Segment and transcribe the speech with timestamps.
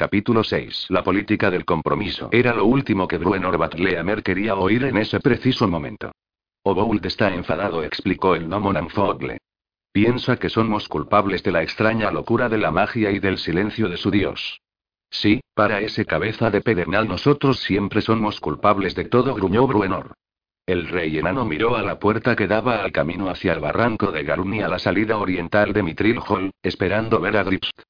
[0.00, 0.86] Capítulo 6.
[0.88, 2.30] La política del compromiso.
[2.32, 6.10] Era lo último que Bruenor Batleamer quería oír en ese preciso momento.
[6.62, 9.36] Obould está enfadado, explicó el gnomo Nanfogle.
[9.92, 13.98] Piensa que somos culpables de la extraña locura de la magia y del silencio de
[13.98, 14.62] su dios.
[15.10, 20.14] Sí, para ese cabeza de pedernal nosotros siempre somos culpables de todo, gruñó Bruenor.
[20.64, 24.22] El rey enano miró a la puerta que daba al camino hacia el barranco de
[24.22, 27.82] Garuni a la salida oriental de Mitril Hall, esperando ver a Dripst.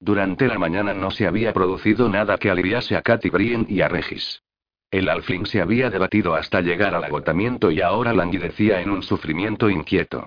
[0.00, 3.88] Durante la mañana no se había producido nada que aliviase a Katy Brien y a
[3.88, 4.42] Regis.
[4.90, 9.68] El alfling se había debatido hasta llegar al agotamiento y ahora languidecía en un sufrimiento
[9.68, 10.26] inquieto.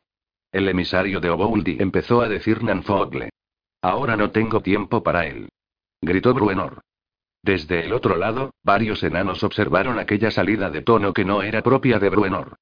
[0.52, 3.30] El emisario de Obouldi empezó a decir Nanfogle.
[3.81, 5.49] Ahora no tengo tiempo para él.
[6.02, 6.81] Gritó Bruenor.
[7.43, 11.99] Desde el otro lado, varios enanos observaron aquella salida de tono que no era propia
[11.99, 12.57] de Bruenor.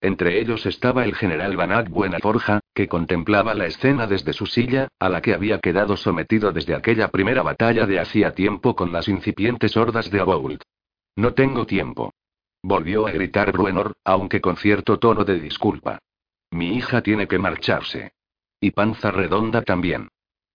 [0.00, 5.10] Entre ellos estaba el general Banach Buenaforja, que contemplaba la escena desde su silla, a
[5.10, 9.76] la que había quedado sometido desde aquella primera batalla de hacía tiempo con las incipientes
[9.76, 10.62] hordas de Obould.
[11.16, 12.14] No tengo tiempo.
[12.62, 15.98] Volvió a gritar Bruenor, aunque con cierto tono de disculpa.
[16.50, 18.12] Mi hija tiene que marcharse.
[18.58, 20.08] Y Panza Redonda también.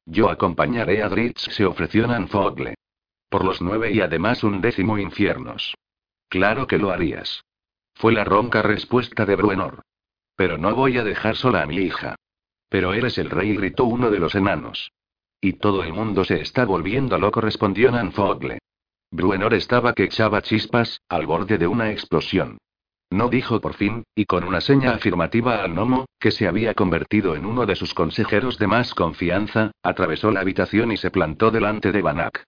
[0.06, 2.76] Yo acompañaré a Dritz, se ofreció Nanfogle.
[3.30, 5.76] Por los nueve y además un décimo infiernos.
[6.30, 7.44] Claro que lo harías.
[7.96, 9.82] Fue la ronca respuesta de Bruenor.
[10.36, 12.16] Pero no voy a dejar sola a mi hija.
[12.70, 14.92] Pero eres el rey, gritó uno de los enanos.
[15.42, 18.60] Y todo el mundo se está volviendo loco, respondió Nanfogle.
[19.12, 22.58] Bruenor estaba que echaba chispas, al borde de una explosión.
[23.10, 27.36] No dijo por fin, y con una seña afirmativa al gnomo, que se había convertido
[27.36, 31.92] en uno de sus consejeros de más confianza, atravesó la habitación y se plantó delante
[31.92, 32.44] de Banach.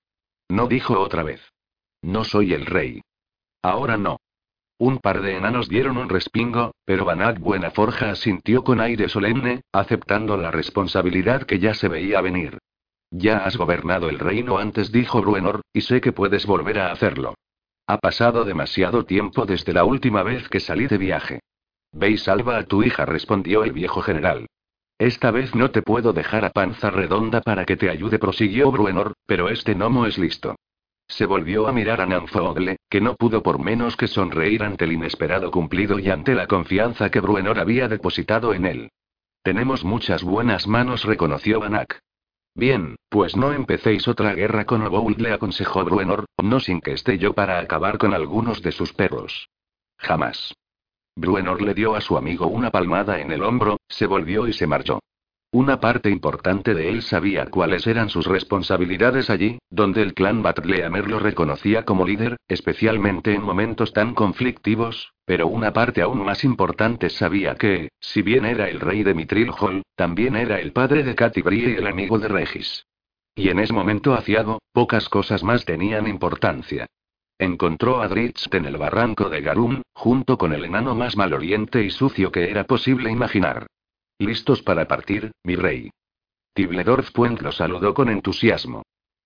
[0.50, 1.42] No dijo otra vez.
[2.02, 3.02] No soy el rey.
[3.62, 4.18] Ahora no.
[4.80, 10.38] Un par de enanos dieron un respingo, pero Banach Buenaforja asintió con aire solemne, aceptando
[10.38, 12.59] la responsabilidad que ya se veía venir.
[13.09, 17.34] Ya has gobernado el reino antes, dijo Bruenor, y sé que puedes volver a hacerlo.
[17.88, 21.39] Ha pasado demasiado tiempo desde la última vez que salí de viaje.
[21.94, 24.46] Ve y salva a tu hija, respondió el viejo general.
[25.00, 29.13] Esta vez no te puedo dejar a panza redonda para que te ayude, prosiguió Bruenor,
[29.25, 30.56] pero este gnomo es listo.
[31.07, 34.94] Se volvió a mirar a Nanfogle, que no pudo por menos que sonreír ante el
[34.94, 38.91] inesperado cumplido y ante la confianza que Bruenor había depositado en él.
[39.41, 42.00] Tenemos muchas buenas manos, reconoció Banach.
[42.53, 47.18] Bien, pues no empecéis otra guerra con Obould, le aconsejó Bruenor, no sin que esté
[47.18, 49.50] yo para acabar con algunos de sus perros.
[49.97, 50.53] Jamás.
[51.16, 54.68] Bruenor le dio a su amigo una palmada en el hombro, se volvió y se
[54.68, 55.00] marchó.
[55.52, 61.09] Una parte importante de él sabía cuáles eran sus responsabilidades allí, donde el clan Batleamer
[61.09, 67.09] lo reconocía como líder, especialmente en momentos tan conflictivos, pero una parte aún más importante
[67.09, 71.16] sabía que, si bien era el rey de Mitril Hall, también era el padre de
[71.16, 72.86] Katy Brie y el amigo de Regis.
[73.34, 76.88] Y en ese momento aciago, pocas cosas más tenían importancia.
[77.40, 81.90] Encontró a Dritz en el barranco de Garum, junto con el enano más maloriente y
[81.90, 83.68] sucio que era posible imaginar.
[84.19, 85.91] Listos para partir, mi rey.
[86.53, 88.81] Tibledorf Puent lo saludó con entusiasmo.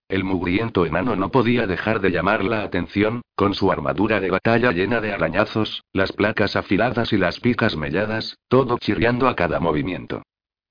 [0.09, 4.73] El mugriento enano no podía dejar de llamar la atención, con su armadura de batalla
[4.73, 10.23] llena de arañazos, las placas afiladas y las picas melladas, todo chirriando a cada movimiento.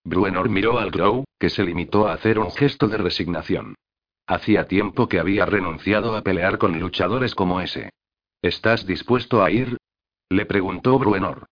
[0.04, 3.74] Bruenor miró al Grow, que se limitó a hacer un gesto de resignación.
[4.26, 7.88] Hacía tiempo que había renunciado a pelear con luchadores como ese.
[8.42, 9.78] ¿Estás dispuesto a ir?
[10.28, 11.46] Le preguntó Bruenor.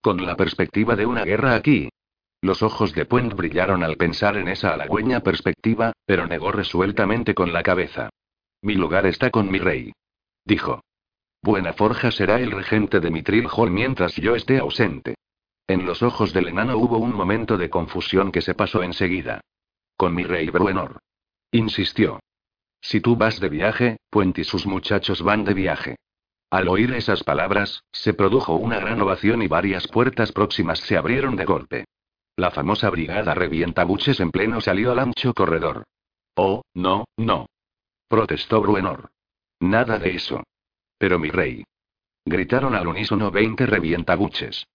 [0.00, 1.90] Con la perspectiva de una guerra aquí,
[2.42, 7.52] los ojos de Puent brillaron al pensar en esa halagüeña perspectiva, pero negó resueltamente con
[7.52, 8.10] la cabeza.
[8.60, 9.92] Mi lugar está con mi rey.
[10.44, 10.82] Dijo.
[11.40, 15.14] Buena Forja será el regente de Mitril Hall mientras yo esté ausente.
[15.68, 19.40] En los ojos del enano hubo un momento de confusión que se pasó enseguida.
[19.96, 20.98] Con mi rey Bruenor.
[21.52, 22.20] Insistió.
[22.80, 25.96] Si tú vas de viaje, Puent y sus muchachos van de viaje.
[26.50, 31.36] Al oír esas palabras, se produjo una gran ovación y varias puertas próximas se abrieron
[31.36, 31.84] de golpe.
[32.36, 35.84] La famosa brigada revientabuches en pleno salió al ancho corredor.
[36.34, 37.46] Oh, no, no.
[38.08, 39.10] Protestó Bruenor.
[39.60, 40.42] Nada de eso.
[40.98, 41.64] Pero mi rey.
[42.24, 44.66] Gritaron al unísono veinte revientabuches.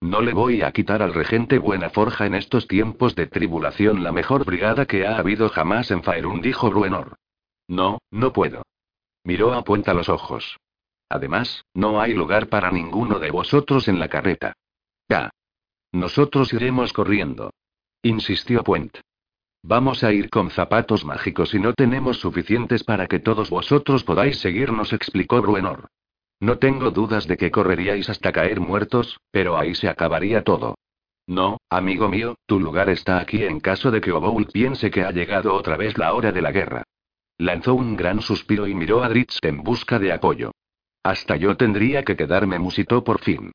[0.00, 4.12] No le voy a quitar al regente Buena Forja en estos tiempos de tribulación la
[4.12, 7.16] mejor brigada que ha habido jamás en Faerun, dijo Bruenor.
[7.66, 8.62] No, no puedo.
[9.24, 10.58] Miró a Puenta los ojos.
[11.08, 14.52] Además, no hay lugar para ninguno de vosotros en la carreta.
[15.08, 15.30] Ya.
[15.96, 17.54] Nosotros iremos corriendo.
[18.02, 18.98] Insistió Puent.
[19.62, 24.38] Vamos a ir con zapatos mágicos y no tenemos suficientes para que todos vosotros podáis
[24.38, 25.88] seguirnos, explicó Bruenor.
[26.38, 30.74] No tengo dudas de que correríais hasta caer muertos, pero ahí se acabaría todo.
[31.26, 35.12] No, amigo mío, tu lugar está aquí en caso de que Oboul piense que ha
[35.12, 36.82] llegado otra vez la hora de la guerra.
[37.38, 40.52] Lanzó un gran suspiro y miró a Dritz en busca de apoyo.
[41.02, 43.52] Hasta yo tendría que quedarme, musitó por fin.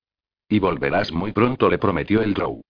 [0.52, 2.62] Y volverás muy pronto, le prometió el Drow.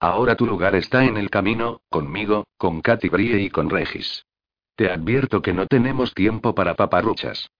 [0.00, 4.24] Ahora tu lugar está en el camino, conmigo, con Katy Brie y con Regis.
[4.74, 7.50] Te advierto que no tenemos tiempo para paparruchas.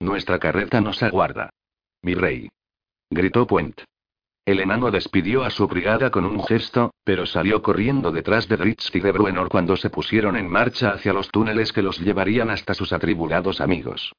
[0.00, 1.50] Nuestra carreta nos aguarda.
[2.00, 2.48] Mi rey.
[3.10, 3.82] Gritó Puent.
[4.46, 8.94] El enano despidió a su brigada con un gesto, pero salió corriendo detrás de Dritz
[8.94, 12.72] y de Bruenor cuando se pusieron en marcha hacia los túneles que los llevarían hasta
[12.72, 14.14] sus atribulados amigos.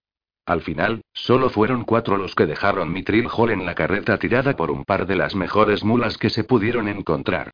[0.48, 4.72] Al final, solo fueron cuatro los que dejaron Mitril Hall en la carreta tirada por
[4.72, 7.52] un par de las mejores mulas que se pudieron encontrar.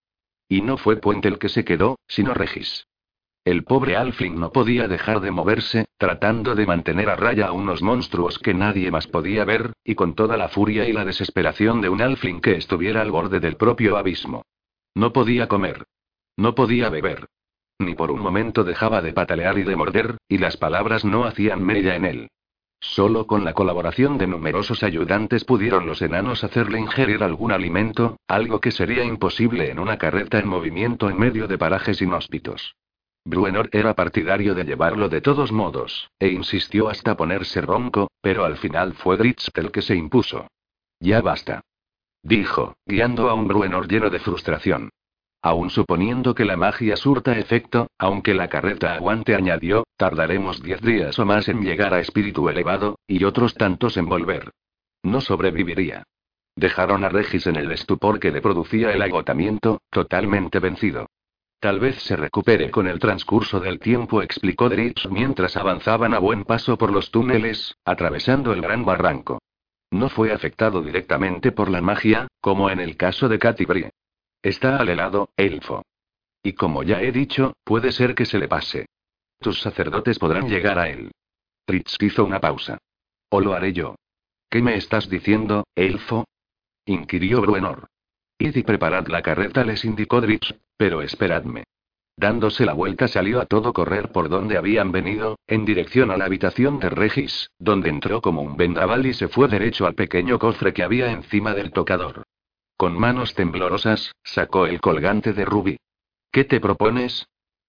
[0.47, 2.85] Y no fue Puente el que se quedó, sino Regis.
[3.45, 7.81] El pobre Alfling no podía dejar de moverse, tratando de mantener a raya a unos
[7.81, 11.89] monstruos que nadie más podía ver, y con toda la furia y la desesperación de
[11.89, 14.45] un Alfling que estuviera al borde del propio abismo.
[14.93, 15.85] No podía comer.
[16.37, 17.25] No podía beber.
[17.79, 21.63] Ni por un momento dejaba de patalear y de morder, y las palabras no hacían
[21.63, 22.29] mella en él.
[22.83, 28.59] Solo con la colaboración de numerosos ayudantes pudieron los enanos hacerle ingerir algún alimento, algo
[28.59, 32.75] que sería imposible en una carreta en movimiento en medio de parajes inhóspitos.
[33.23, 38.57] Bruenor era partidario de llevarlo de todos modos, e insistió hasta ponerse ronco, pero al
[38.57, 40.47] final fue Dritz el que se impuso.
[40.99, 41.61] Ya basta.
[42.21, 44.89] Dijo, guiando a un Bruenor lleno de frustración.
[45.45, 51.19] Aún suponiendo que la magia surta efecto, aunque la carreta aguante, añadió, tardaremos diez días
[51.19, 54.51] o más en llegar a espíritu elevado, y otros tantos en volver.
[55.03, 56.03] No sobreviviría.
[56.55, 61.07] Dejaron a Regis en el estupor que le producía el agotamiento, totalmente vencido.
[61.59, 66.45] Tal vez se recupere con el transcurso del tiempo, explicó Dritz mientras avanzaban a buen
[66.45, 69.41] paso por los túneles, atravesando el gran barranco.
[69.91, 73.89] No fue afectado directamente por la magia, como en el caso de Katy Brie.
[74.43, 75.83] Está al helado, elfo.
[76.43, 78.87] Y como ya he dicho, puede ser que se le pase.
[79.39, 81.11] Tus sacerdotes podrán llegar a él.
[81.65, 82.77] Tritz hizo una pausa.
[83.29, 83.95] O lo haré yo.
[84.49, 86.25] ¿Qué me estás diciendo, elfo?
[86.85, 87.87] inquirió Bruenor.
[88.37, 91.63] Id y preparad la carreta, les indicó Dritz, pero esperadme.
[92.17, 96.25] Dándose la vuelta salió a todo correr por donde habían venido, en dirección a la
[96.25, 100.73] habitación de Regis, donde entró como un vendaval y se fue derecho al pequeño cofre
[100.73, 102.25] que había encima del tocador.
[102.77, 105.77] Con manos temblorosas, sacó el colgante de rubí.
[106.31, 107.27] ¿Qué te propones?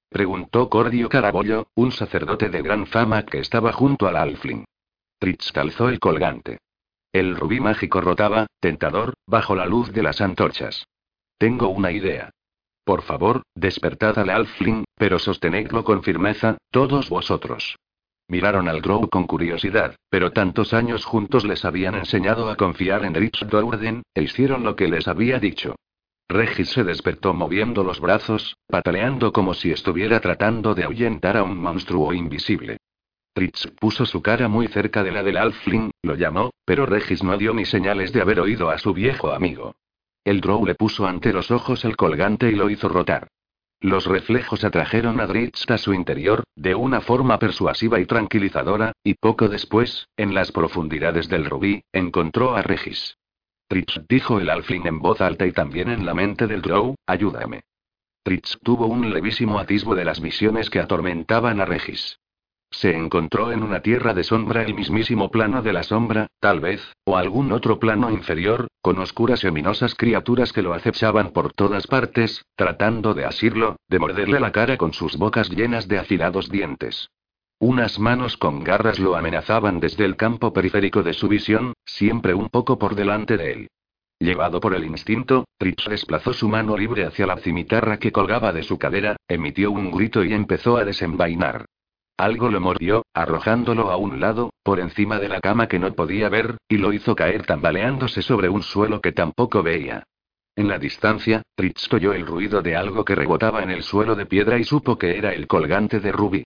[0.09, 4.65] preguntó Cordio Carabollo, un sacerdote de gran fama que estaba junto al alfling.
[5.19, 6.59] Tritz calzó el colgante.
[7.13, 10.85] El rubí mágico rotaba, tentador, bajo la luz de las antorchas.
[11.39, 12.31] Tengo una idea.
[12.85, 17.77] Por favor, despertad al alfling, pero sostenedlo con firmeza, todos vosotros.
[18.29, 23.13] Miraron al Grow con curiosidad, pero tantos años juntos les habían enseñado a confiar en
[23.13, 25.77] Dritz Dourden, e hicieron lo que les había dicho.
[26.29, 31.59] Regis se despertó moviendo los brazos, pataleando como si estuviera tratando de ahuyentar a un
[31.59, 32.79] monstruo invisible.
[33.35, 37.37] Dritz puso su cara muy cerca de la del Alfling, lo llamó, pero Regis no
[37.37, 39.75] dio ni señales de haber oído a su viejo amigo.
[40.25, 43.29] El Drow le puso ante los ojos el colgante y lo hizo rotar.
[43.85, 49.13] Los reflejos atrajeron a Dritz a su interior, de una forma persuasiva y tranquilizadora, y
[49.13, 53.19] poco después, en las profundidades del rubí, encontró a Regis.
[53.69, 57.65] Dritz dijo el alfling en voz alta y también en la mente del drow, ayúdame.
[58.25, 62.19] Dritz tuvo un levísimo atisbo de las visiones que atormentaban a Regis.
[62.79, 66.83] Se encontró en una tierra de sombra el mismísimo plano de la sombra, tal vez,
[67.05, 71.87] o algún otro plano inferior, con oscuras y ominosas criaturas que lo acechaban por todas
[71.87, 77.11] partes, tratando de asirlo, de morderle la cara con sus bocas llenas de afilados dientes.
[77.61, 82.49] Unas manos con garras lo amenazaban desde el campo periférico de su visión, siempre un
[82.49, 83.69] poco por delante de él.
[84.19, 88.65] Llevado por el instinto, Tritz desplazó su mano libre hacia la cimitarra que colgaba de
[88.65, 91.67] su cadera, emitió un grito y empezó a desenvainar.
[92.17, 96.29] Algo lo mordió, arrojándolo a un lado, por encima de la cama que no podía
[96.29, 100.05] ver, y lo hizo caer tambaleándose sobre un suelo que tampoco veía.
[100.55, 104.27] En la distancia, Tritz oyó el ruido de algo que rebotaba en el suelo de
[104.27, 106.45] piedra y supo que era el colgante de Ruby.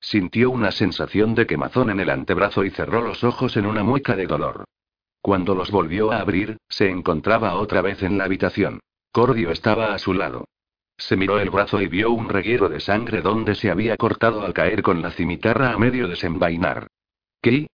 [0.00, 4.14] Sintió una sensación de quemazón en el antebrazo y cerró los ojos en una mueca
[4.14, 4.64] de dolor.
[5.20, 8.78] Cuando los volvió a abrir, se encontraba otra vez en la habitación.
[9.10, 10.44] Cordio estaba a su lado.
[10.98, 14.52] Se miró el brazo y vio un reguero de sangre donde se había cortado al
[14.52, 16.88] caer con la cimitarra a medio desenvainar.
[17.40, 17.68] ¿Qué?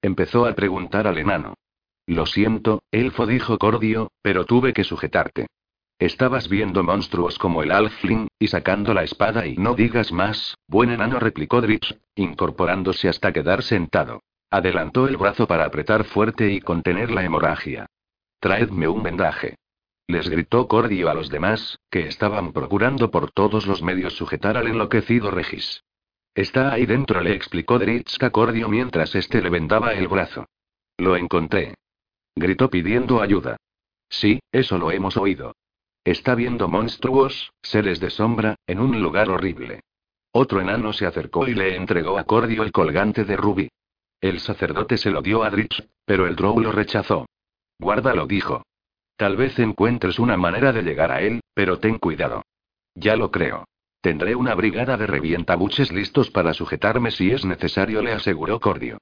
[0.00, 1.54] Empezó a preguntar al enano.
[2.06, 5.46] Lo siento, elfo dijo Cordio, pero tuve que sujetarte.
[5.98, 10.90] Estabas viendo monstruos como el Alfling, y sacando la espada y no digas más, buen
[10.90, 14.22] enano replicó Dritz, incorporándose hasta quedar sentado.
[14.50, 17.86] Adelantó el brazo para apretar fuerte y contener la hemorragia.
[18.40, 19.54] Traedme un vendaje.
[20.12, 24.66] Les gritó Cordio a los demás, que estaban procurando por todos los medios sujetar al
[24.66, 25.84] enloquecido Regis.
[26.34, 30.44] Está ahí dentro, le explicó Dritz a Cordio mientras este le vendaba el brazo.
[30.98, 31.76] Lo encontré.
[32.36, 33.56] Gritó pidiendo ayuda.
[34.10, 35.54] Sí, eso lo hemos oído.
[36.04, 39.80] Está viendo monstruos, seres de sombra, en un lugar horrible.
[40.30, 43.70] Otro enano se acercó y le entregó a Cordio el colgante de rubí.
[44.20, 47.24] El sacerdote se lo dio a Dritz, pero el Drow lo rechazó.
[47.78, 48.62] Guárdalo, dijo.
[49.16, 52.42] Tal vez encuentres una manera de llegar a él, pero ten cuidado.
[52.94, 53.64] Ya lo creo.
[54.00, 58.98] Tendré una brigada de revientabuches listos para sujetarme si es necesario, le aseguró Cordio.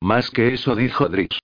[0.00, 1.38] Más que eso, dijo Dritz.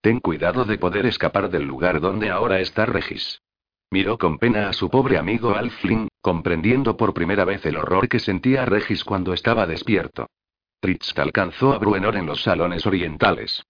[0.00, 3.42] Ten cuidado de poder escapar del lugar donde ahora está Regis.
[3.90, 8.18] Miró con pena a su pobre amigo Alflin, comprendiendo por primera vez el horror que
[8.18, 10.26] sentía Regis cuando estaba despierto.
[10.80, 13.64] Tritz alcanzó a Bruenor en los salones orientales.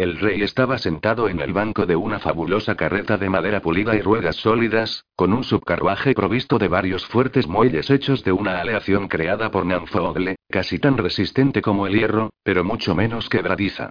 [0.00, 4.00] El rey estaba sentado en el banco de una fabulosa carreta de madera pulida y
[4.00, 9.50] ruedas sólidas, con un subcarruaje provisto de varios fuertes muelles hechos de una aleación creada
[9.50, 13.90] por Nanfogle, casi tan resistente como el hierro, pero mucho menos quebradiza.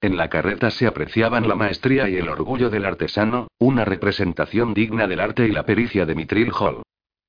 [0.00, 5.08] En la carreta se apreciaban la maestría y el orgullo del artesano, una representación digna
[5.08, 6.82] del arte y la pericia de Mitril Hall.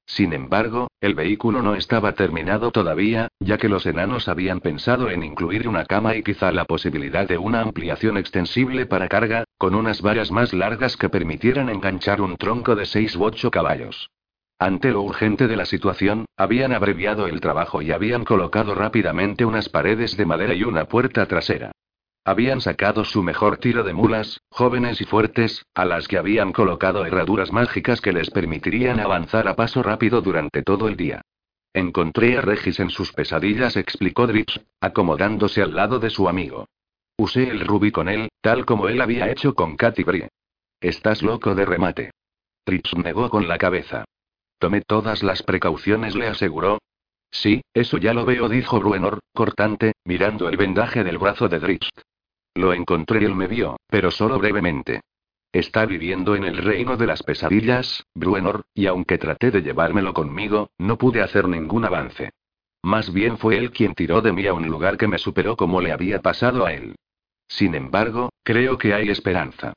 [0.10, 5.22] Sin embargo, el vehículo no estaba terminado todavía, ya que los enanos habían pensado en
[5.22, 10.02] incluir una cama y quizá la posibilidad de una ampliación extensible para carga, con unas
[10.02, 14.10] varas más largas que permitieran enganchar un tronco de seis u ocho caballos.
[14.58, 19.70] Ante lo urgente de la situación, habían abreviado el trabajo y habían colocado rápidamente unas
[19.70, 21.72] paredes de madera y una puerta trasera.
[22.26, 27.06] Habían sacado su mejor tiro de mulas, jóvenes y fuertes, a las que habían colocado
[27.06, 31.22] herraduras mágicas que les permitirían avanzar a paso rápido durante todo el día.
[31.74, 36.68] Encontré a Regis en sus pesadillas, explicó Drips, acomodándose al lado de su amigo.
[37.18, 40.04] Usé el rubí con él, tal como él había hecho con Katy.
[40.82, 42.12] Estás loco de remate.
[42.66, 44.06] Drips negó con la cabeza.
[44.60, 46.80] Tomé todas las precauciones, le aseguró.
[47.32, 51.90] Sí, eso ya lo veo, dijo Bruenor, cortante, mirando el vendaje del brazo de Drips.
[52.56, 55.02] Lo encontré y él me vio, pero solo brevemente.
[55.52, 60.70] Está viviendo en el reino de las pesadillas, Bruenor, y aunque traté de llevármelo conmigo,
[60.78, 62.32] no pude hacer ningún avance.
[62.84, 65.82] Más bien fue él quien tiró de mí a un lugar que me superó como
[65.82, 66.96] le había pasado a él.
[67.48, 69.74] Sin embargo, creo que hay esperanza.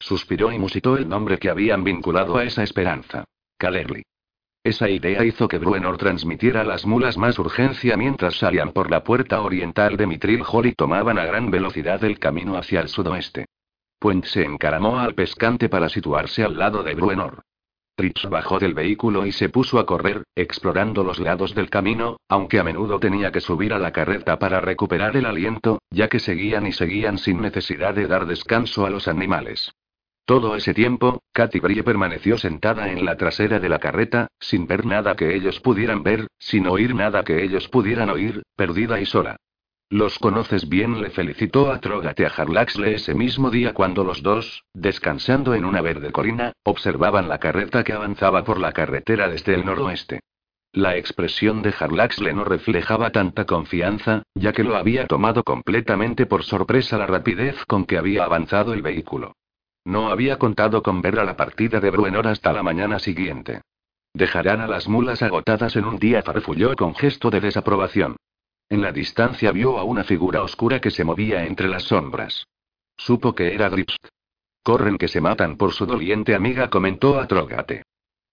[0.00, 3.24] Suspiró y musitó el nombre que habían vinculado a esa esperanza.
[3.56, 4.02] Calerly.
[4.64, 9.02] Esa idea hizo que Bruenor transmitiera a las mulas más urgencia mientras salían por la
[9.02, 13.46] puerta oriental de Mitril Hall y tomaban a gran velocidad el camino hacia el sudoeste.
[13.98, 17.42] Puent se encaramó al pescante para situarse al lado de Bruenor.
[17.96, 22.60] Tritz bajó del vehículo y se puso a correr, explorando los lados del camino, aunque
[22.60, 26.68] a menudo tenía que subir a la carreta para recuperar el aliento, ya que seguían
[26.68, 29.72] y seguían sin necesidad de dar descanso a los animales.
[30.24, 34.86] Todo ese tiempo, Katy Brie permaneció sentada en la trasera de la carreta, sin ver
[34.86, 39.36] nada que ellos pudieran ver, sin oír nada que ellos pudieran oír, perdida y sola.
[39.90, 44.64] Los conoces bien, le felicitó a Trógate a Harlaxle ese mismo día cuando los dos,
[44.72, 49.66] descansando en una verde colina, observaban la carreta que avanzaba por la carretera desde el
[49.66, 50.20] noroeste.
[50.72, 56.44] La expresión de Harlaxle no reflejaba tanta confianza, ya que lo había tomado completamente por
[56.44, 59.34] sorpresa la rapidez con que había avanzado el vehículo.
[59.84, 63.62] No había contado con ver a la partida de Bruenor hasta la mañana siguiente.
[64.14, 68.16] Dejarán a las mulas agotadas en un día, farfulló con gesto de desaprobación.
[68.68, 72.46] En la distancia vio a una figura oscura que se movía entre las sombras.
[72.96, 74.06] Supo que era Gripst.
[74.62, 77.82] Corren que se matan por su doliente amiga, comentó a Trogate.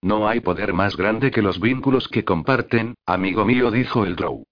[0.01, 4.45] No hay poder más grande que los vínculos que comparten, amigo mío, dijo el Drow.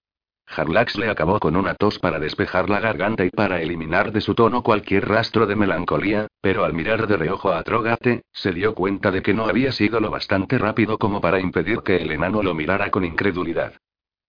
[0.56, 4.34] Harlax le acabó con una tos para despejar la garganta y para eliminar de su
[4.34, 9.10] tono cualquier rastro de melancolía, pero al mirar de reojo a Trogate, se dio cuenta
[9.10, 12.54] de que no había sido lo bastante rápido como para impedir que el enano lo
[12.54, 13.74] mirara con incredulidad.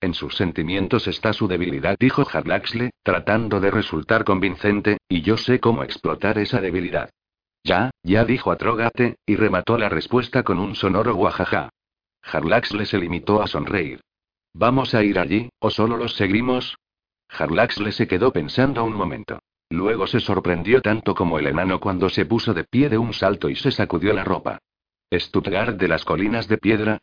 [0.02, 5.60] En sus sentimientos está su debilidad, dijo Harlaxle, tratando de resultar convincente, y yo sé
[5.60, 7.10] cómo explotar esa debilidad.
[7.64, 11.70] Ya, ya dijo a Trogate, y remató la respuesta con un sonoro guajaja.
[12.24, 14.02] Harlaxle se limitó a sonreír.
[14.60, 16.76] ¿Vamos a ir allí, o solo los seguimos?
[17.30, 19.40] Harlaxle se quedó pensando un momento.
[19.70, 23.50] Luego se sorprendió tanto como el enano cuando se puso de pie de un salto
[23.50, 24.60] y se sacudió la ropa.
[25.14, 26.98] ¿Stuttgart de las colinas de piedra?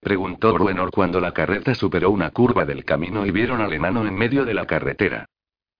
[0.00, 4.14] Preguntó Bruenor cuando la carreta superó una curva del camino y vieron al enano en
[4.14, 5.30] medio de la carretera.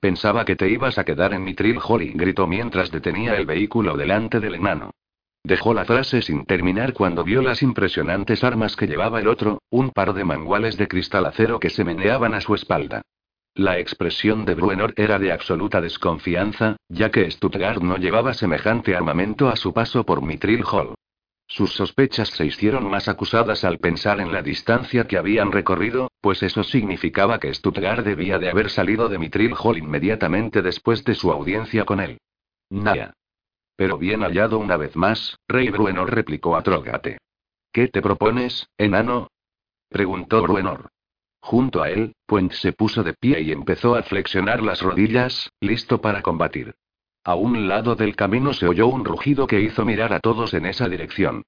[0.00, 4.40] Pensaba que te ibas a quedar en Mitril Holly, gritó mientras detenía el vehículo delante
[4.40, 4.92] del enano.
[5.44, 9.90] Dejó la frase sin terminar cuando vio las impresionantes armas que llevaba el otro, un
[9.90, 13.02] par de manguales de cristal acero que se meneaban a su espalda.
[13.54, 19.48] La expresión de Bruenor era de absoluta desconfianza, ya que Stuttgart no llevaba semejante armamento
[19.48, 20.94] a su paso por Mitril Hall.
[21.50, 26.42] Sus sospechas se hicieron más acusadas al pensar en la distancia que habían recorrido, pues
[26.42, 31.32] eso significaba que Stuttgart debía de haber salido de Mitril Hall inmediatamente después de su
[31.32, 32.18] audiencia con él.
[32.68, 33.14] Naya.
[33.78, 37.18] Pero bien hallado una vez más, Rey Bruenor replicó a Trógate.
[37.72, 39.28] ¿Qué te propones, enano?
[39.88, 40.88] preguntó Bruenor.
[41.40, 46.00] Junto a él, Puent se puso de pie y empezó a flexionar las rodillas, listo
[46.00, 46.74] para combatir.
[47.22, 50.66] A un lado del camino se oyó un rugido que hizo mirar a todos en
[50.66, 51.44] esa dirección.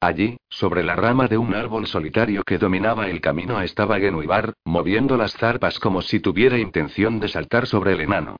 [0.00, 5.18] Allí, sobre la rama de un árbol solitario que dominaba el camino, estaba Genuibar, moviendo
[5.18, 8.38] las zarpas como si tuviera intención de saltar sobre el enano.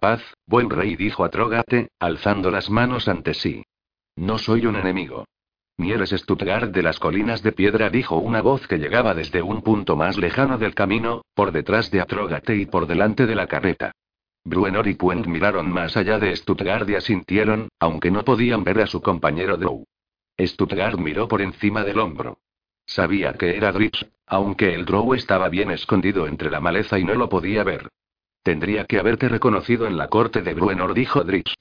[0.00, 3.62] Paz, buen rey, dijo a Trógate, alzando las manos ante sí.
[4.16, 5.26] No soy un enemigo.
[5.76, 9.60] Ni eres Stuttgart de las colinas de piedra, dijo una voz que llegaba desde un
[9.60, 13.92] punto más lejano del camino, por detrás de Atrógate y por delante de la carreta.
[14.42, 18.86] Bruenor y Puent miraron más allá de Stuttgart y asintieron, aunque no podían ver a
[18.86, 19.84] su compañero Drow.
[20.40, 22.38] Stuttgart miró por encima del hombro.
[22.86, 27.14] Sabía que era Dritz, aunque el Drow estaba bien escondido entre la maleza y no
[27.14, 27.90] lo podía ver.
[28.42, 31.52] Tendría que haberte reconocido en la corte de Bruenor, dijo Dritz.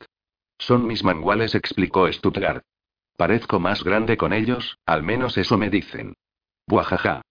[0.57, 2.63] Son mis manguales, explicó Stuttgart.
[3.17, 6.15] Parezco más grande con ellos, al menos eso me dicen.
[6.67, 7.21] Buajaja.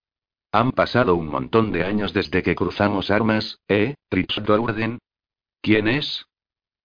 [0.53, 4.99] Han pasado un montón de años desde que cruzamos armas, ¿eh, Dritz Dourden?
[5.63, 6.27] ¿Quién es?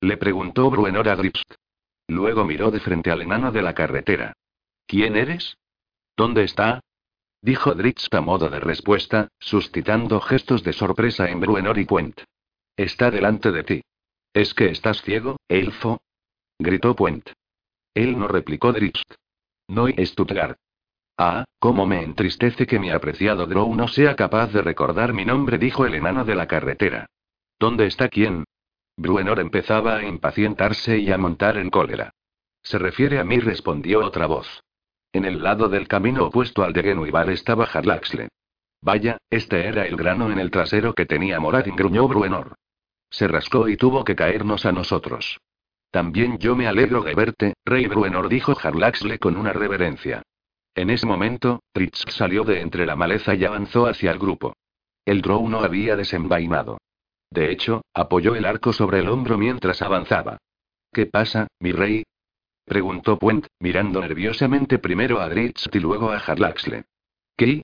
[0.01, 1.53] Le preguntó Bruenor a Dripst.
[2.07, 4.33] Luego miró de frente al enano de la carretera.
[4.85, 5.57] ¿Quién eres?
[6.17, 6.81] ¿Dónde está?
[7.41, 12.21] Dijo Dritz a modo de respuesta, suscitando gestos de sorpresa en Bruenor y Puent.
[12.75, 13.81] Está delante de ti.
[14.33, 16.01] ¿Es que estás ciego, elfo?
[16.57, 17.29] Gritó Puent.
[17.93, 19.03] Él no replicó Dritz.
[19.67, 20.57] No Stuttgart.
[21.17, 25.59] Ah, cómo me entristece que mi apreciado Drow no sea capaz de recordar mi nombre,
[25.59, 27.05] dijo el enano de la carretera.
[27.59, 28.45] ¿Dónde está quién?
[28.97, 32.11] Bruenor empezaba a impacientarse y a montar en cólera.
[32.63, 34.63] Se refiere a mí, respondió otra voz.
[35.11, 38.29] En el lado del camino opuesto al de Genuibar estaba Harlaxle.
[38.81, 42.55] Vaya, este era el grano en el trasero que tenía Moradin, gruñó Bruenor.
[43.13, 45.39] Se rascó y tuvo que caernos a nosotros.
[45.91, 50.23] También yo me alegro de verte, Rey Bruenor, dijo Harlaxle con una reverencia.
[50.73, 54.55] En ese momento, Tritz salió de entre la maleza y avanzó hacia el grupo.
[55.05, 56.79] El Drow no había desenvainado.
[57.29, 60.39] De hecho, apoyó el arco sobre el hombro mientras avanzaba.
[60.91, 62.03] ¿Qué pasa, mi rey?
[62.65, 66.85] preguntó Puent, mirando nerviosamente primero a Dritz y luego a Harlaxle.
[67.37, 67.61] ¿Qué?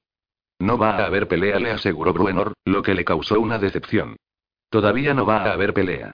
[0.59, 4.15] No va a haber pelea, le aseguró Bruenor, lo que le causó una decepción.
[4.69, 6.12] Todavía no va a haber pelea.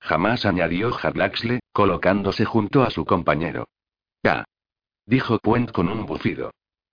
[0.00, 3.66] Jamás añadió Harlaxle, colocándose junto a su compañero.
[4.22, 4.44] Ya.
[5.06, 6.50] Dijo Puent con un bufido.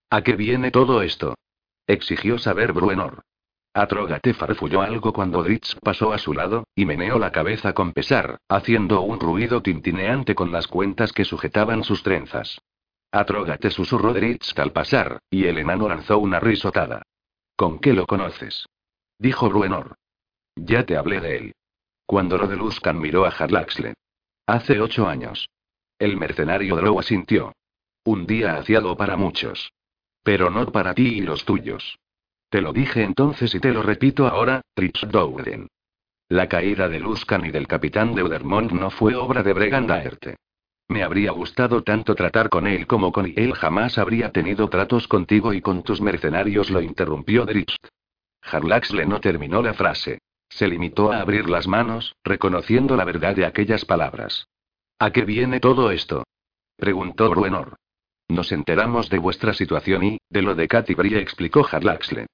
[0.10, 1.36] ¿A qué viene todo esto?
[1.88, 3.22] Exigió saber Bruenor.
[3.74, 8.38] Atrógate farfulló algo cuando Dritz pasó a su lado, y meneó la cabeza con pesar,
[8.50, 12.60] haciendo un ruido tintineante con las cuentas que sujetaban sus trenzas.
[13.12, 17.04] Atrógate susurró Dritz al pasar, y el enano lanzó una risotada.
[17.56, 18.66] ¿Con qué lo conoces?
[19.18, 19.96] Dijo Bruenor.
[20.64, 21.56] Ya te hablé de él.
[22.06, 23.96] Cuando Rodeluscan miró a Harlaxle.
[24.46, 25.50] Hace ocho años.
[25.98, 27.54] El mercenario Drow asintió.
[28.04, 29.72] Un día aciado para muchos.
[30.24, 31.98] Pero no para ti y los tuyos.
[32.50, 35.68] Te lo dije entonces y te lo repito ahora, Tritz Douden.
[36.30, 39.88] La caída de Luskan y del capitán de Udermont no fue obra de Bregan
[40.90, 45.54] Me habría gustado tanto tratar con él como con él jamás habría tenido tratos contigo
[45.54, 47.76] y con tus mercenarios, lo interrumpió Dritz.
[48.44, 50.20] Harlaxle no terminó la frase.
[50.52, 54.48] Se limitó a abrir las manos, reconociendo la verdad de aquellas palabras.
[55.00, 56.24] ¿A qué viene todo esto?
[56.76, 57.78] preguntó Bruenor.
[58.28, 62.28] Nos enteramos de vuestra situación y, de lo de Katy explicó Harlaxle.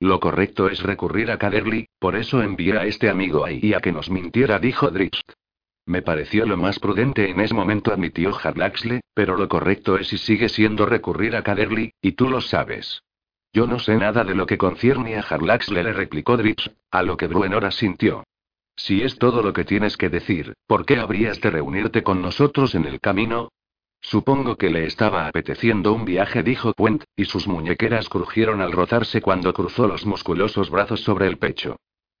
[0.00, 3.92] Lo correcto es recurrir a Caderly, por eso envié a este amigo ahí a que
[3.92, 5.20] nos mintiera, dijo Dritz.
[5.86, 10.18] Me pareció lo más prudente en ese momento, admitió Harlaxle, pero lo correcto es y
[10.18, 13.02] sigue siendo recurrir a Caderly, y tú lo sabes.
[13.54, 17.18] Yo no sé nada de lo que concierne a Harlaxle, le replicó Dritz, a lo
[17.18, 18.24] que Bruenor asintió.
[18.76, 22.74] Si es todo lo que tienes que decir, ¿por qué habrías de reunirte con nosotros
[22.74, 23.50] en el camino?
[24.00, 29.20] Supongo que le estaba apeteciendo un viaje, dijo Puent, y sus muñequeras crujieron al rozarse
[29.20, 31.76] cuando cruzó los musculosos brazos sobre el pecho.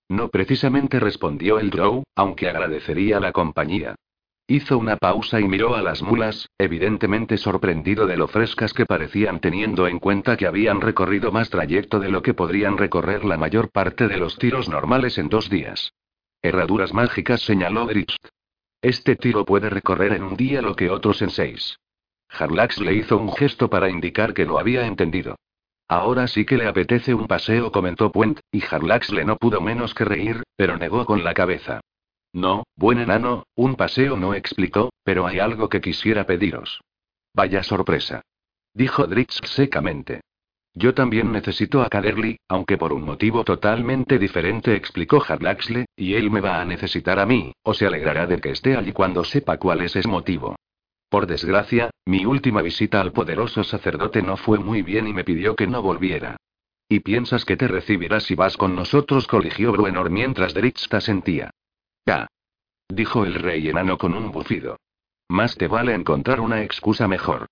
[0.08, 3.96] No precisamente respondió el Drow, aunque agradecería la compañía.
[4.46, 9.40] Hizo una pausa y miró a las mulas, evidentemente sorprendido de lo frescas que parecían
[9.40, 13.70] teniendo en cuenta que habían recorrido más trayecto de lo que podrían recorrer la mayor
[13.70, 15.92] parte de los tiros normales en dos días.
[16.42, 18.16] Herraduras mágicas señaló Dritz.
[18.82, 21.78] Este tiro puede recorrer en un día lo que otros en seis.
[22.28, 25.36] Harlax le hizo un gesto para indicar que lo había entendido.
[25.86, 29.94] Ahora sí que le apetece un paseo, comentó Puent, y Harlax le no pudo menos
[29.94, 31.80] que reír, pero negó con la cabeza.
[32.32, 36.80] No, buen enano, un paseo no explicó, pero hay algo que quisiera pediros.
[37.34, 38.22] Vaya sorpresa.
[38.74, 40.22] dijo Dritz secamente.
[40.74, 46.30] Yo también necesito a Caderly, aunque por un motivo totalmente diferente, explicó Harlaxle, y él
[46.30, 49.58] me va a necesitar a mí, o se alegrará de que esté allí cuando sepa
[49.58, 50.56] cuál es ese motivo.
[51.10, 55.54] Por desgracia, mi última visita al poderoso sacerdote no fue muy bien y me pidió
[55.54, 56.38] que no volviera.
[56.88, 59.26] ¿Y piensas que te recibirá si vas con nosotros?
[59.26, 61.50] coligió Bruenor mientras Dritz sentía.
[62.06, 62.26] Ya.
[62.88, 64.78] Dijo el rey enano con un bufido.
[65.28, 67.46] Más te vale encontrar una excusa mejor.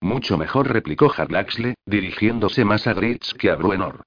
[0.00, 4.02] Mucho mejor, replicó Harlaxle, dirigiéndose más a Dritz que a Bruenor.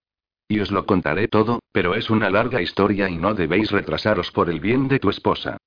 [0.48, 4.50] Y os lo contaré todo, pero es una larga historia y no debéis retrasaros por
[4.50, 5.58] el bien de tu esposa.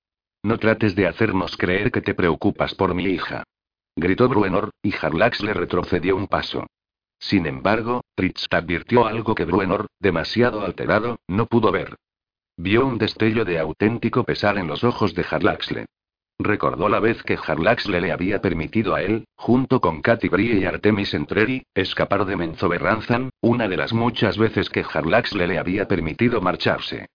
[0.42, 3.42] No trates de hacernos creer que te preocupas por mi hija.
[3.94, 6.66] Gritó Bruenor, y Harlaxle retrocedió un paso.
[7.18, 11.96] Sin embargo, Dritz advirtió algo que Bruenor, demasiado alterado, no pudo ver.
[12.62, 15.86] Vio un destello de auténtico pesar en los ojos de Harlaxle.
[16.38, 20.66] Recordó la vez que Harlaxle le había permitido a él, junto con Katy Brie y
[20.66, 26.42] Artemis Entreri, escapar de Menzoberranzan, una de las muchas veces que Harlaxle le había permitido
[26.42, 27.06] marcharse.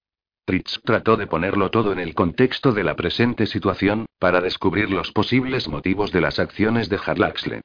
[0.45, 5.11] Tritz trató de ponerlo todo en el contexto de la presente situación, para descubrir los
[5.11, 7.61] posibles motivos de las acciones de Harlaxle.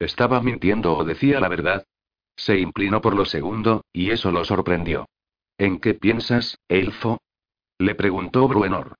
[0.00, 1.84] ¿Estaba mintiendo o decía la verdad?
[2.34, 5.06] Se inclinó por lo segundo, y eso lo sorprendió.
[5.60, 7.20] ¿En qué piensas, elfo?
[7.78, 8.94] Le preguntó Bruenor.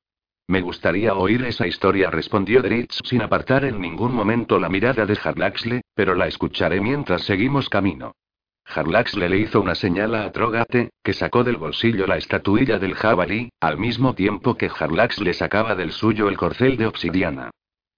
[0.47, 5.19] Me gustaría oír esa historia, respondió Dritz sin apartar en ningún momento la mirada de
[5.25, 8.13] Harlaxle, pero la escucharé mientras seguimos camino.
[8.67, 13.49] Harlaxle le hizo una señal a Atrogate, que sacó del bolsillo la estatuilla del jabalí,
[13.59, 17.53] al mismo tiempo que Harlax le sacaba del suyo el corcel de obsidiana.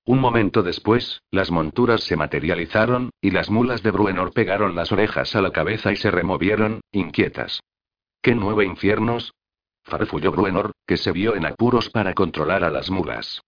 [0.04, 5.34] Un momento después, las monturas se materializaron, y las mulas de Bruenor pegaron las orejas
[5.34, 7.60] a la cabeza y se removieron, inquietas.
[8.22, 9.34] ¿Qué nueve infiernos?
[9.82, 13.42] farfulló Bruenor, que se vio en apuros para controlar a las mulas.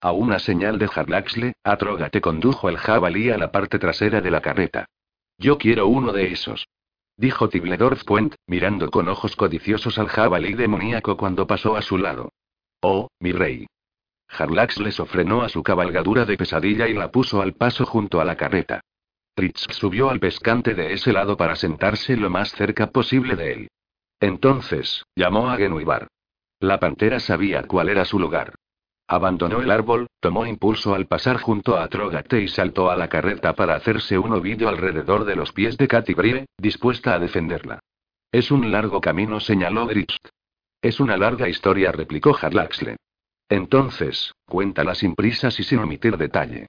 [0.00, 4.40] A una señal de Harlaxle, Atrógate condujo el jabalí a la parte trasera de la
[4.40, 4.86] carreta.
[5.36, 6.68] Yo quiero uno de esos.
[7.16, 12.30] Dijo Tibledorf Puent, mirando con ojos codiciosos al jabalí demoníaco cuando pasó a su lado.
[12.82, 13.66] Oh, mi rey.
[14.28, 18.36] Harlaxle sofrenó a su cabalgadura de pesadilla y la puso al paso junto a la
[18.36, 18.80] carreta.
[19.34, 23.70] Tritz subió al pescante de ese lado para sentarse lo más cerca posible de él.
[24.20, 26.08] Entonces, llamó a Genuibar.
[26.60, 28.54] La pantera sabía cuál era su lugar.
[29.08, 33.54] Abandonó el árbol, tomó impulso al pasar junto a Trogate y saltó a la carreta
[33.54, 36.14] para hacerse un ovillo alrededor de los pies de Katy
[36.58, 37.80] dispuesta a defenderla.
[38.30, 40.16] Es un largo camino, señaló Dritz.
[40.80, 42.96] Es una larga historia, replicó Harlaxle.
[43.48, 46.68] Entonces, cuéntala sin prisas y sin omitir detalle.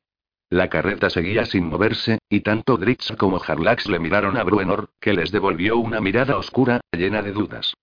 [0.51, 5.13] La carreta seguía sin moverse, y tanto Dritz como Harlax le miraron a Bruenor, que
[5.13, 7.73] les devolvió una mirada oscura, llena de dudas.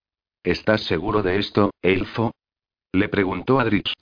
[0.42, 2.33] ¿Estás seguro de esto, elfo?
[2.92, 3.94] Le preguntó a Dritz.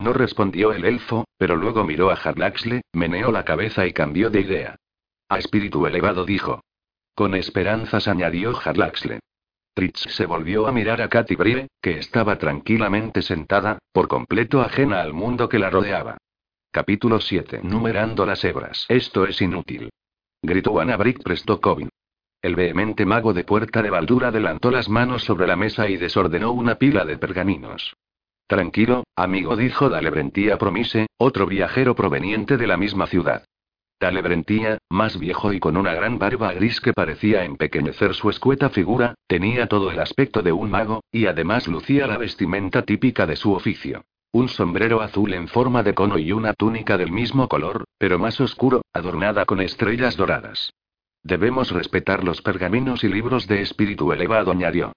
[0.00, 4.40] No respondió el elfo, pero luego miró a Harlaxle, meneó la cabeza y cambió de
[4.40, 4.76] idea.
[5.28, 6.62] A espíritu elevado dijo.
[7.14, 9.20] Con esperanzas añadió Harlaxle.
[9.76, 15.02] Dritz se volvió a mirar a Katy Brie, que estaba tranquilamente sentada, por completo ajena
[15.02, 16.16] al mundo que la rodeaba.
[16.70, 17.60] Capítulo 7.
[17.62, 18.84] Numerando las hebras.
[18.90, 19.88] Esto es inútil.
[20.42, 21.88] Gritó Anna Brick Prestocovin.
[22.42, 26.52] El vehemente mago de puerta de Baldura adelantó las manos sobre la mesa y desordenó
[26.52, 27.96] una pila de pergaminos.
[28.46, 33.44] Tranquilo, amigo, dijo Dalebrentía Promise, otro viajero proveniente de la misma ciudad.
[33.98, 39.14] Dalebrentía, más viejo y con una gran barba gris que parecía empequeñecer su escueta figura,
[39.26, 43.54] tenía todo el aspecto de un mago, y además lucía la vestimenta típica de su
[43.54, 44.04] oficio.
[44.30, 48.38] Un sombrero azul en forma de cono y una túnica del mismo color, pero más
[48.40, 50.74] oscuro, adornada con estrellas doradas.
[51.22, 54.92] Debemos respetar los pergaminos y libros de espíritu elevado, añadió.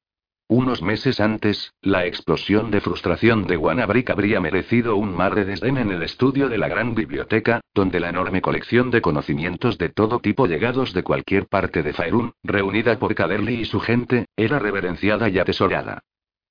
[0.50, 5.78] Unos meses antes, la explosión de frustración de Wanabrik habría merecido un mar de desdén
[5.78, 10.20] en el estudio de la gran biblioteca, donde la enorme colección de conocimientos de todo
[10.20, 15.30] tipo llegados de cualquier parte de Faerun, reunida por Caderly y su gente, era reverenciada
[15.30, 16.02] y atesorada.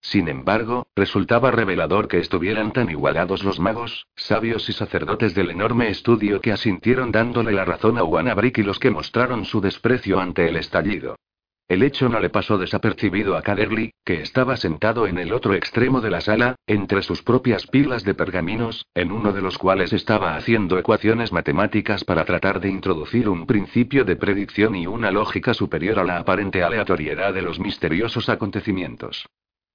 [0.01, 5.89] Sin embargo, resultaba revelador que estuvieran tan igualados los magos, sabios y sacerdotes del enorme
[5.89, 10.49] estudio que asintieron dándole la razón a Wanabrik y los que mostraron su desprecio ante
[10.49, 11.17] el estallido.
[11.69, 16.01] El hecho no le pasó desapercibido a Caderly, que estaba sentado en el otro extremo
[16.01, 20.35] de la sala, entre sus propias pilas de pergaminos, en uno de los cuales estaba
[20.35, 26.01] haciendo ecuaciones matemáticas para tratar de introducir un principio de predicción y una lógica superior
[26.01, 29.29] a la aparente aleatoriedad de los misteriosos acontecimientos.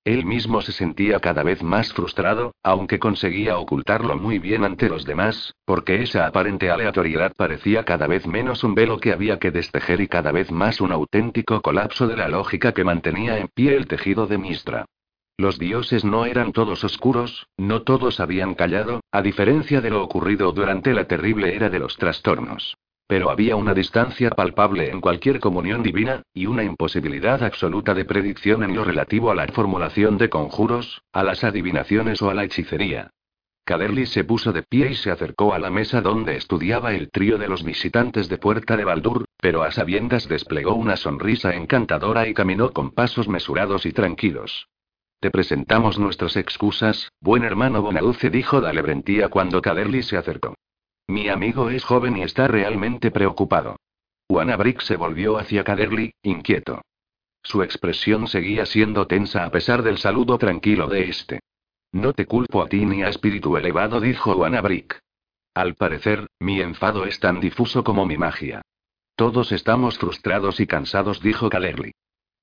[0.05, 5.03] Él mismo se sentía cada vez más frustrado, aunque conseguía ocultarlo muy bien ante los
[5.03, 10.01] demás, porque esa aparente aleatoriedad parecía cada vez menos un velo que había que destejer
[10.01, 13.87] y cada vez más un auténtico colapso de la lógica que mantenía en pie el
[13.87, 14.85] tejido de Mistra.
[15.37, 20.51] Los dioses no eran todos oscuros, no todos habían callado, a diferencia de lo ocurrido
[20.51, 22.77] durante la terrible era de los trastornos.
[23.07, 28.63] Pero había una distancia palpable en cualquier comunión divina, y una imposibilidad absoluta de predicción
[28.63, 33.11] en lo relativo a la formulación de conjuros, a las adivinaciones o a la hechicería.
[33.65, 37.39] Caderly se puso de pie y se acercó a la mesa donde estudiaba el trío
[37.39, 42.33] de los visitantes de Puerta de Baldur, pero a sabiendas desplegó una sonrisa encantadora y
[42.35, 44.67] caminó con pasos mesurados y tranquilos.
[45.19, 50.53] Te presentamos nuestras excusas, buen hermano Bonaduce, dijo Dalebrentía cuando Caderly se acercó.
[51.07, 53.77] Mi amigo es joven y está realmente preocupado.
[54.27, 56.81] Brick se volvió hacia Caderly, inquieto.
[57.43, 61.39] Su expresión seguía siendo tensa a pesar del saludo tranquilo de este.
[61.91, 64.99] No te culpo a ti ni a espíritu elevado, dijo Brick.
[65.53, 68.61] Al parecer, mi enfado es tan difuso como mi magia.
[69.15, 71.93] Todos estamos frustrados y cansados, dijo Caderly.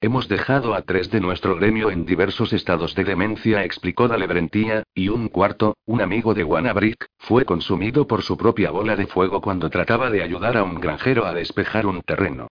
[0.04, 5.08] Hemos dejado a tres de nuestro gremio en diversos estados de demencia, explicó Dalebrentía, y
[5.10, 9.70] un cuarto, un amigo de Wanabrick, fue consumido por su propia bola de fuego cuando
[9.70, 12.48] trataba de ayudar a un granjero a despejar un terreno.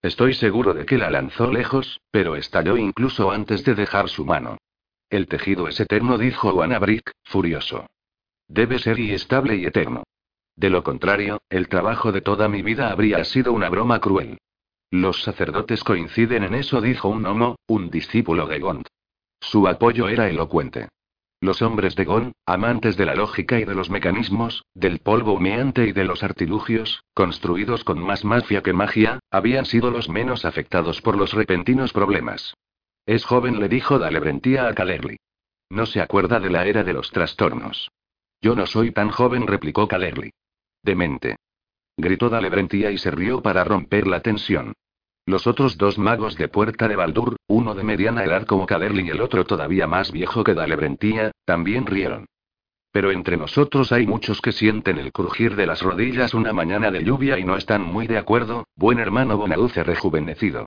[0.00, 4.56] Estoy seguro de que la lanzó lejos, pero estalló incluso antes de dejar su mano.
[5.10, 7.86] El tejido es eterno, dijo Wanabrick, furioso.
[8.48, 10.04] Debe ser y estable y eterno.
[10.56, 14.38] De lo contrario, el trabajo de toda mi vida habría sido una broma cruel.
[14.90, 18.86] Los sacerdotes coinciden en eso, dijo un homo, un discípulo de Gond.
[19.40, 20.88] Su apoyo era elocuente.
[21.40, 25.86] Los hombres de Gon, amantes de la lógica y de los mecanismos, del polvo humeante
[25.86, 31.02] y de los artilugios, construidos con más mafia que magia, habían sido los menos afectados
[31.02, 32.54] por los repentinos problemas.
[33.04, 35.18] Es joven, le dijo Dalebrentía a Calerly.
[35.68, 37.90] No se acuerda de la era de los trastornos.
[38.40, 40.30] Yo no soy tan joven, replicó Calerly.
[40.82, 41.36] Demente.
[41.96, 44.74] Gritó Dalebrentía y se rió para romper la tensión.
[45.26, 49.10] Los otros dos magos de Puerta de Baldur, uno de mediana edad como Caderly y
[49.10, 52.26] el otro todavía más viejo que Dalebrentía, también rieron.
[52.92, 57.04] Pero entre nosotros hay muchos que sienten el crujir de las rodillas una mañana de
[57.04, 60.66] lluvia y no están muy de acuerdo, buen hermano Bonaduce rejuvenecido.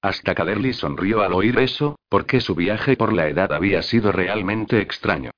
[0.00, 4.80] Hasta Caderly sonrió al oír eso, porque su viaje por la edad había sido realmente
[4.80, 5.32] extraño.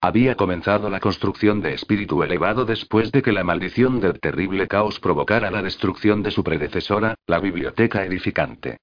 [0.00, 5.00] Había comenzado la construcción de espíritu elevado después de que la maldición del terrible caos
[5.00, 8.78] provocara la destrucción de su predecesora, la biblioteca edificante.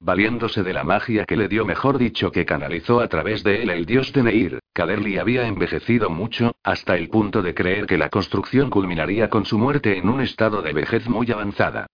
[0.00, 3.70] Valiéndose de la magia que le dio, mejor dicho, que canalizó a través de él
[3.70, 8.10] el dios de Neir, Caderly había envejecido mucho, hasta el punto de creer que la
[8.10, 11.86] construcción culminaría con su muerte en un estado de vejez muy avanzada.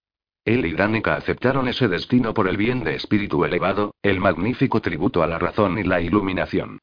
[0.45, 5.23] Él y Danica aceptaron ese destino por el bien de espíritu elevado, el magnífico tributo
[5.23, 6.81] a la razón y la iluminación.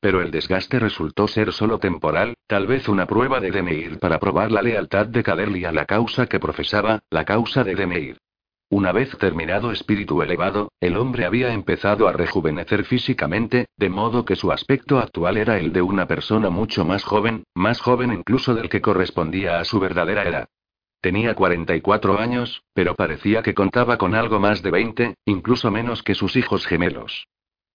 [0.00, 4.50] Pero el desgaste resultó ser solo temporal, tal vez una prueba de Demeir para probar
[4.50, 8.18] la lealtad de Caderly a la causa que profesaba, la causa de Demeir.
[8.72, 14.36] Una vez terminado espíritu elevado, el hombre había empezado a rejuvenecer físicamente, de modo que
[14.36, 18.68] su aspecto actual era el de una persona mucho más joven, más joven incluso del
[18.68, 20.48] que correspondía a su verdadera edad.
[21.00, 26.14] Tenía 44 años, pero parecía que contaba con algo más de 20, incluso menos que
[26.14, 27.26] sus hijos gemelos.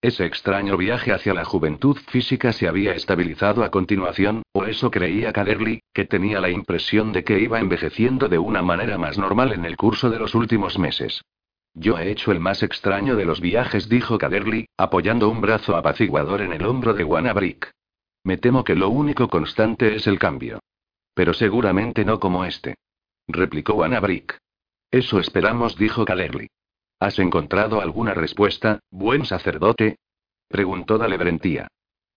[0.06, 5.34] Ese extraño viaje hacia la juventud física se había estabilizado a continuación, o eso creía
[5.34, 9.66] Caderly, que tenía la impresión de que iba envejeciendo de una manera más normal en
[9.66, 11.24] el curso de los últimos meses.
[11.74, 16.42] Yo he hecho el más extraño de los viajes, dijo Caderly, apoyando un brazo apaciguador
[16.42, 17.72] en el hombro de Wanabrick.
[18.24, 20.60] Me temo que lo único constante es el cambio.
[21.16, 22.76] Pero seguramente no como este.
[23.28, 24.38] Replicó Wanabrick.
[24.92, 26.48] Eso esperamos, dijo Caderly.
[27.00, 29.98] ¿Has encontrado alguna respuesta, buen sacerdote?
[30.48, 31.68] Preguntó Dalebrentía.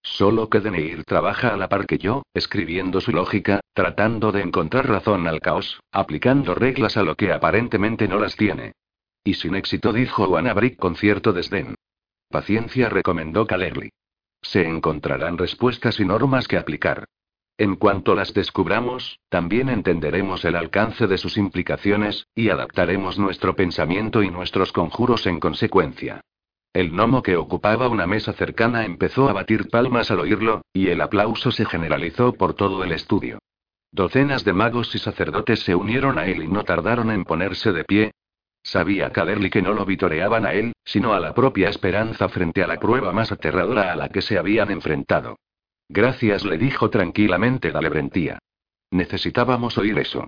[0.03, 4.89] Solo que Deneir trabaja a la par que yo, escribiendo su lógica, tratando de encontrar
[4.89, 8.73] razón al caos, aplicando reglas a lo que aparentemente no las tiene.
[9.25, 11.75] Y sin éxito dijo Brick con cierto desdén.
[12.31, 13.91] Paciencia recomendó Calerly.
[14.41, 17.05] Se encontrarán respuestas y normas que aplicar.
[17.59, 24.23] En cuanto las descubramos, también entenderemos el alcance de sus implicaciones, y adaptaremos nuestro pensamiento
[24.23, 26.21] y nuestros conjuros en consecuencia.
[26.73, 31.01] El gnomo que ocupaba una mesa cercana empezó a batir palmas al oírlo, y el
[31.01, 33.41] aplauso se generalizó por todo el estudio.
[33.91, 37.83] Docenas de magos y sacerdotes se unieron a él y no tardaron en ponerse de
[37.83, 38.13] pie.
[38.63, 42.69] Sabía Caderly que no lo vitoreaban a él, sino a la propia esperanza frente a
[42.69, 45.37] la prueba más aterradora a la que se habían enfrentado.
[45.89, 48.39] Gracias, le dijo tranquilamente Dalebrentía.
[48.91, 50.27] Necesitábamos oír eso.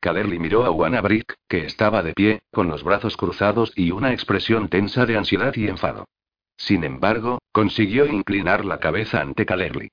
[0.00, 4.68] Caderly miró a Wanabrick, que estaba de pie, con los brazos cruzados y una expresión
[4.68, 6.06] tensa de ansiedad y enfado.
[6.56, 9.90] Sin embargo, consiguió inclinar la cabeza ante Caderly.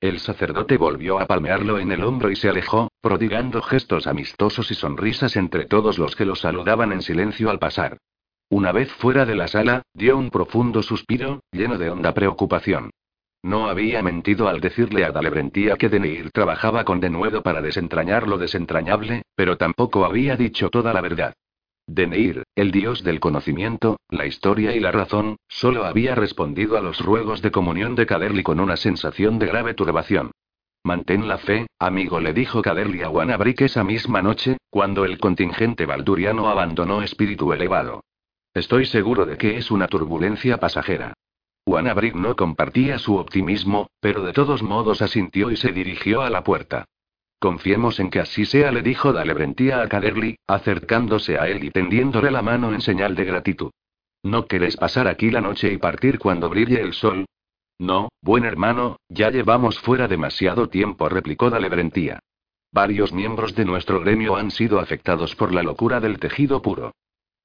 [0.00, 4.74] El sacerdote volvió a palmearlo en el hombro y se alejó, prodigando gestos amistosos y
[4.74, 7.98] sonrisas entre todos los que lo saludaban en silencio al pasar.
[8.48, 12.90] Una vez fuera de la sala, dio un profundo suspiro, lleno de honda preocupación.
[13.42, 18.38] No había mentido al decirle a Dalebrentía que Deneir trabajaba con denuedo para desentrañar lo
[18.38, 21.34] desentrañable, pero tampoco había dicho toda la verdad.
[21.86, 26.98] Deneir, el dios del conocimiento, la historia y la razón, solo había respondido a los
[26.98, 30.32] ruegos de comunión de Caderly con una sensación de grave turbación.
[30.82, 35.86] Mantén la fe, amigo, le dijo Caderly a Wanabrick esa misma noche, cuando el contingente
[35.86, 38.02] valduriano abandonó espíritu elevado.
[38.52, 41.14] Estoy seguro de que es una turbulencia pasajera.
[41.66, 46.44] Wanabrick no compartía su optimismo, pero de todos modos asintió y se dirigió a la
[46.44, 46.84] puerta.
[47.40, 52.30] Confiemos en que así sea, le dijo Dalebrentía a Caderly, acercándose a él y tendiéndole
[52.30, 53.70] la mano en señal de gratitud.
[54.22, 57.26] ¿No querés pasar aquí la noche y partir cuando brille el sol?
[57.78, 62.20] No, buen hermano, ya llevamos fuera demasiado tiempo, replicó Dalebrentía.
[62.72, 66.92] Varios miembros de nuestro gremio han sido afectados por la locura del tejido puro.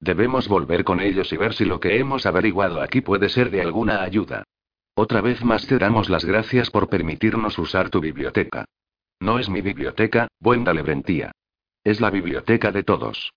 [0.02, 3.62] Debemos volver con ellos y ver si lo que hemos averiguado aquí puede ser de
[3.62, 4.42] alguna ayuda.
[4.96, 8.64] Otra vez más te damos las gracias por permitirnos usar tu biblioteca.
[9.20, 11.30] No es mi biblioteca, buen Dalebrentía.
[11.84, 13.32] Es la biblioteca de todos.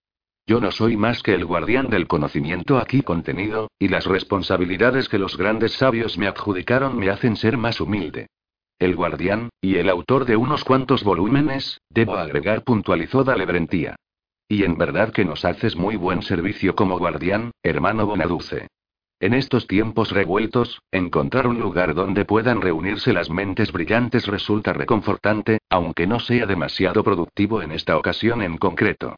[0.48, 5.20] Yo no soy más que el guardián del conocimiento aquí contenido, y las responsabilidades que
[5.20, 8.26] los grandes sabios me adjudicaron me hacen ser más humilde.
[8.80, 13.96] El guardián, y el autor de unos cuantos volúmenes, debo agregar, puntualizó Dalebrentía.
[14.48, 18.68] Y en verdad que nos haces muy buen servicio como guardián, hermano Bonaduce.
[19.20, 25.60] En estos tiempos revueltos, encontrar un lugar donde puedan reunirse las mentes brillantes resulta reconfortante,
[25.70, 29.16] aunque no sea demasiado productivo en esta ocasión en concreto.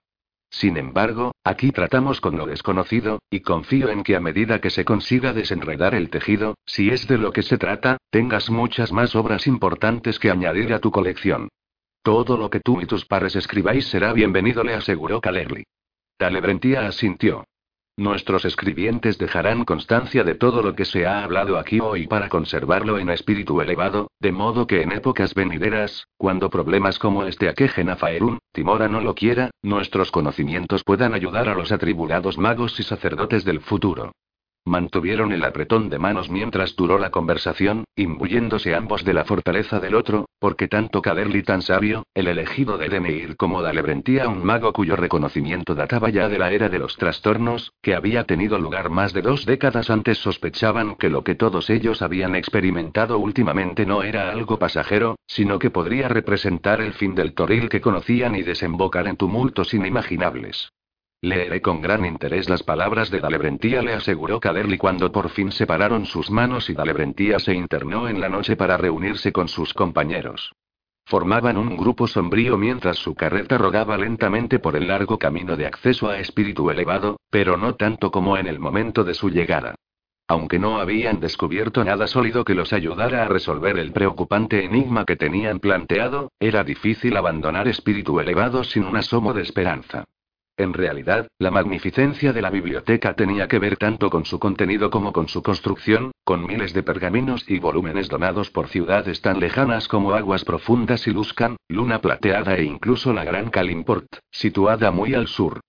[0.50, 4.86] Sin embargo, aquí tratamos con lo desconocido, y confío en que a medida que se
[4.86, 9.46] consiga desenredar el tejido, si es de lo que se trata, tengas muchas más obras
[9.46, 11.50] importantes que añadir a tu colección.
[12.08, 15.66] Todo lo que tú y tus pares escribáis será bienvenido, le aseguró Calerly.
[16.16, 17.44] Talebrentía asintió.
[17.98, 22.98] Nuestros escribientes dejarán constancia de todo lo que se ha hablado aquí hoy para conservarlo
[22.98, 27.98] en espíritu elevado, de modo que en épocas venideras, cuando problemas como este aquejen a
[27.98, 33.44] Faerun, Timora no lo quiera, nuestros conocimientos puedan ayudar a los atribulados magos y sacerdotes
[33.44, 34.14] del futuro.
[34.68, 39.96] Mantuvieron el apretón de manos mientras duró la conversación, imbuyéndose ambos de la fortaleza del
[39.96, 44.98] otro, porque tanto Caderly tan sabio, el elegido de Deneir como Dalebrentía un mago cuyo
[44.98, 49.22] reconocimiento databa ya de la era de los trastornos, que había tenido lugar más de
[49.22, 54.60] dos décadas antes sospechaban que lo que todos ellos habían experimentado últimamente no era algo
[54.60, 59.74] pasajero, sino que podría representar el fin del toril que conocían y desembocar en tumultos
[59.74, 60.74] inimaginables.
[61.22, 66.06] Leeré con gran interés las palabras de Dalebrentía, le aseguró Caderly cuando por fin separaron
[66.06, 70.54] sus manos y Dalebrentía se internó en la noche para reunirse con sus compañeros.
[71.06, 76.08] Formaban un grupo sombrío mientras su carreta rodaba lentamente por el largo camino de acceso
[76.08, 79.74] a espíritu elevado, pero no tanto como en el momento de su llegada.
[80.28, 85.16] Aunque no habían descubierto nada sólido que los ayudara a resolver el preocupante enigma que
[85.16, 90.06] tenían planteado, era difícil abandonar espíritu elevado sin un asomo de esperanza.
[90.60, 95.14] En realidad, la magnificencia de la biblioteca tenía que ver tanto con su contenido como
[95.14, 100.14] con su construcción, con miles de pergaminos y volúmenes donados por ciudades tan lejanas como
[100.14, 105.60] Aguas Profundas y Luscan, Luna Plateada e incluso la Gran Kalimport, situada muy al sur.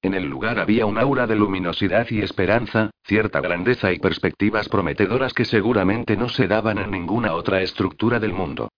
[0.00, 5.34] En el lugar había un aura de luminosidad y esperanza, cierta grandeza y perspectivas prometedoras
[5.34, 8.68] que seguramente no se daban en ninguna otra estructura del mundo.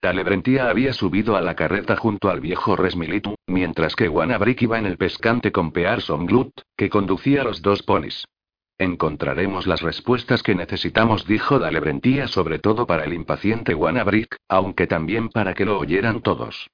[0.00, 4.86] Talebrentía había subido a la carreta junto al viejo Resmilitu, mientras que Wanabrick iba en
[4.86, 8.26] el pescante con Pearson Glut, que conducía los dos ponis.
[8.78, 15.28] Encontraremos las respuestas que necesitamos, dijo Dalebrentía, sobre todo para el impaciente Wanabrick, aunque también
[15.28, 16.68] para que lo oyeran todos.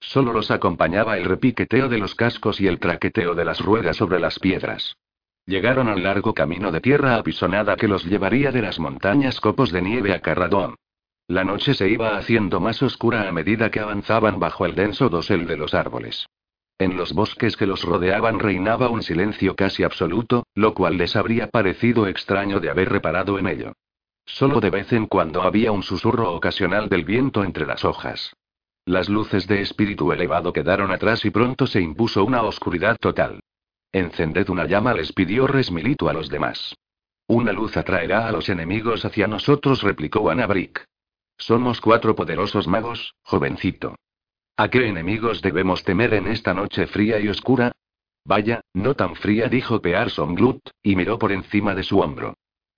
[0.00, 4.20] Solo los acompañaba el repiqueteo de los cascos y el traqueteo de las ruedas sobre
[4.20, 4.96] las piedras.
[5.46, 9.82] Llegaron al largo camino de tierra apisonada que los llevaría de las montañas copos de
[9.82, 10.76] nieve a Carradón.
[11.26, 15.46] La noche se iba haciendo más oscura a medida que avanzaban bajo el denso dosel
[15.46, 16.26] de los árboles.
[16.78, 21.48] En los bosques que los rodeaban reinaba un silencio casi absoluto, lo cual les habría
[21.48, 23.72] parecido extraño de haber reparado en ello.
[24.26, 28.34] Solo de vez en cuando había un susurro ocasional del viento entre las hojas.
[28.84, 33.40] Las luces de espíritu elevado quedaron atrás y pronto se impuso una oscuridad total.
[33.92, 36.74] Encended una llama, les pidió Resmilito a los demás.
[37.28, 40.84] Una luz atraerá a los enemigos hacia nosotros, replicó Anabrick.
[41.36, 43.96] Somos cuatro poderosos magos, jovencito.
[44.56, 47.72] ¿A qué enemigos debemos temer en esta noche fría y oscura?
[48.24, 52.34] Vaya, no tan fría, dijo Pearson Glut, y miró por encima de su hombro.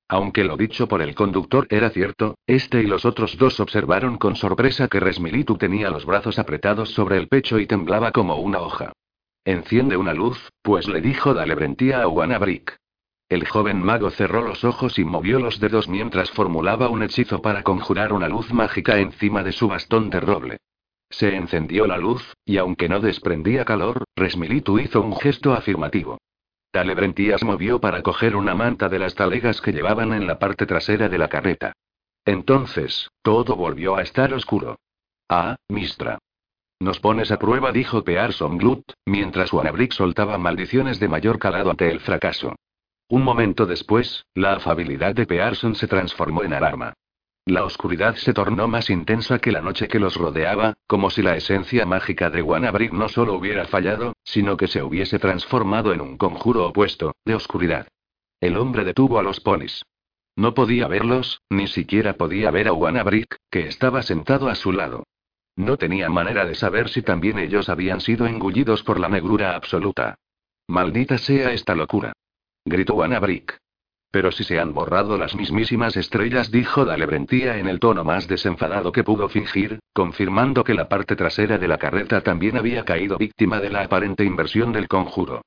[0.08, 4.36] Aunque lo dicho por el conductor era cierto, este y los otros dos observaron con
[4.36, 8.92] sorpresa que Resmilitu tenía los brazos apretados sobre el pecho y temblaba como una hoja.
[9.44, 12.76] Enciende una luz, pues le dijo Dalebrentía a Wanabrick.
[13.28, 17.64] El joven mago cerró los ojos y movió los dedos mientras formulaba un hechizo para
[17.64, 20.58] conjurar una luz mágica encima de su bastón de roble.
[21.10, 26.18] Se encendió la luz, y aunque no desprendía calor, Resmilitu hizo un gesto afirmativo.
[26.70, 31.08] Talebrentías movió para coger una manta de las talegas que llevaban en la parte trasera
[31.08, 31.72] de la carreta.
[32.24, 34.78] Entonces, todo volvió a estar oscuro.
[35.28, 36.18] Ah, Mistra.
[36.78, 41.90] Nos pones a prueba, dijo Pearson Glut, mientras Wanabrick soltaba maldiciones de mayor calado ante
[41.90, 42.54] el fracaso.
[43.08, 46.94] Un momento después, la afabilidad de Pearson se transformó en alarma.
[47.44, 51.36] La oscuridad se tornó más intensa que la noche que los rodeaba, como si la
[51.36, 56.16] esencia mágica de Wanabrick no solo hubiera fallado, sino que se hubiese transformado en un
[56.16, 57.86] conjuro opuesto, de oscuridad.
[58.40, 59.84] El hombre detuvo a los ponis.
[60.34, 65.04] No podía verlos, ni siquiera podía ver a Wanabrick, que estaba sentado a su lado.
[65.54, 70.16] No tenía manera de saber si también ellos habían sido engullidos por la negrura absoluta.
[70.66, 72.12] Maldita sea esta locura.
[72.68, 73.60] Gritó Anna Brick.
[74.10, 78.90] Pero si se han borrado las mismísimas estrellas, dijo Dalebrentía en el tono más desenfadado
[78.90, 83.60] que pudo fingir, confirmando que la parte trasera de la carreta también había caído víctima
[83.60, 85.42] de la aparente inversión del conjuro.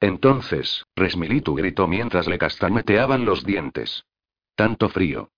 [0.00, 4.04] Entonces, Resmilitu gritó mientras le castañeteaban los dientes.
[4.54, 5.28] Tanto frío.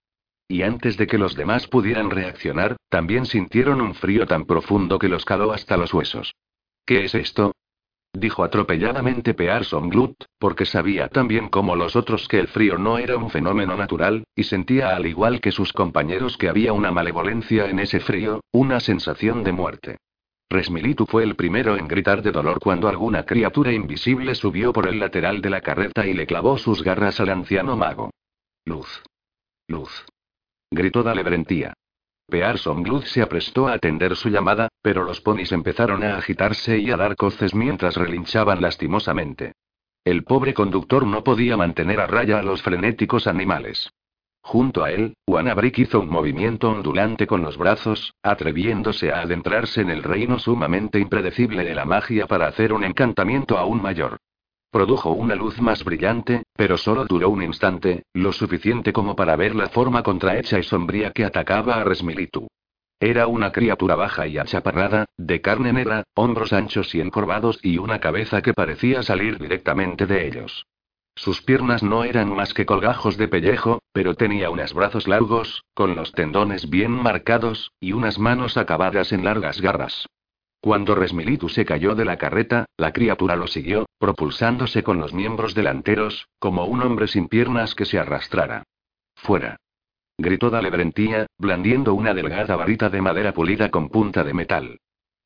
[0.46, 5.08] Y antes de que los demás pudieran reaccionar, también sintieron un frío tan profundo que
[5.08, 6.32] los caló hasta los huesos.
[6.86, 7.54] ¿Qué es esto?
[8.16, 13.16] Dijo atropelladamente Pearson Glut, porque sabía también como los otros que el frío no era
[13.16, 17.80] un fenómeno natural, y sentía al igual que sus compañeros que había una malevolencia en
[17.80, 19.96] ese frío, una sensación de muerte.
[20.48, 25.00] Resmilitu fue el primero en gritar de dolor cuando alguna criatura invisible subió por el
[25.00, 28.10] lateral de la carreta y le clavó sus garras al anciano mago.
[28.64, 29.02] Luz.
[29.66, 30.06] Luz
[30.70, 31.72] gritó Dalebrentía.
[32.34, 36.90] Pearson Blood se aprestó a atender su llamada, pero los ponis empezaron a agitarse y
[36.90, 39.52] a dar coces mientras relinchaban lastimosamente.
[40.04, 43.88] El pobre conductor no podía mantener a raya a los frenéticos animales.
[44.42, 49.90] Junto a él, Wanabrick hizo un movimiento ondulante con los brazos, atreviéndose a adentrarse en
[49.90, 54.16] el reino sumamente impredecible de la magia para hacer un encantamiento aún mayor.
[54.74, 59.54] Produjo una luz más brillante, pero solo duró un instante, lo suficiente como para ver
[59.54, 62.48] la forma contrahecha y sombría que atacaba a Resmilitu.
[62.98, 68.00] Era una criatura baja y achaparrada, de carne negra, hombros anchos y encorvados y una
[68.00, 70.66] cabeza que parecía salir directamente de ellos.
[71.14, 75.94] Sus piernas no eran más que colgajos de pellejo, pero tenía unos brazos largos, con
[75.94, 80.08] los tendones bien marcados, y unas manos acabadas en largas garras.
[80.64, 85.54] Cuando Resmilitu se cayó de la carreta, la criatura lo siguió, propulsándose con los miembros
[85.54, 88.62] delanteros, como un hombre sin piernas que se arrastrara.
[89.14, 89.58] Fuera.
[90.16, 94.78] Gritó Dalebrentía, blandiendo una delgada varita de madera pulida con punta de metal.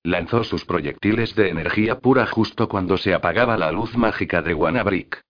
[0.03, 5.23] Lanzó sus proyectiles de energía pura justo cuando se apagaba la luz mágica de Wanabrick.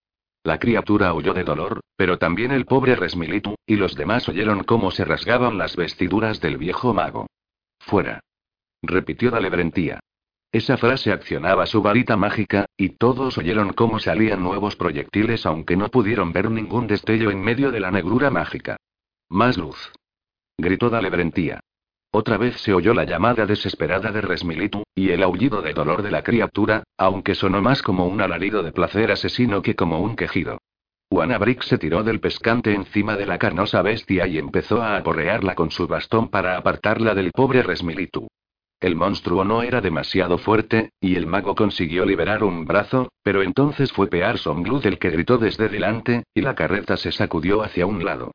[0.43, 4.91] La criatura huyó de dolor, pero también el pobre Resmilitu, y los demás oyeron cómo
[4.91, 7.27] se rasgaban las vestiduras del viejo mago.
[7.79, 8.23] Fuera
[8.83, 10.01] repitió Dalebrentía.
[10.51, 15.89] Esa frase accionaba su varita mágica, y todos oyeron cómo salían nuevos proyectiles aunque no
[15.91, 18.79] pudieron ver ningún destello en medio de la negrura mágica.
[19.29, 19.93] Más luz.
[20.57, 21.61] Gritó Dalebrentía.
[22.11, 26.11] Otra vez se oyó la llamada desesperada de Resmilitu, y el aullido de dolor de
[26.11, 30.59] la criatura, aunque sonó más como un alarido de placer asesino que como un quejido.
[31.11, 35.71] Wanabrick se tiró del pescante encima de la carnosa bestia y empezó a aporrearla con
[35.71, 38.29] su bastón para apartarla del pobre Resmilitu.
[38.81, 43.91] El monstruo no era demasiado fuerte, y el mago consiguió liberar un brazo, pero entonces
[43.91, 48.05] fue Pearson Blood el que gritó desde delante, y la carreta se sacudió hacia un
[48.05, 48.31] lado.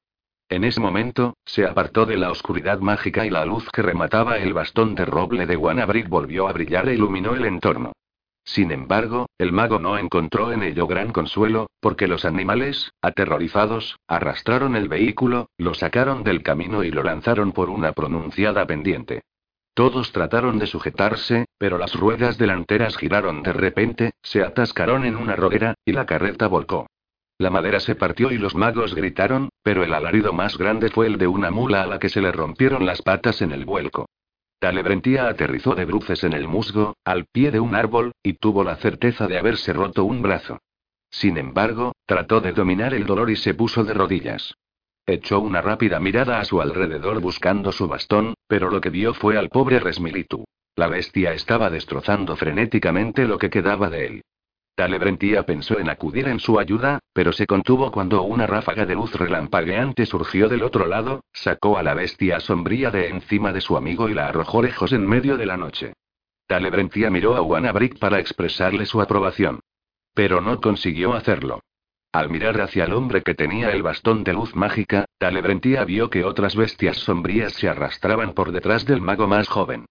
[0.49, 4.53] En ese momento, se apartó de la oscuridad mágica y la luz que remataba el
[4.53, 7.93] bastón de roble de Wanabrick volvió a brillar e iluminó el entorno.
[8.43, 14.75] Sin embargo, el mago no encontró en ello gran consuelo, porque los animales, aterrorizados, arrastraron
[14.75, 19.21] el vehículo, lo sacaron del camino y lo lanzaron por una pronunciada pendiente.
[19.74, 25.36] Todos trataron de sujetarse, pero las ruedas delanteras giraron de repente, se atascaron en una
[25.36, 26.88] rodera, y la carreta volcó.
[27.39, 31.17] La madera se partió y los magos gritaron, pero el alarido más grande fue el
[31.17, 34.07] de una mula a la que se le rompieron las patas en el vuelco.
[34.59, 38.76] Talebrentía aterrizó de bruces en el musgo, al pie de un árbol, y tuvo la
[38.76, 40.59] certeza de haberse roto un brazo.
[41.09, 44.55] Sin embargo, trató de dominar el dolor y se puso de rodillas.
[45.06, 49.38] Echó una rápida mirada a su alrededor buscando su bastón, pero lo que vio fue
[49.38, 50.45] al pobre Resmilitu.
[50.76, 54.22] La bestia estaba destrozando frenéticamente lo que quedaba de él.
[54.76, 59.14] Talebrentía pensó en acudir en su ayuda, pero se contuvo cuando una ráfaga de luz
[59.14, 64.10] relampagueante surgió del otro lado, sacó a la bestia sombría de encima de su amigo
[64.10, 65.93] y la arrojó lejos en medio de la noche.
[66.47, 69.60] Talebrentía miró a Wanabrick para expresarle su aprobación.
[70.16, 71.62] Pero no consiguió hacerlo.
[72.14, 76.24] Al mirar hacia el hombre que tenía el bastón de luz mágica, Talebrentía vio que
[76.24, 79.88] otras bestias sombrías se arrastraban por detrás del mago más joven.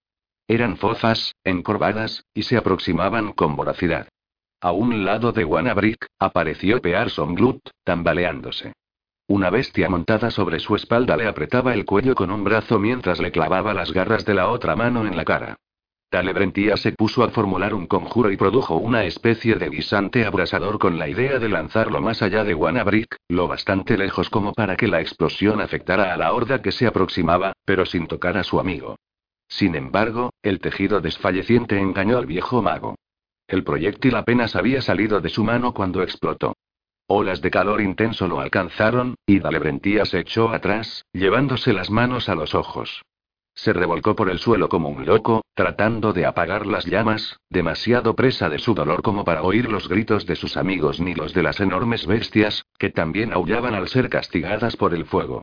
[0.47, 4.07] Eran fofas, encorvadas, y se aproximaban con voracidad.
[4.61, 8.73] A un lado de Wanabrick, apareció Pearson Glut, tambaleándose.
[9.27, 13.33] Una bestia montada sobre su espalda le apretaba el cuello con un brazo mientras le
[13.33, 15.57] clavaba las garras de la otra mano en la cara.
[16.13, 20.99] Talebrentía se puso a formular un conjuro y produjo una especie de guisante abrasador con
[20.99, 25.01] la idea de lanzarlo más allá de Wanabrick, lo bastante lejos como para que la
[25.01, 28.97] explosión afectara a la horda que se aproximaba, pero sin tocar a su amigo.
[29.49, 32.97] Sin embargo, el tejido desfalleciente engañó al viejo mago.
[33.49, 36.55] El proyectil apenas había salido de su mano cuando explotó.
[37.07, 42.35] Olas de calor intenso lo alcanzaron, y Dalebrentía se echó atrás, llevándose las manos a
[42.35, 43.03] los ojos.
[43.55, 48.48] Se revolcó por el suelo como un loco, tratando de apagar las llamas, demasiado presa
[48.48, 51.61] de su dolor como para oír los gritos de sus amigos ni los de las
[51.61, 55.42] enormes bestias, que también aullaban al ser castigadas por el fuego.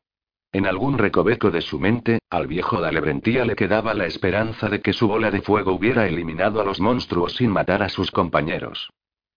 [0.52, 4.92] En algún recoveco de su mente, al viejo Dalebrentía le quedaba la esperanza de que
[4.92, 8.90] su bola de fuego hubiera eliminado a los monstruos sin matar a sus compañeros.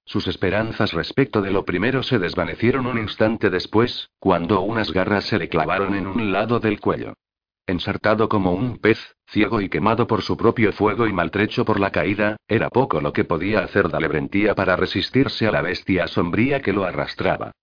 [0.05, 5.37] Sus esperanzas respecto de lo primero se desvanecieron un instante después, cuando unas garras se
[5.37, 7.13] le clavaron en un lado del cuello.
[7.65, 11.91] Ensartado como un pez, ciego y quemado por su propio fuego y maltrecho por la
[11.91, 16.73] caída, era poco lo que podía hacer Dalebrentía para resistirse a la bestia sombría que
[16.73, 17.53] lo arrastraba.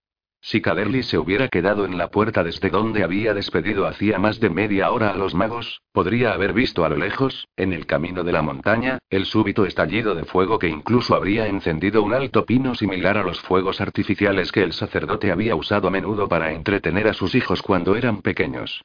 [0.41, 4.49] Si Caderly se hubiera quedado en la puerta desde donde había despedido hacía más de
[4.49, 8.33] media hora a los magos, podría haber visto a lo lejos, en el camino de
[8.33, 13.19] la montaña, el súbito estallido de fuego que incluso habría encendido un alto pino similar
[13.19, 17.35] a los fuegos artificiales que el sacerdote había usado a menudo para entretener a sus
[17.35, 18.83] hijos cuando eran pequeños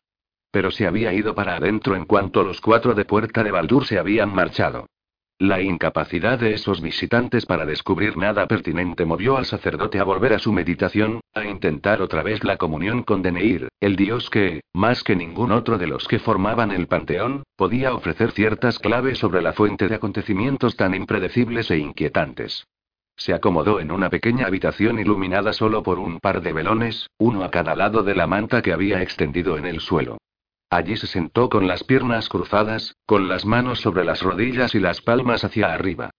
[0.56, 3.99] pero se había ido para adentro en cuanto los cuatro de Puerta de Baldur se
[3.99, 4.88] habían marchado.
[5.38, 10.39] La incapacidad de esos visitantes para descubrir nada pertinente movió al sacerdote a volver a
[10.39, 15.18] su meditación, a intentar otra vez la comunión con Deneir, el dios que, más que
[15.18, 19.89] ningún otro de los que formaban el panteón, podía ofrecer ciertas claves sobre la fuente
[19.89, 22.66] de acontecimientos tan impredecibles e inquietantes.
[23.18, 27.51] Se acomodó en una pequeña habitación iluminada solo por un par de velones, uno a
[27.51, 30.18] cada lado de la manta que había extendido en el suelo.
[30.76, 34.99] Allí se sentó con las piernas cruzadas, con las manos sobre las rodillas y las
[34.99, 36.09] palmas hacia arriba.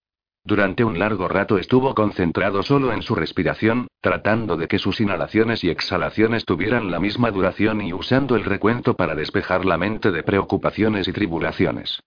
[0.44, 5.62] Durante un largo rato estuvo concentrado solo en su respiración, tratando de que sus inhalaciones
[5.62, 10.22] y exhalaciones tuvieran la misma duración y usando el recuento para despejar la mente de
[10.22, 12.00] preocupaciones y tribulaciones.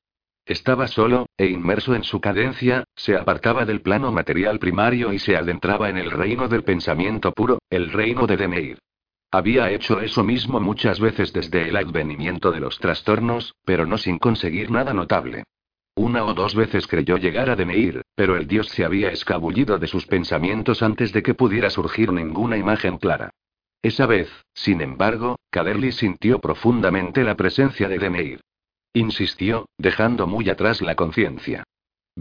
[0.44, 5.38] Estaba solo, e inmerso en su cadencia, se apartaba del plano material primario y se
[5.38, 8.80] adentraba en el reino del pensamiento puro, el reino de Demeir.
[9.32, 14.18] Había hecho eso mismo muchas veces desde el advenimiento de los trastornos, pero no sin
[14.18, 15.44] conseguir nada notable.
[15.96, 19.88] Una o dos veces creyó llegar a Deneir, pero el dios se había escabullido de
[19.88, 23.30] sus pensamientos antes de que pudiera surgir ninguna imagen clara.
[23.82, 28.42] Esa vez, sin embargo, Caderly sintió profundamente la presencia de Deneir.
[28.94, 31.64] Insistió, dejando muy atrás la conciencia.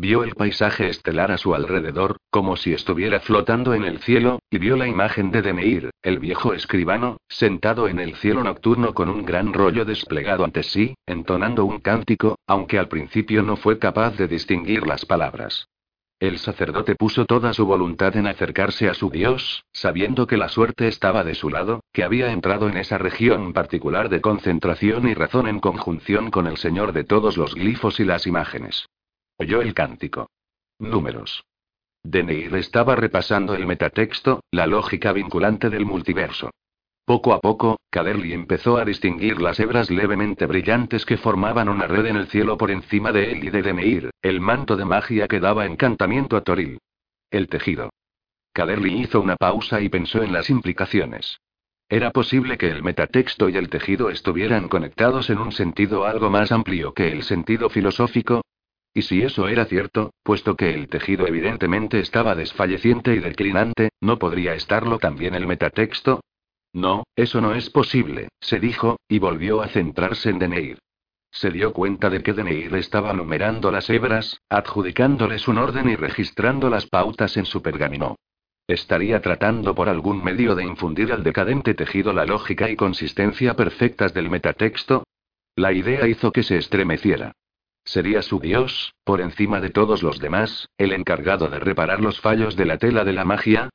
[0.01, 4.59] Vio el paisaje estelar a su alrededor, como si estuviera flotando en el cielo, y
[4.59, 9.25] vio la imagen de Demeir, el viejo escribano, sentado en el cielo nocturno con un
[9.25, 14.29] gran rollo desplegado ante sí, entonando un cántico, aunque al principio no fue capaz de
[14.29, 15.67] distinguir las palabras.
[16.21, 20.87] El sacerdote puso toda su voluntad en acercarse a su Dios, sabiendo que la suerte
[20.87, 25.49] estaba de su lado, que había entrado en esa región particular de concentración y razón
[25.49, 28.87] en conjunción con el Señor de todos los glifos y las imágenes.
[29.41, 30.31] Oyó el cántico.
[30.81, 31.45] Números.
[32.03, 36.51] Deneir estaba repasando el metatexto, la lógica vinculante del multiverso.
[37.05, 42.07] Poco a poco, Caderly empezó a distinguir las hebras levemente brillantes que formaban una red
[42.07, 45.39] en el cielo por encima de él y de Deneir, el manto de magia que
[45.39, 46.79] daba encantamiento a Toril.
[47.31, 47.91] El tejido.
[48.53, 51.39] Caderly hizo una pausa y pensó en las implicaciones.
[51.89, 56.51] Era posible que el metatexto y el tejido estuvieran conectados en un sentido algo más
[56.51, 58.43] amplio que el sentido filosófico,
[58.99, 64.19] y si eso era cierto, puesto que el tejido evidentemente estaba desfalleciente y declinante, ¿no
[64.19, 66.21] podría estarlo también el metatexto?
[66.73, 70.79] No, eso no es posible, se dijo, y volvió a centrarse en Deneir.
[71.31, 76.69] Se dio cuenta de que Deneir estaba numerando las hebras, adjudicándoles un orden y registrando
[76.69, 78.17] las pautas en su pergamino.
[78.67, 84.13] Estaría tratando por algún medio de infundir al decadente tejido la lógica y consistencia perfectas
[84.13, 85.05] del metatexto.
[85.55, 87.33] La idea hizo que se estremeciera.
[87.89, 92.55] Sería su dios, por encima de todos los demás, el encargado de reparar los fallos
[92.55, 93.71] de la tela de la magia.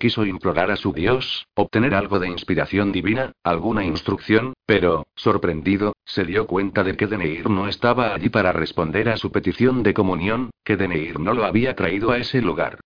[0.00, 6.24] Quiso implorar a su dios, obtener algo de inspiración divina, alguna instrucción, pero, sorprendido, se
[6.24, 10.50] dio cuenta de que Deneir no estaba allí para responder a su petición de comunión,
[10.64, 12.80] que Deneir no lo había traído a ese lugar.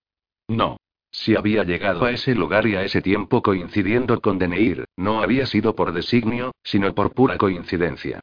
[0.47, 0.77] No.
[1.09, 5.47] Si había llegado a ese lugar y a ese tiempo coincidiendo con Deneir, no había
[5.47, 8.19] sido por designio, sino por pura coincidencia.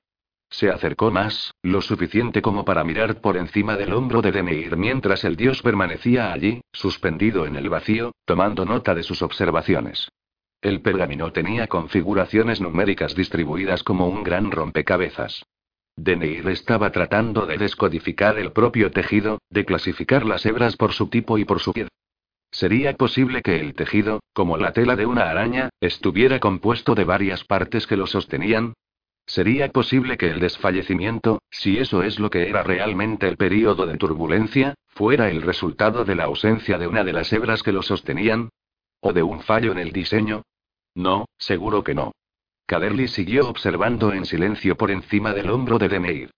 [0.54, 5.24] Se acercó más, lo suficiente como para mirar por encima del hombro de Deneir mientras
[5.24, 10.12] el dios permanecía allí, suspendido en el vacío, tomando nota de sus observaciones.
[10.62, 15.44] El pergamino tenía configuraciones numéricas distribuidas como un gran rompecabezas.
[15.96, 21.36] Deneir estaba tratando de descodificar el propio tejido, de clasificar las hebras por su tipo
[21.36, 21.88] y por su piel.
[22.52, 27.42] ¿Sería posible que el tejido, como la tela de una araña, estuviera compuesto de varias
[27.42, 28.74] partes que lo sostenían?
[29.34, 33.96] ¿Sería posible que el desfallecimiento, si eso es lo que era realmente el período de
[33.96, 38.50] turbulencia, fuera el resultado de la ausencia de una de las hebras que lo sostenían?
[39.00, 40.44] ¿O de un fallo en el diseño?
[40.94, 42.12] No, seguro que no.
[42.66, 46.30] Caderly siguió observando en silencio por encima del hombro de Demeir.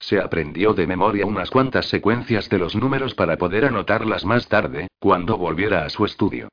[0.00, 4.88] Se aprendió de memoria unas cuantas secuencias de los números para poder anotarlas más tarde,
[4.98, 6.48] cuando volviera a su estudio.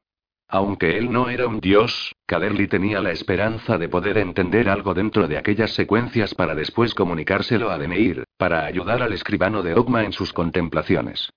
[0.49, 5.27] Aunque él no era un dios, Caderly tenía la esperanza de poder entender algo dentro
[5.27, 10.13] de aquellas secuencias para después comunicárselo a Demeir, para ayudar al escribano de Ogma en
[10.13, 11.29] sus contemplaciones.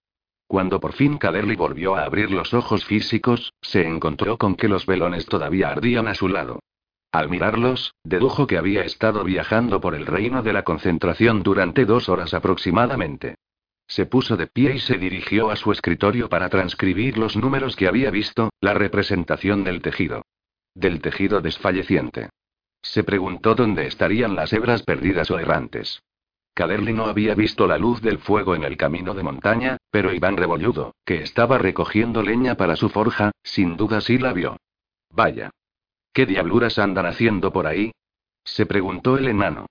[0.46, 4.86] Cuando por fin Caderly volvió a abrir los ojos físicos, se encontró con que los
[4.86, 6.60] velones todavía ardían a su lado.
[7.12, 12.08] Al mirarlos, dedujo que había estado viajando por el reino de la concentración durante dos
[12.08, 13.34] horas aproximadamente.
[13.90, 17.88] Se puso de pie y se dirigió a su escritorio para transcribir los números que
[17.88, 20.22] había visto, la representación del tejido.
[20.76, 22.30] Del tejido desfalleciente.
[22.82, 26.04] Se preguntó dónde estarían las hebras perdidas o errantes.
[26.54, 30.36] Caderly no había visto la luz del fuego en el camino de montaña, pero Iván
[30.36, 34.56] Rebolludo, que estaba recogiendo leña para su forja, sin duda sí la vio.
[35.10, 35.50] Vaya.
[36.12, 37.90] ¿Qué diabluras andan haciendo por ahí?
[38.44, 39.66] se preguntó el enano.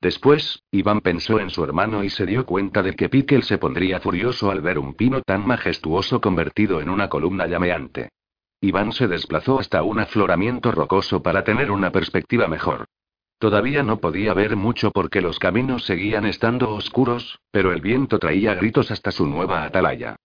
[0.00, 4.00] Después, Iván pensó en su hermano y se dio cuenta de que Piquel se pondría
[4.00, 8.08] furioso al ver un pino tan majestuoso convertido en una columna llameante.
[8.62, 12.86] Iván se desplazó hasta un afloramiento rocoso para tener una perspectiva mejor.
[13.38, 18.54] Todavía no podía ver mucho porque los caminos seguían estando oscuros, pero el viento traía
[18.54, 20.16] gritos hasta su nueva atalaya.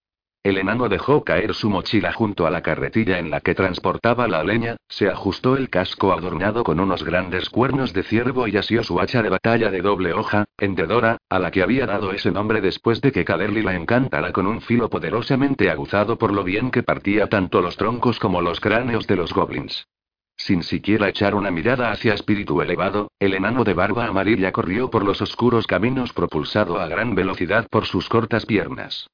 [0.46, 4.43] El enano dejó caer su mochila junto a la carretilla en la que transportaba la
[4.43, 9.00] leña, se ajustó el casco adornado con unos grandes cuernos de ciervo y asió su
[9.00, 13.02] hacha de batalla de doble hoja, hendedora, a la que había dado ese nombre después
[13.02, 17.26] de que Caderly la encantara con un filo poderosamente aguzado por lo bien que partía
[17.26, 19.88] tanto los troncos como los cráneos de los goblins.
[20.38, 25.04] Sin siquiera echar una mirada hacia espíritu elevado, el enano de barba amarilla corrió por
[25.04, 29.08] los oscuros caminos propulsado a gran velocidad por sus cortas piernas.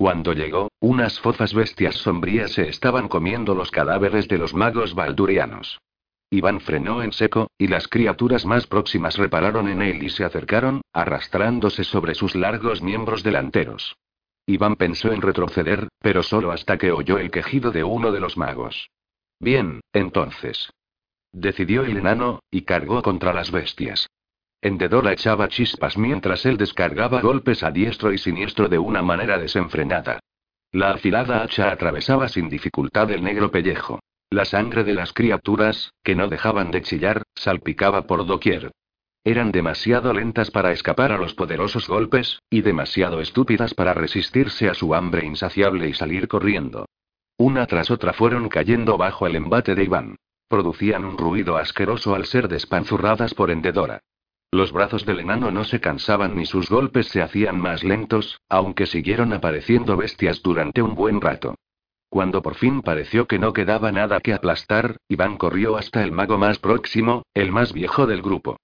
[0.00, 5.78] Cuando llegó, unas fofas bestias sombrías se estaban comiendo los cadáveres de los magos baldurianos.
[6.30, 10.80] Iván frenó en seco, y las criaturas más próximas repararon en él y se acercaron,
[10.94, 13.94] arrastrándose sobre sus largos miembros delanteros.
[14.46, 18.38] Iván pensó en retroceder, pero solo hasta que oyó el quejido de uno de los
[18.38, 18.88] magos.
[19.38, 20.70] Bien, entonces.
[21.30, 24.08] Decidió el enano, y cargó contra las bestias.
[24.62, 30.20] Endedora echaba chispas mientras él descargaba golpes a diestro y siniestro de una manera desenfrenada.
[30.72, 34.00] La afilada hacha atravesaba sin dificultad el negro pellejo.
[34.28, 38.70] La sangre de las criaturas, que no dejaban de chillar, salpicaba por doquier.
[39.24, 44.74] Eran demasiado lentas para escapar a los poderosos golpes, y demasiado estúpidas para resistirse a
[44.74, 46.86] su hambre insaciable y salir corriendo.
[47.36, 50.16] Una tras otra fueron cayendo bajo el embate de Iván.
[50.48, 54.00] Producían un ruido asqueroso al ser despanzurradas por Endedora.
[54.52, 58.86] Los brazos del enano no se cansaban ni sus golpes se hacían más lentos, aunque
[58.86, 61.54] siguieron apareciendo bestias durante un buen rato.
[62.08, 66.36] Cuando por fin pareció que no quedaba nada que aplastar, Iván corrió hasta el mago
[66.36, 68.56] más próximo, el más viejo del grupo.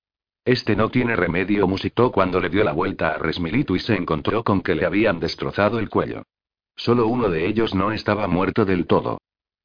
[0.44, 4.42] Este no tiene remedio, musitó cuando le dio la vuelta a Resmilitu y se encontró
[4.42, 6.24] con que le habían destrozado el cuello.
[6.74, 9.18] Solo uno de ellos no estaba muerto del todo.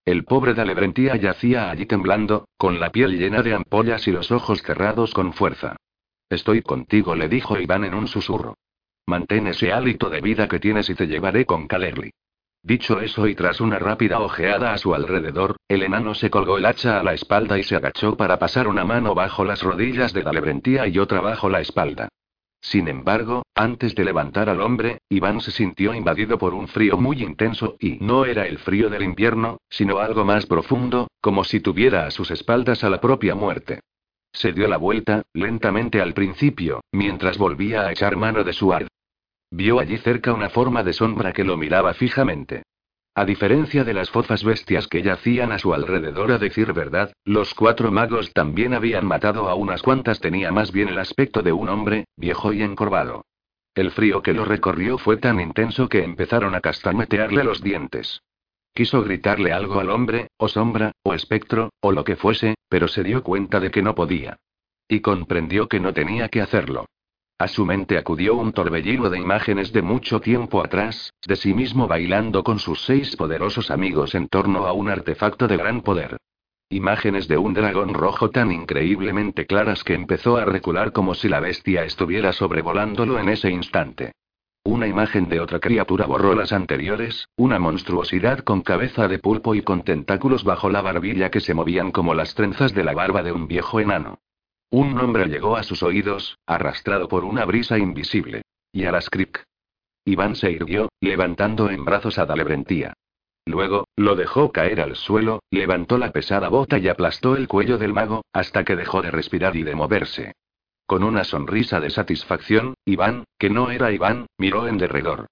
[0.05, 4.61] El pobre Dalebrentía yacía allí temblando, con la piel llena de ampollas y los ojos
[4.61, 5.77] cerrados con fuerza.
[6.31, 8.55] Estoy contigo, le dijo Iván en un susurro.
[9.05, 12.11] Mantén ese hálito de vida que tienes y te llevaré con Calerly.
[12.63, 16.65] Dicho eso y tras una rápida ojeada a su alrededor, el enano se colgó el
[16.65, 20.23] hacha a la espalda y se agachó para pasar una mano bajo las rodillas de
[20.23, 22.07] Dalebrentía y otra bajo la espalda.
[22.61, 27.21] Sin embargo, antes de levantar al hombre, Iván se sintió invadido por un frío muy
[27.23, 32.05] intenso y no era el frío del invierno, sino algo más profundo, como si tuviera
[32.05, 33.81] a sus espaldas a la propia muerte.
[34.33, 38.87] Se dio la vuelta, lentamente al principio, mientras volvía a echar mano de su ar.
[39.51, 42.63] Vio allí cerca una forma de sombra que lo miraba fijamente.
[43.13, 47.53] A diferencia de las fofas bestias que yacían a su alrededor a decir verdad, los
[47.53, 51.67] cuatro magos también habían matado a unas cuantas tenía más bien el aspecto de un
[51.67, 53.25] hombre, viejo y encorvado.
[53.75, 58.21] El frío que lo recorrió fue tan intenso que empezaron a castañetearle los dientes.
[58.73, 63.03] Quiso gritarle algo al hombre, o sombra, o espectro, o lo que fuese, pero se
[63.03, 64.37] dio cuenta de que no podía.
[64.87, 66.85] Y comprendió que no tenía que hacerlo.
[67.37, 71.87] A su mente acudió un torbellino de imágenes de mucho tiempo atrás, de sí mismo
[71.87, 76.17] bailando con sus seis poderosos amigos en torno a un artefacto de gran poder.
[76.69, 81.39] Imágenes de un dragón rojo tan increíblemente claras que empezó a recular como si la
[81.39, 84.13] bestia estuviera sobrevolándolo en ese instante.
[84.63, 89.63] Una imagen de otra criatura borró las anteriores, una monstruosidad con cabeza de pulpo y
[89.63, 93.31] con tentáculos bajo la barbilla que se movían como las trenzas de la barba de
[93.31, 94.19] un viejo enano.
[94.69, 98.43] Un nombre llegó a sus oídos, arrastrado por una brisa invisible.
[98.71, 99.43] Yaraskrik.
[100.05, 102.93] Iván se irguió, levantando en brazos a Dalebrentía.
[103.45, 107.93] Luego, lo dejó caer al suelo, levantó la pesada bota y aplastó el cuello del
[107.93, 110.33] mago, hasta que dejó de respirar y de moverse.
[110.85, 115.27] Con una sonrisa de satisfacción, Iván, que no era Iván, miró en derredor.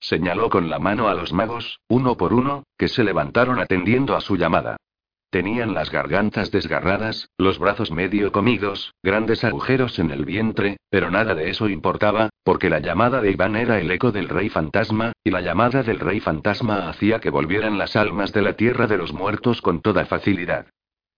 [0.00, 4.20] Señaló con la mano a los magos, uno por uno, que se levantaron atendiendo a
[4.20, 4.76] su llamada.
[5.32, 11.34] Tenían las gargantas desgarradas, los brazos medio comidos, grandes agujeros en el vientre, pero nada
[11.34, 15.30] de eso importaba, porque la llamada de Iván era el eco del rey fantasma, y
[15.30, 19.14] la llamada del rey fantasma hacía que volvieran las almas de la tierra de los
[19.14, 20.66] muertos con toda facilidad.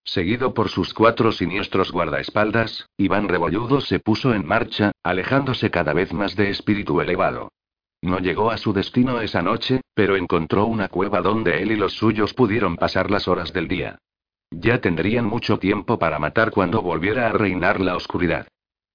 [0.05, 6.13] Seguido por sus cuatro siniestros guardaespaldas, Iván Rebolludo se puso en marcha, alejándose cada vez
[6.13, 7.51] más de espíritu elevado.
[8.03, 11.95] No llegó a su destino esa noche, pero encontró una cueva donde él y los
[11.95, 13.99] suyos pudieron pasar las horas del día.
[14.51, 18.47] Ya tendrían mucho tiempo para matar cuando volviera a reinar la oscuridad.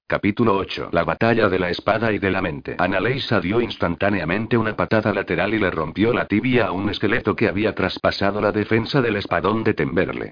[0.08, 0.90] Capítulo 8.
[0.92, 2.76] La batalla de la espada y de la mente.
[2.78, 7.48] Analeisa dio instantáneamente una patada lateral y le rompió la tibia a un esqueleto que
[7.48, 10.32] había traspasado la defensa del espadón de Temberle.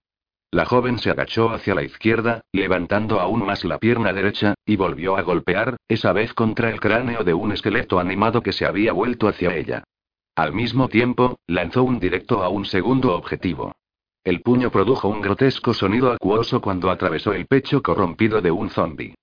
[0.52, 5.18] La joven se agachó hacia la izquierda, levantando aún más la pierna derecha, y volvió
[5.18, 9.28] a golpear, esa vez contra el cráneo de un esqueleto animado que se había vuelto
[9.28, 9.84] hacia ella.
[10.36, 13.74] Al mismo tiempo, lanzó un directo a un segundo objetivo.
[14.24, 19.16] El puño produjo un grotesco sonido acuoso cuando atravesó el pecho corrompido de un zombi.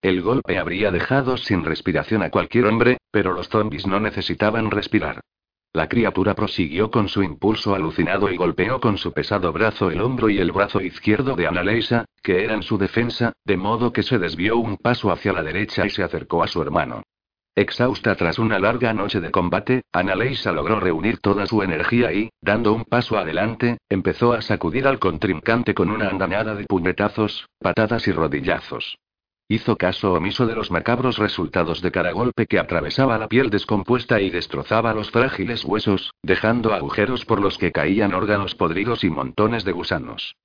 [0.00, 5.20] El golpe habría dejado sin respiración a cualquier hombre, pero los zombis no necesitaban respirar.
[5.74, 10.28] La criatura prosiguió con su impulso alucinado y golpeó con su pesado brazo el hombro
[10.28, 14.58] y el brazo izquierdo de Analeisa, que eran su defensa, de modo que se desvió
[14.58, 17.02] un paso hacia la derecha y se acercó a su hermano.
[17.54, 22.74] Exhausta tras una larga noche de combate, Analeisa logró reunir toda su energía y, dando
[22.74, 28.12] un paso adelante, empezó a sacudir al contrincante con una andanada de puñetazos, patadas y
[28.12, 28.98] rodillazos.
[29.52, 34.18] Hizo caso omiso de los macabros resultados de cada golpe que atravesaba la piel descompuesta
[34.18, 39.66] y destrozaba los frágiles huesos, dejando agujeros por los que caían órganos podridos y montones
[39.66, 40.36] de gusanos.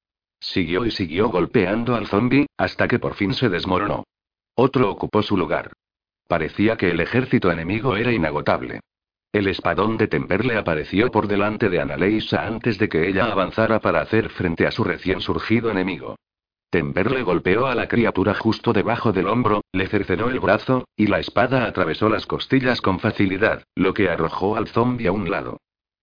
[0.41, 4.03] Siguió y siguió golpeando al zombi, hasta que por fin se desmoronó.
[4.55, 5.71] Otro ocupó su lugar.
[6.27, 8.81] Parecía que el ejército enemigo era inagotable.
[9.31, 14.01] El espadón de Temperle apareció por delante de Analeisa antes de que ella avanzara para
[14.01, 16.17] hacer frente a su recién surgido enemigo.
[16.69, 21.19] Temberle golpeó a la criatura justo debajo del hombro, le cercenó el brazo, y la
[21.19, 25.61] espada atravesó las costillas con facilidad, lo que arrojó al zombi a un lado.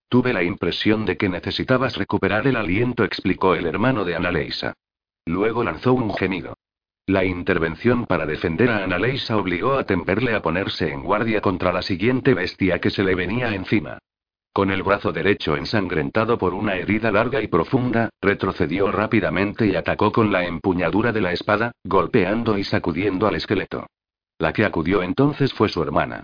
[0.08, 4.72] Tuve la impresión de que necesitabas recuperar el aliento, explicó el hermano de Analeisa.
[5.26, 6.54] Luego lanzó un gemido.
[7.06, 11.82] La intervención para defender a Analeisa obligó a Temperle a ponerse en guardia contra la
[11.82, 13.98] siguiente bestia que se le venía encima.
[14.54, 20.12] Con el brazo derecho ensangrentado por una herida larga y profunda, retrocedió rápidamente y atacó
[20.12, 23.88] con la empuñadura de la espada, golpeando y sacudiendo al esqueleto.
[24.38, 26.22] La que acudió entonces fue su hermana.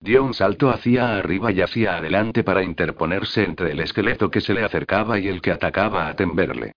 [0.00, 4.54] Dio un salto hacia arriba y hacia adelante para interponerse entre el esqueleto que se
[4.54, 6.72] le acercaba y el que atacaba a Temberle.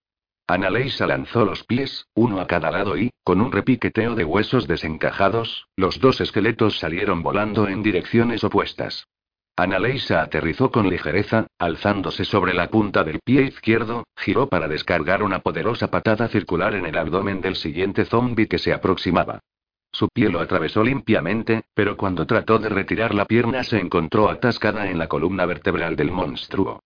[0.46, 5.66] Analeisa lanzó los pies, uno a cada lado y, con un repiqueteo de huesos desencajados,
[5.76, 9.08] los dos esqueletos salieron volando en direcciones opuestas.
[9.62, 15.42] Analeisa aterrizó con ligereza, alzándose sobre la punta del pie izquierdo, giró para descargar una
[15.42, 19.40] poderosa patada circular en el abdomen del siguiente zombi que se aproximaba.
[19.92, 24.90] Su pie lo atravesó limpiamente, pero cuando trató de retirar la pierna se encontró atascada
[24.90, 26.80] en la columna vertebral del monstruo.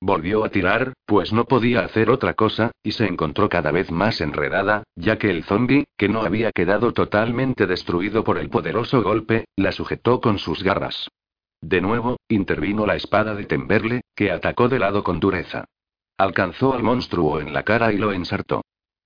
[0.00, 4.20] Volvió a tirar, pues no podía hacer otra cosa, y se encontró cada vez más
[4.20, 9.46] enredada, ya que el zombi, que no había quedado totalmente destruido por el poderoso golpe,
[9.56, 11.08] la sujetó con sus garras.
[11.60, 15.66] De nuevo, intervino la espada de Temberle, que atacó de lado con dureza.
[16.16, 18.62] Alcanzó al monstruo en la cara y lo ensartó.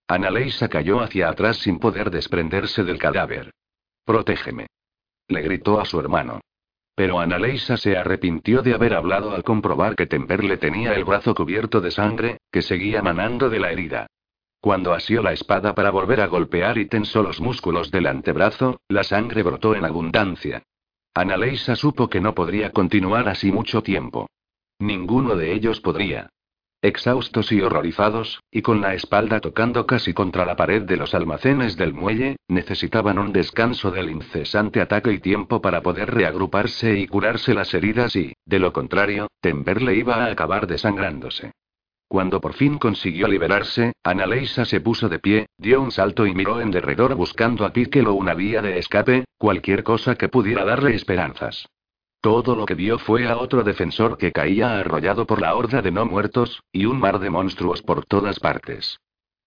[0.07, 3.53] Analeisa cayó hacia atrás sin poder desprenderse del cadáver.
[4.05, 4.67] Protégeme.
[5.29, 6.41] Le gritó a su hermano.
[6.95, 11.81] Pero Analeisa se arrepintió de haber hablado al comprobar que Temberle tenía el brazo cubierto
[11.81, 14.07] de sangre, que seguía manando de la herida.
[14.61, 19.03] Cuando asió la espada para volver a golpear y tensó los músculos del antebrazo, la
[19.03, 20.63] sangre brotó en abundancia.
[21.17, 24.29] Analeisa supo que no podría continuar así mucho tiempo.
[24.81, 26.29] ninguno de ellos podría.
[26.83, 31.77] Exhaustos y horrorizados, y con la espalda tocando casi contra la pared de los almacenes
[31.77, 37.55] del muelle, necesitaban un descanso del incesante ataque y tiempo para poder reagruparse y curarse
[37.55, 41.53] las heridas y, de lo contrario, Temberle iba a acabar desangrándose.
[42.09, 46.61] Cuando por fin consiguió liberarse, Annaleisa se puso de pie, dio un salto y miró
[46.61, 50.95] en derredor buscando a Pickle o una vía de escape, cualquier cosa que pudiera darle
[50.95, 51.67] esperanzas.
[52.21, 55.91] Todo lo que vio fue a otro defensor que caía arrollado por la horda de
[55.91, 58.99] no muertos, y un mar de monstruos por todas partes.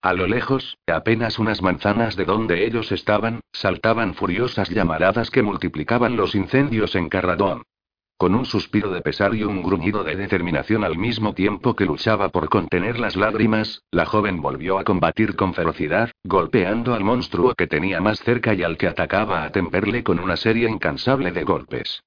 [0.02, 6.16] A lo lejos, apenas unas manzanas de donde ellos estaban, saltaban furiosas llamaradas que multiplicaban
[6.16, 7.64] los incendios en Carradón.
[8.18, 12.30] Con un suspiro de pesar y un gruñido de determinación al mismo tiempo que luchaba
[12.30, 17.68] por contener las lágrimas, la joven volvió a combatir con ferocidad, golpeando al monstruo que
[17.68, 22.02] tenía más cerca y al que atacaba a Temperle con una serie incansable de golpes.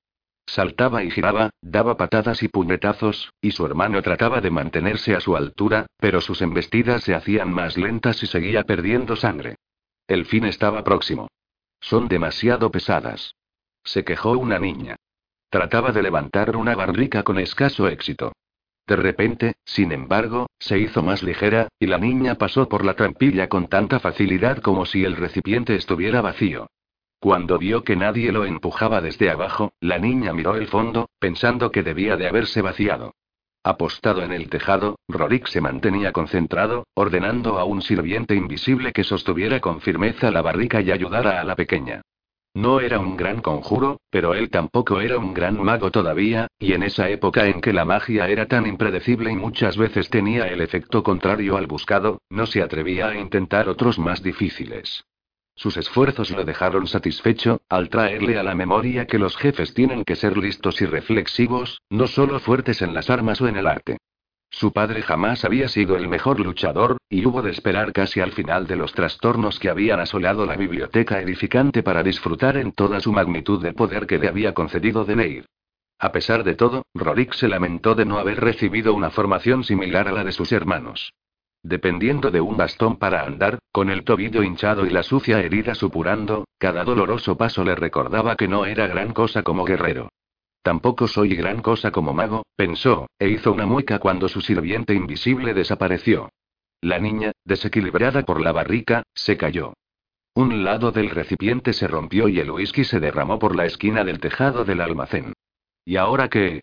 [0.46, 5.36] Saltaba y giraba, daba patadas y puñetazos, y su hermano trataba de mantenerse a su
[5.36, 9.54] altura, pero sus embestidas se hacían más lentas y seguía perdiendo sangre.
[10.08, 11.28] El fin estaba próximo.
[11.78, 13.36] Son demasiado pesadas.
[13.84, 14.96] Se quejó una niña.
[15.50, 18.32] Trataba de levantar una barrica con escaso éxito.
[18.86, 23.48] De repente, sin embargo, se hizo más ligera, y la niña pasó por la trampilla
[23.48, 26.68] con tanta facilidad como si el recipiente estuviera vacío.
[27.18, 31.82] Cuando vio que nadie lo empujaba desde abajo, la niña miró el fondo, pensando que
[31.82, 33.14] debía de haberse vaciado.
[33.62, 39.60] Apostado en el tejado, Rorik se mantenía concentrado, ordenando a un sirviente invisible que sostuviera
[39.60, 42.02] con firmeza la barrica y ayudara a la pequeña.
[42.54, 46.82] No era un gran conjuro, pero él tampoco era un gran mago todavía, y en
[46.82, 51.04] esa época en que la magia era tan impredecible y muchas veces tenía el efecto
[51.04, 55.04] contrario al buscado, no se atrevía a intentar otros más difíciles.
[55.54, 60.16] Sus esfuerzos lo dejaron satisfecho, al traerle a la memoria que los jefes tienen que
[60.16, 63.98] ser listos y reflexivos, no solo fuertes en las armas o en el arte.
[64.50, 68.66] Su padre jamás había sido el mejor luchador, y hubo de esperar casi al final
[68.66, 73.62] de los trastornos que habían asolado la biblioteca edificante para disfrutar en toda su magnitud
[73.62, 75.46] del poder que le había concedido Deneir.
[76.00, 80.12] A pesar de todo, Rorik se lamentó de no haber recibido una formación similar a
[80.12, 81.12] la de sus hermanos.
[81.62, 86.44] Dependiendo de un bastón para andar, con el tobillo hinchado y la sucia herida supurando,
[86.58, 90.08] cada doloroso paso le recordaba que no era gran cosa como guerrero.
[90.62, 95.54] Tampoco soy gran cosa como mago, pensó, e hizo una mueca cuando su sirviente invisible
[95.54, 96.28] desapareció.
[96.82, 99.74] La niña, desequilibrada por la barrica, se cayó.
[100.34, 104.20] Un lado del recipiente se rompió y el whisky se derramó por la esquina del
[104.20, 105.32] tejado del almacén.
[105.84, 106.62] ¿Y ahora qué?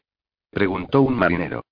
[0.51, 1.63] preguntó un marinero.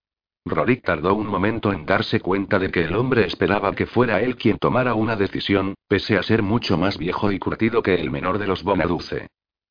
[0.45, 4.35] Rorik tardó un momento en darse cuenta de que el hombre esperaba que fuera él
[4.35, 8.37] quien tomara una decisión, pese a ser mucho más viejo y curtido que el menor
[8.37, 9.27] de los Bonaduce.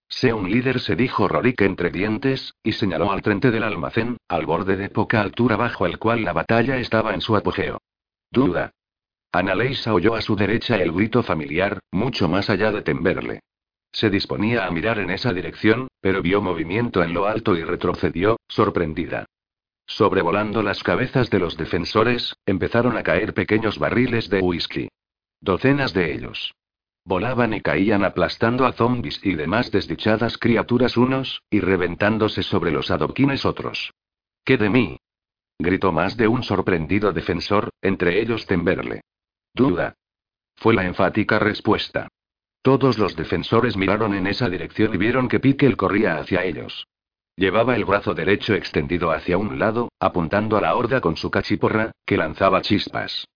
[0.09, 4.47] Sé un líder, se dijo Rorik entre dientes, y señaló al frente del almacén, al
[4.47, 7.79] borde de poca altura bajo el cual la batalla estaba en su apogeo.
[8.31, 8.71] Duda.
[9.33, 13.41] Annaleisa oyó a su derecha el grito familiar, mucho más allá de Temberle.
[13.91, 18.39] Se disponía a mirar en esa dirección, pero vio movimiento en lo alto y retrocedió,
[18.49, 19.27] sorprendida.
[19.87, 24.89] Sobrevolando las cabezas de los defensores, empezaron a caer pequeños barriles de whisky.
[25.41, 26.55] Docenas de ellos.
[27.07, 32.91] Volaban y caían aplastando a zombies y demás desdichadas criaturas unos, y reventándose sobre los
[32.91, 33.93] adoquines otros.
[34.45, 34.99] ¿Qué de mí?
[35.59, 39.03] gritó más de un sorprendido defensor, entre ellos Temberle.
[39.53, 39.95] Duda.
[40.57, 42.09] Fue la enfática respuesta.
[42.63, 46.87] Todos los defensores miraron en esa dirección y vieron que Piquel corría hacia ellos.
[47.37, 51.93] Llevaba el brazo derecho extendido hacia un lado, apuntando a la horda con su cachiporra,
[52.07, 53.27] que lanzaba chispas.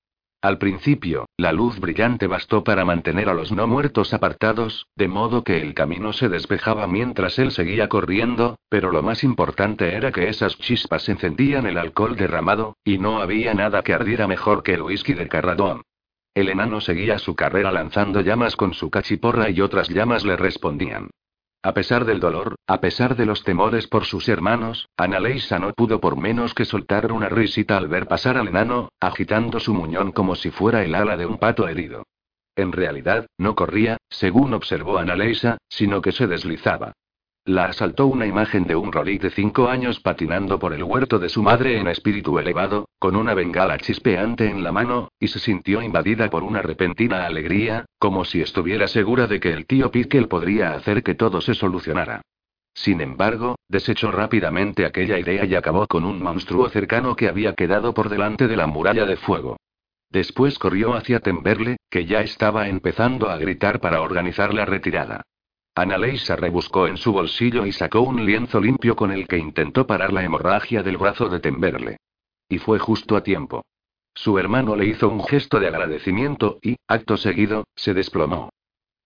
[0.41, 5.43] Al principio, la luz brillante bastó para mantener a los no muertos apartados, de modo
[5.43, 10.29] que el camino se despejaba mientras él seguía corriendo, pero lo más importante era que
[10.29, 14.83] esas chispas encendían el alcohol derramado, y no había nada que ardiera mejor que el
[14.83, 15.83] whisky de Carradón.
[16.35, 21.11] El enano seguía su carrera lanzando llamas con su cachiporra y otras llamas le respondían.
[21.63, 26.01] A pesar del dolor, a pesar de los temores por sus hermanos, Annaleisa no pudo
[26.01, 30.37] por menos que soltar una risita al ver pasar al enano, agitando su muñón como
[30.37, 32.05] si fuera el ala de un pato herido.
[32.55, 36.93] En realidad, no corría, según observó Annaleisa, sino que se deslizaba.
[37.49, 41.31] La asaltó una imagen de un Rorik de cinco años patinando por el huerto de
[41.31, 45.81] su madre en espíritu elevado, con una bengala chispeante en la mano, y se sintió
[45.81, 50.75] invadida por una repentina alegría, como si estuviera segura de que el tío Pickle podría
[50.75, 52.21] hacer que todo se solucionara.
[52.75, 57.95] Sin embargo, desechó rápidamente aquella idea y acabó con un monstruo cercano que había quedado
[57.95, 59.57] por delante de la muralla de fuego.
[60.11, 65.23] Después corrió hacia Temberle, que ya estaba empezando a gritar para organizar la retirada.
[65.81, 70.13] Annalisa rebuscó en su bolsillo y sacó un lienzo limpio con el que intentó parar
[70.13, 71.99] la hemorragia del brazo de Temberle.
[72.49, 73.65] Y fue justo a tiempo.
[74.13, 78.51] Su hermano le hizo un gesto de agradecimiento y, acto seguido, se desplomó.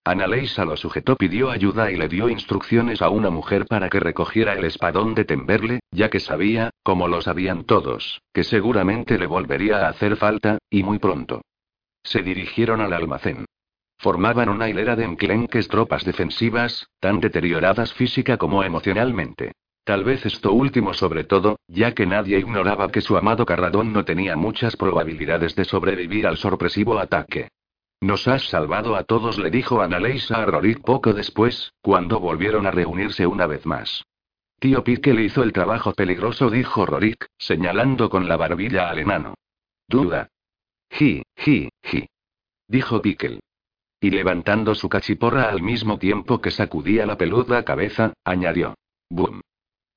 [0.05, 4.55] Annalisa lo sujetó, pidió ayuda y le dio instrucciones a una mujer para que recogiera
[4.55, 9.85] el espadón de Temberle, ya que sabía, como lo sabían todos, que seguramente le volvería
[9.87, 11.43] a hacer falta, y muy pronto.
[12.03, 13.45] Se dirigieron al almacén.
[14.03, 19.53] Formaban una hilera de enclenques tropas defensivas, tan deterioradas física como emocionalmente.
[19.84, 24.05] Tal vez esto último sobre todo, ya que nadie ignoraba que su amado Carradón no
[24.05, 27.50] tenía muchas probabilidades de sobrevivir al sorpresivo ataque.
[28.00, 32.72] Nos has salvado a todos, le dijo Annalisa a Rorik poco después, cuando volvieron a
[32.72, 34.03] reunirse una vez más.
[34.59, 39.34] Tío Pickle hizo el trabajo peligroso, dijo Rorik, señalando con la barbilla al enano.
[39.86, 40.28] Duda.
[40.90, 42.09] Ji, ji, ji.
[42.66, 43.38] Dijo Pickle.
[44.03, 48.74] Y levantando su cachiporra al mismo tiempo que sacudía la peluda cabeza, añadió.
[49.09, 49.40] Boom.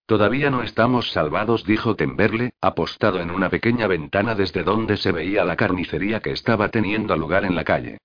[0.05, 5.43] Todavía no estamos salvados, dijo Temberle, apostado en una pequeña ventana desde donde se veía
[5.43, 7.97] la carnicería que estaba teniendo lugar en la calle.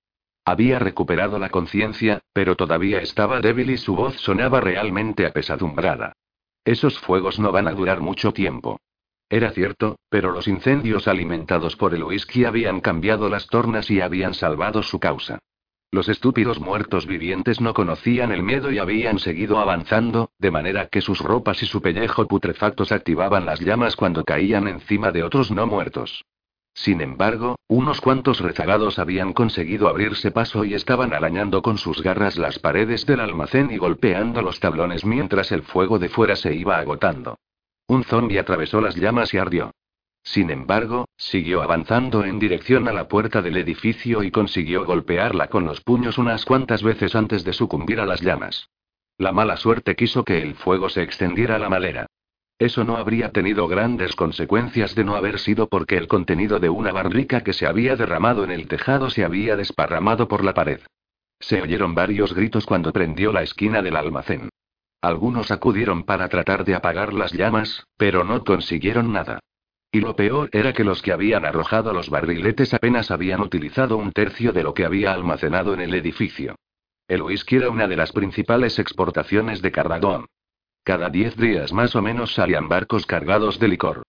[0.47, 6.15] Había recuperado la conciencia, pero todavía estaba débil y su voz sonaba realmente apesadumbrada.
[6.65, 8.81] Esos fuegos no van a durar mucho tiempo.
[9.29, 14.33] Era cierto, pero los incendios alimentados por el whisky habían cambiado las tornas y habían
[14.33, 15.39] salvado su causa.
[15.93, 21.01] Los estúpidos muertos vivientes no conocían el miedo y habían seguido avanzando, de manera que
[21.01, 25.67] sus ropas y su pellejo putrefactos activaban las llamas cuando caían encima de otros no
[25.67, 26.25] muertos.
[26.75, 32.39] Sin embargo, unos cuantos rezagados habían conseguido abrirse paso y estaban arañando con sus garras
[32.39, 36.79] las paredes del almacén y golpeando los tablones mientras el fuego de fuera se iba
[36.79, 37.37] agotando.
[37.89, 39.73] Un zombi atravesó las llamas y ardió.
[40.23, 45.65] Sin embargo, siguió avanzando en dirección a la puerta del edificio y consiguió golpearla con
[45.65, 48.69] los puños unas cuantas veces antes de sucumbir a las llamas.
[49.19, 52.07] La mala suerte quiso que el fuego se extendiera a la madera.
[52.59, 56.93] Eso no habría tenido grandes consecuencias de no haber sido porque el contenido de una
[56.93, 60.81] barrica que se había derramado en el tejado se había desparramado por la pared.
[61.39, 64.51] Se oyeron varios gritos cuando prendió la esquina del almacén.
[65.01, 69.41] Algunos acudieron para tratar de apagar las llamas, pero no consiguieron nada.
[69.93, 74.13] Y lo peor era que los que habían arrojado los barriletes apenas habían utilizado un
[74.13, 76.57] tercio de lo que había almacenado en el edificio.
[77.09, 80.27] El whisky era una de las principales exportaciones de Carradón.
[80.85, 84.05] Cada diez días más o menos salían barcos cargados de licor.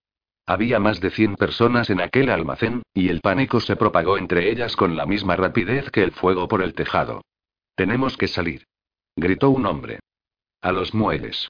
[0.46, 4.76] Había más de 100 personas en aquel almacén, y el pánico se propagó entre ellas
[4.76, 7.22] con la misma rapidez que el fuego por el tejado.
[7.76, 8.66] Tenemos que salir.
[9.16, 10.00] Gritó un hombre.
[10.62, 11.50] A los muelles.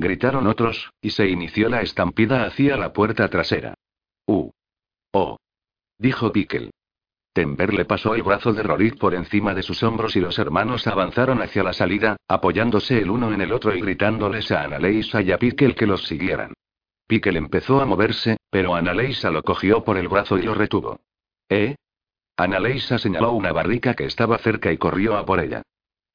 [0.00, 3.74] Gritaron otros, y se inició la estampida hacia la puerta trasera.
[4.28, 4.48] ¡Uh!
[5.12, 5.38] ¡Oh!
[5.98, 6.70] Dijo Pickle.
[7.32, 10.86] Tember le pasó el brazo de Rorik por encima de sus hombros y los hermanos
[10.86, 15.32] avanzaron hacia la salida, apoyándose el uno en el otro y gritándoles a Annaleisa y
[15.32, 16.52] a Pickle que los siguieran.
[17.08, 21.00] Pickle empezó a moverse, pero Annaleisa lo cogió por el brazo y lo retuvo.
[21.48, 21.74] ¿Eh?
[22.36, 25.62] Annaleisa señaló una barrica que estaba cerca y corrió a por ella.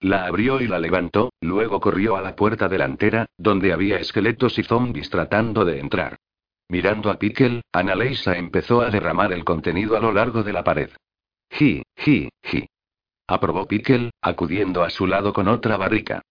[0.04, 4.64] La abrió y la levantó, luego corrió a la puerta delantera, donde había esqueletos y
[4.64, 6.18] zombies tratando de entrar.
[6.68, 10.90] Mirando a Pickle, Annalisa empezó a derramar el contenido a lo largo de la pared.
[11.52, 12.68] Ji, ji, ji.
[13.28, 16.22] Aprobó Pickle, acudiendo a su lado con otra barrica.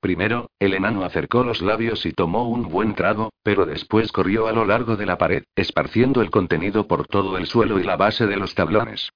[0.00, 4.52] Primero, el enano acercó los labios y tomó un buen trago, pero después corrió a
[4.52, 8.26] lo largo de la pared, esparciendo el contenido por todo el suelo y la base
[8.26, 9.10] de los tablones.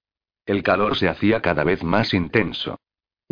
[0.44, 2.76] El calor se hacía cada vez más intenso.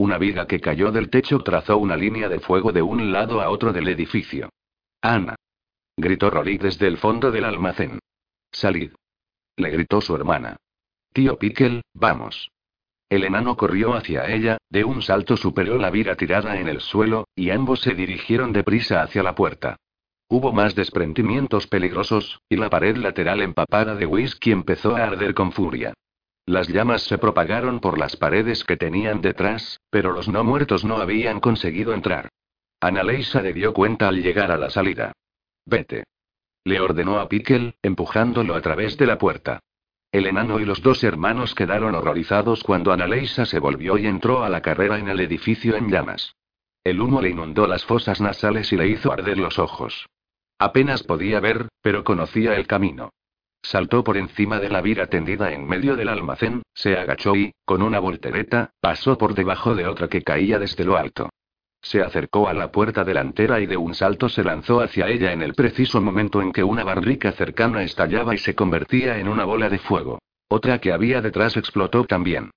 [0.00, 3.50] Una viga que cayó del techo trazó una línea de fuego de un lado a
[3.50, 4.48] otro del edificio.
[5.02, 5.36] Ana.
[5.94, 7.98] Gritó Rory desde el fondo del almacén.
[8.50, 8.92] Salid.
[9.56, 10.56] Le gritó su hermana.
[11.12, 12.50] Tío Pickle, vamos.
[13.10, 17.28] El enano corrió hacia ella, de un salto superó la viga tirada en el suelo,
[17.34, 19.76] y ambos se dirigieron deprisa hacia la puerta.
[20.30, 25.52] Hubo más desprendimientos peligrosos, y la pared lateral empapada de whisky empezó a arder con
[25.52, 25.92] furia.
[26.50, 30.96] Las llamas se propagaron por las paredes que tenían detrás, pero los no muertos no
[30.96, 32.28] habían conseguido entrar.
[32.80, 35.12] Annaleisa le dio cuenta al llegar a la salida.
[35.64, 36.02] Vete.
[36.64, 39.60] Le ordenó a Pickle, empujándolo a través de la puerta.
[40.10, 44.48] El enano y los dos hermanos quedaron horrorizados cuando Annaleisa se volvió y entró a
[44.48, 46.34] la carrera en el edificio en llamas.
[46.82, 50.08] El humo le inundó las fosas nasales y le hizo arder los ojos.
[50.58, 53.10] Apenas podía ver, pero conocía el camino.
[53.62, 57.82] Saltó por encima de la vira tendida en medio del almacén, se agachó y, con
[57.82, 61.28] una voltereta, pasó por debajo de otra que caía desde lo alto.
[61.82, 65.42] Se acercó a la puerta delantera y de un salto se lanzó hacia ella en
[65.42, 69.68] el preciso momento en que una barrica cercana estallaba y se convertía en una bola
[69.68, 70.18] de fuego.
[70.48, 72.50] Otra que había detrás explotó también.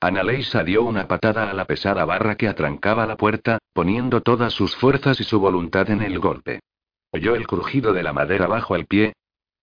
[0.00, 4.76] Annaleisa dio una patada a la pesada barra que atrancaba la puerta, poniendo todas sus
[4.76, 6.60] fuerzas y su voluntad en el golpe.
[7.10, 9.14] Oyó el crujido de la madera bajo el pie.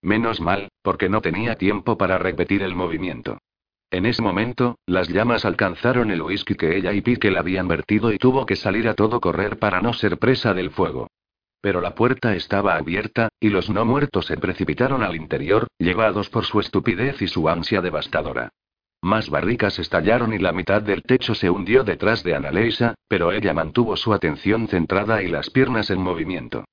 [0.06, 3.40] Menos mal, porque no tenía tiempo para repetir el movimiento.
[3.90, 8.20] En ese momento, las llamas alcanzaron el whisky que ella y Pique habían vertido y
[8.20, 11.08] tuvo que salir a todo correr para no ser presa del fuego.
[11.60, 16.46] Pero la puerta estaba abierta, y los no muertos se precipitaron al interior, llevados por
[16.46, 18.50] su estupidez y su ansia devastadora.
[19.02, 23.56] Más barricas estallaron y la mitad del techo se hundió detrás de Annaleisa, pero ella
[23.56, 26.64] mantuvo su atención centrada y las piernas en movimiento.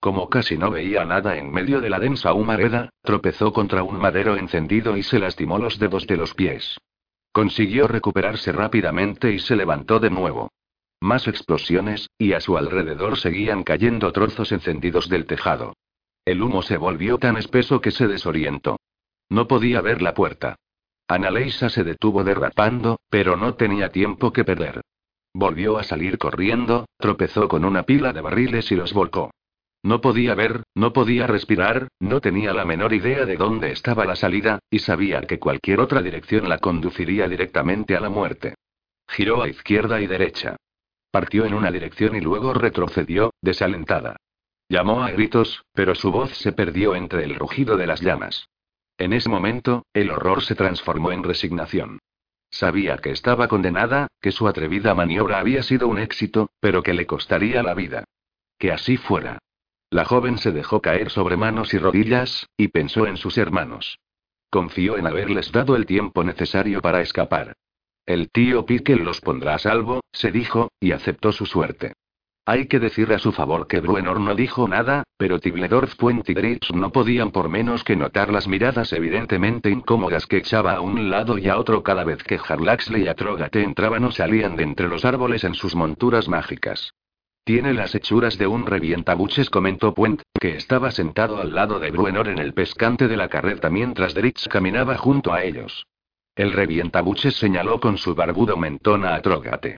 [0.00, 4.36] Como casi no veía nada en medio de la densa humareda, tropezó contra un madero
[4.36, 6.78] encendido y se lastimó los dedos de los pies.
[7.32, 10.50] Consiguió recuperarse rápidamente y se levantó de nuevo.
[11.00, 15.74] Más explosiones, y a su alrededor seguían cayendo trozos encendidos del tejado.
[16.24, 18.78] El humo se volvió tan espeso que se desorientó.
[19.28, 20.56] No podía ver la puerta.
[21.08, 24.80] Annaleisa se detuvo derrapando, pero no tenía tiempo que perder.
[25.32, 29.30] Volvió a salir corriendo, tropezó con una pila de barriles y los volcó.
[29.86, 34.16] No podía ver, no podía respirar, no tenía la menor idea de dónde estaba la
[34.16, 38.56] salida, y sabía que cualquier otra dirección la conduciría directamente a la muerte.
[39.06, 40.56] Giró a izquierda y derecha.
[41.12, 44.16] Partió en una dirección y luego retrocedió, desalentada.
[44.68, 48.48] Llamó a gritos, pero su voz se perdió entre el rugido de las llamas.
[48.98, 52.00] En ese momento, el horror se transformó en resignación.
[52.50, 57.06] Sabía que estaba condenada, que su atrevida maniobra había sido un éxito, pero que le
[57.06, 58.02] costaría la vida.
[58.58, 59.38] Que así fuera.
[59.96, 63.98] La joven se dejó caer sobre manos y rodillas, y pensó en sus hermanos.
[64.50, 67.54] Confió en haberles dado el tiempo necesario para escapar.
[68.04, 71.94] El tío Pickle los pondrá a salvo, se dijo, y aceptó su suerte.
[72.44, 76.34] Hay que decir a su favor que Bruenor no dijo nada, pero Tibledorf, Puent y
[76.34, 81.08] Dritz no podían por menos que notar las miradas evidentemente incómodas que echaba a un
[81.08, 84.88] lado y a otro cada vez que Harlaxley y Atrogate entraban o salían de entre
[84.88, 86.92] los árboles en sus monturas mágicas.
[87.46, 92.26] Tiene las hechuras de un revientabuches, comentó Puent, que estaba sentado al lado de Bruenor
[92.26, 95.86] en el pescante de la carreta mientras Dritz caminaba junto a ellos.
[96.34, 99.76] El revientabuches señaló con su barbudo mentón a Atrogate.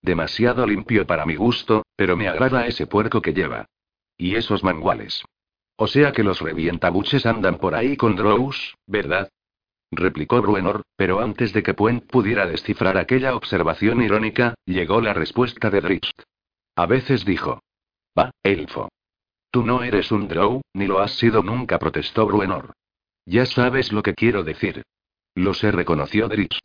[0.00, 3.66] Demasiado limpio para mi gusto, pero me agrada ese puerco que lleva.
[4.16, 5.24] Y esos manguales.
[5.74, 9.28] O sea que los revientabuches andan por ahí con Drows, ¿verdad?
[9.90, 15.68] replicó Bruenor, pero antes de que Puent pudiera descifrar aquella observación irónica, llegó la respuesta
[15.68, 16.12] de Dritz.
[16.78, 17.60] A veces dijo.
[18.16, 18.88] Va, elfo.
[19.50, 22.72] Tú no eres un drow, ni lo has sido nunca, protestó Bruenor.
[23.26, 24.84] Ya sabes lo que quiero decir.
[25.34, 26.56] Lo sé, reconoció Dritz.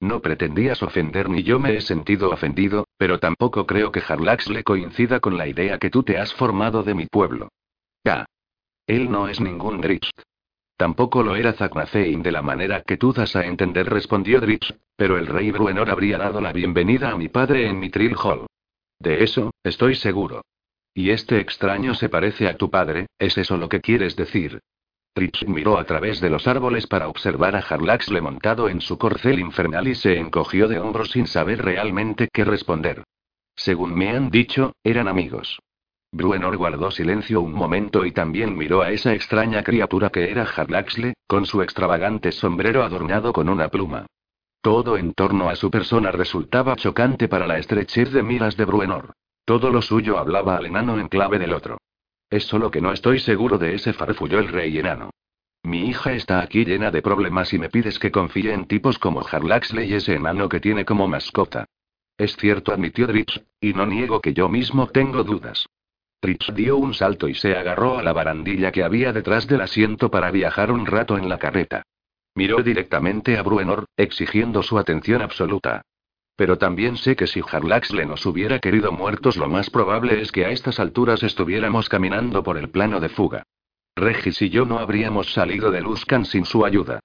[0.00, 4.64] No pretendías ofender ni yo me he sentido ofendido, pero tampoco creo que Harlax le
[4.64, 7.52] coincida con la idea que tú te has formado de mi pueblo.
[8.02, 8.26] Ya.
[8.88, 10.10] Él no es ningún Dritz.
[10.76, 15.16] Tampoco lo era Zacnafein de la manera que tú das a entender, respondió Dritz, pero
[15.16, 18.46] el rey Bruenor habría dado la bienvenida a mi padre en Mitril Hall.
[18.98, 20.42] De eso, estoy seguro.
[20.94, 24.60] Y este extraño se parece a tu padre, ¿es eso lo que quieres decir?
[25.12, 29.38] Tritz miró a través de los árboles para observar a Harlaxle montado en su corcel
[29.38, 33.04] infernal y se encogió de hombros sin saber realmente qué responder.
[33.54, 35.60] Según me han dicho, eran amigos.
[36.10, 41.14] Bruenor guardó silencio un momento y también miró a esa extraña criatura que era Harlaxle,
[41.26, 44.06] con su extravagante sombrero adornado con una pluma.
[44.64, 49.12] Todo en torno a su persona resultaba chocante para la estrechez de miras de Bruenor.
[49.44, 51.76] Todo lo suyo hablaba al enano en clave del otro.
[52.30, 55.10] Es solo que no estoy seguro de ese farfulló el rey enano.
[55.64, 59.20] Mi hija está aquí llena de problemas y me pides que confíe en tipos como
[59.20, 61.66] Harlaxley y ese enano que tiene como mascota.
[62.16, 65.66] Es cierto, admitió Dritz, y no niego que yo mismo tengo dudas.
[66.22, 70.10] Dritz dio un salto y se agarró a la barandilla que había detrás del asiento
[70.10, 71.82] para viajar un rato en la carreta.
[72.34, 75.82] Miró directamente a Bruenor, exigiendo su atención absoluta.
[76.36, 80.44] Pero también sé que si Harlaxle nos hubiera querido muertos, lo más probable es que
[80.44, 83.44] a estas alturas estuviéramos caminando por el plano de fuga.
[83.94, 86.98] Regis y yo no habríamos salido de Luskan sin su ayuda.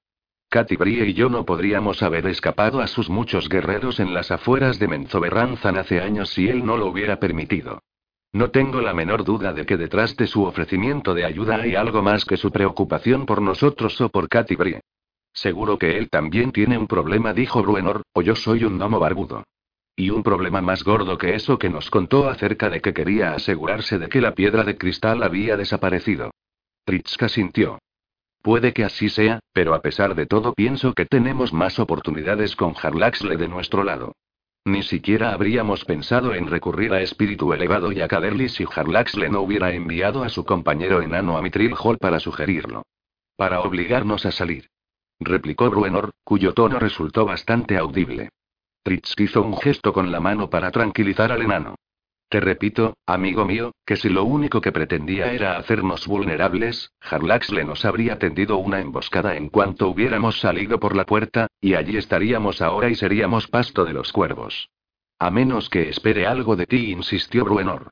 [0.50, 4.80] Katy Brie y yo no podríamos haber escapado a sus muchos guerreros en las afueras
[4.80, 7.84] de Menzoberranzan hace años si él no lo hubiera permitido.
[8.34, 12.02] No tengo la menor duda de que detrás de su ofrecimiento de ayuda hay algo
[12.02, 14.82] más que su preocupación por nosotros o por Katy Brie.
[15.34, 19.44] Seguro que él también tiene un problema, dijo Bruenor, o yo soy un gnomo barbudo.
[19.96, 24.00] Y un problema más gordo que eso que nos contó acerca de que quería asegurarse
[24.00, 26.32] de que la piedra de cristal había desaparecido.
[26.86, 27.80] Tritska sintió.
[28.42, 32.74] Puede que así sea, pero a pesar de todo pienso que tenemos más oportunidades con
[32.82, 34.14] Harlaxle de nuestro lado.
[34.64, 39.42] Ni siquiera habríamos pensado en recurrir a espíritu elevado y a Caderly si Harlaxle no
[39.42, 42.84] hubiera enviado a su compañero enano a Mitril Hall para sugerirlo.
[43.36, 44.70] Para obligarnos a salir
[45.20, 48.30] replicó Bruenor, cuyo tono resultó bastante audible.
[48.84, 51.76] Tritz hizo un gesto con la mano para tranquilizar al enano.
[52.30, 57.86] Te repito, amigo mío, que si lo único que pretendía era hacernos vulnerables, Harlaxle nos
[57.86, 62.90] habría tendido una emboscada en cuanto hubiéramos salido por la puerta, y allí estaríamos ahora
[62.90, 64.70] y seríamos pasto de los cuervos.
[65.18, 67.90] A menos que espere algo de ti, insistió Bruenor.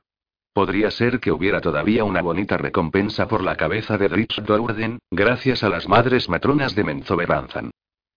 [0.58, 5.62] Podría ser que hubiera todavía una bonita recompensa por la cabeza de Dritz Dourden, gracias
[5.62, 7.70] a las madres matronas de Menzoberranzan.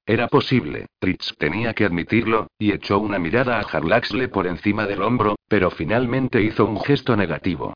[0.08, 5.04] Era posible, Tritz tenía que admitirlo, y echó una mirada a Harlaxle por encima del
[5.04, 7.76] hombro, pero finalmente hizo un gesto negativo.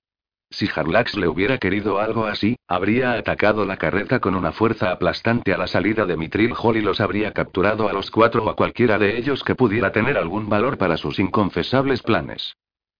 [0.49, 5.59] Si Harlaxle hubiera querido algo así, habría atacado la carreta con una fuerza aplastante a
[5.59, 8.97] la salida de Mitril Hall y los habría capturado a los cuatro o a cualquiera
[8.97, 12.55] de ellos que pudiera tener algún valor para sus inconfesables planes.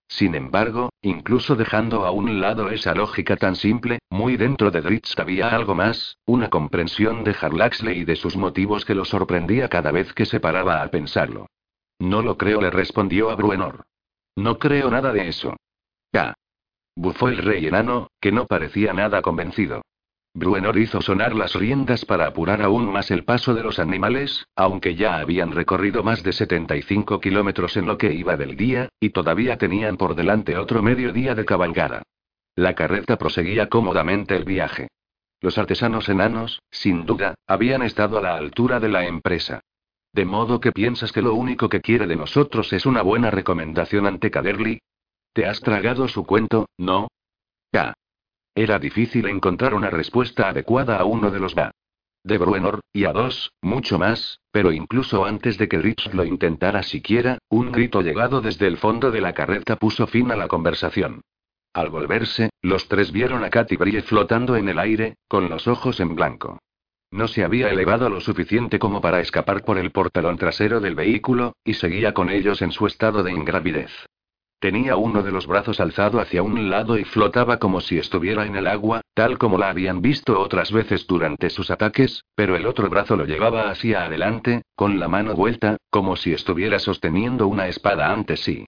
[0.08, 5.18] Sin embargo, incluso dejando a un lado esa lógica tan simple, muy dentro de Dritz
[5.18, 9.92] había algo más, una comprensión de Harlaxley y de sus motivos que lo sorprendía cada
[9.92, 11.48] vez que se paraba a pensarlo.
[12.00, 13.86] No lo creo, le respondió a Bruenor.
[14.36, 15.56] No creo nada de eso.
[16.14, 16.34] Ya.
[16.96, 19.82] Bufó el rey enano, que no parecía nada convencido.
[20.36, 24.96] Bruenor hizo sonar las riendas para apurar aún más el paso de los animales, aunque
[24.96, 29.58] ya habían recorrido más de 75 kilómetros en lo que iba del día, y todavía
[29.58, 32.04] tenían por delante otro medio día de cabalgada.
[32.54, 34.90] La carreta proseguía cómodamente el viaje.
[35.40, 39.62] Los artesanos enanos, sin duda, habían estado a la altura de la empresa.
[40.12, 44.06] De modo que piensas que lo único que quiere de nosotros es una buena recomendación
[44.06, 44.80] ante Caderly.
[45.32, 47.08] ¿Te has tragado su cuento, no?
[47.72, 47.94] Ya.
[48.56, 51.72] Era difícil encontrar una respuesta adecuada a uno de los va.
[52.24, 56.82] De Bruenor, y a dos, mucho más, pero incluso antes de que Rich lo intentara
[56.82, 61.22] siquiera, un grito llegado desde el fondo de la carreta puso fin a la conversación.
[61.74, 66.00] Al volverse, los tres vieron a Katy Brie flotando en el aire, con los ojos
[66.00, 66.58] en blanco.
[67.12, 71.58] No se había elevado lo suficiente como para escapar por el portalón trasero del vehículo,
[71.66, 73.92] y seguía con ellos en su estado de ingravidez.
[74.66, 78.56] Tenía uno de los brazos alzado hacia un lado y flotaba como si estuviera en
[78.56, 82.90] el agua, tal como la habían visto otras veces durante sus ataques, pero el otro
[82.90, 88.12] brazo lo llevaba hacia adelante, con la mano vuelta, como si estuviera sosteniendo una espada
[88.12, 88.66] ante sí.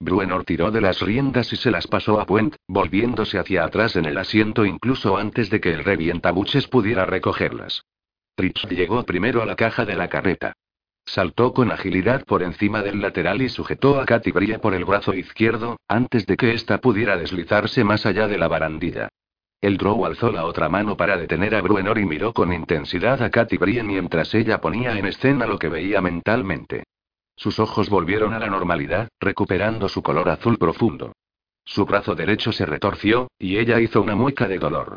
[0.00, 4.06] Bruenor tiró de las riendas y se las pasó a Puent, volviéndose hacia atrás en
[4.06, 7.82] el asiento incluso antes de que el revientabuches pudiera recogerlas.
[8.34, 10.54] Trips llegó primero a la caja de la carreta.
[11.06, 15.14] Saltó con agilidad por encima del lateral y sujetó a Katy Brie por el brazo
[15.14, 19.08] izquierdo, antes de que ésta pudiera deslizarse más allá de la barandilla.
[19.60, 23.30] El Drow alzó la otra mano para detener a Bruenor y miró con intensidad a
[23.30, 26.84] Katy Brie mientras ella ponía en escena lo que veía mentalmente.
[27.36, 31.12] Sus ojos volvieron a la normalidad, recuperando su color azul profundo.
[31.64, 34.96] Su brazo derecho se retorció, y ella hizo una mueca de dolor.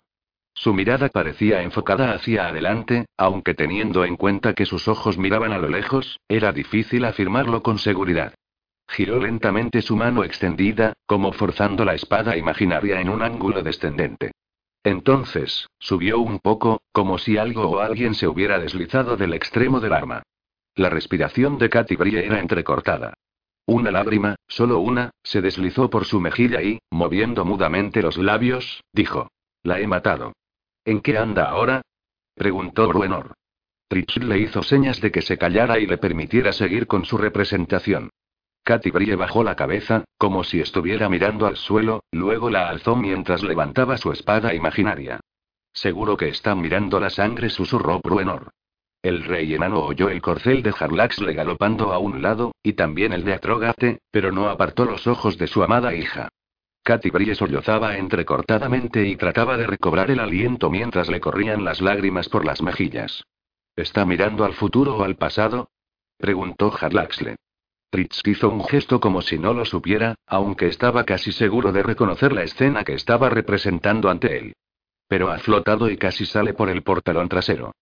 [0.59, 5.57] Su mirada parecía enfocada hacia adelante, aunque teniendo en cuenta que sus ojos miraban a
[5.57, 8.33] lo lejos, era difícil afirmarlo con seguridad.
[8.85, 14.33] Giró lentamente su mano extendida, como forzando la espada imaginaria en un ángulo descendente.
[14.83, 19.93] Entonces, subió un poco, como si algo o alguien se hubiera deslizado del extremo del
[19.93, 20.23] arma.
[20.75, 23.13] La respiración de Katy era entrecortada.
[23.65, 29.29] Una lágrima, solo una, se deslizó por su mejilla y, moviendo mudamente los labios, dijo:
[29.63, 30.33] La he matado.
[30.85, 31.81] ¿En qué anda ahora?
[32.35, 33.33] preguntó Bruenor.
[33.87, 38.09] Tritz le hizo señas de que se callara y le permitiera seguir con su representación.
[38.63, 43.41] Katy Brie bajó la cabeza, como si estuviera mirando al suelo, luego la alzó mientras
[43.41, 45.19] levantaba su espada imaginaria.
[45.73, 48.51] Seguro que está mirando la sangre, susurró Bruenor.
[49.01, 53.23] El rey enano oyó el corcel de Harlaxle galopando a un lado, y también el
[53.23, 56.29] de Atrogate, pero no apartó los ojos de su amada hija.
[56.83, 62.29] Katy Brie sollozaba entrecortadamente y trataba de recobrar el aliento mientras le corrían las lágrimas
[62.29, 63.23] por las mejillas.
[63.75, 65.69] ¿Está mirando al futuro o al pasado?
[66.17, 67.35] preguntó Harlaxle.
[67.89, 72.33] Tritz hizo un gesto como si no lo supiera, aunque estaba casi seguro de reconocer
[72.33, 74.53] la escena que estaba representando ante él.
[75.07, 77.73] Pero ha flotado y casi sale por el portalón trasero.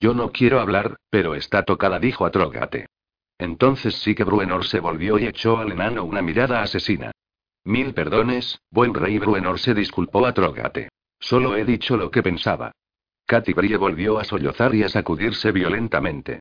[0.00, 2.86] Yo no quiero hablar, pero está tocada, dijo Atrogate.
[3.38, 7.12] Entonces sí que Bruenor se volvió y echó al enano una mirada asesina.
[7.66, 10.90] Mil perdones, buen rey Bruenor se disculpó a Trogate.
[11.18, 12.72] Solo he dicho lo que pensaba.
[13.26, 16.40] Katy Brie volvió a sollozar y a sacudirse violentamente.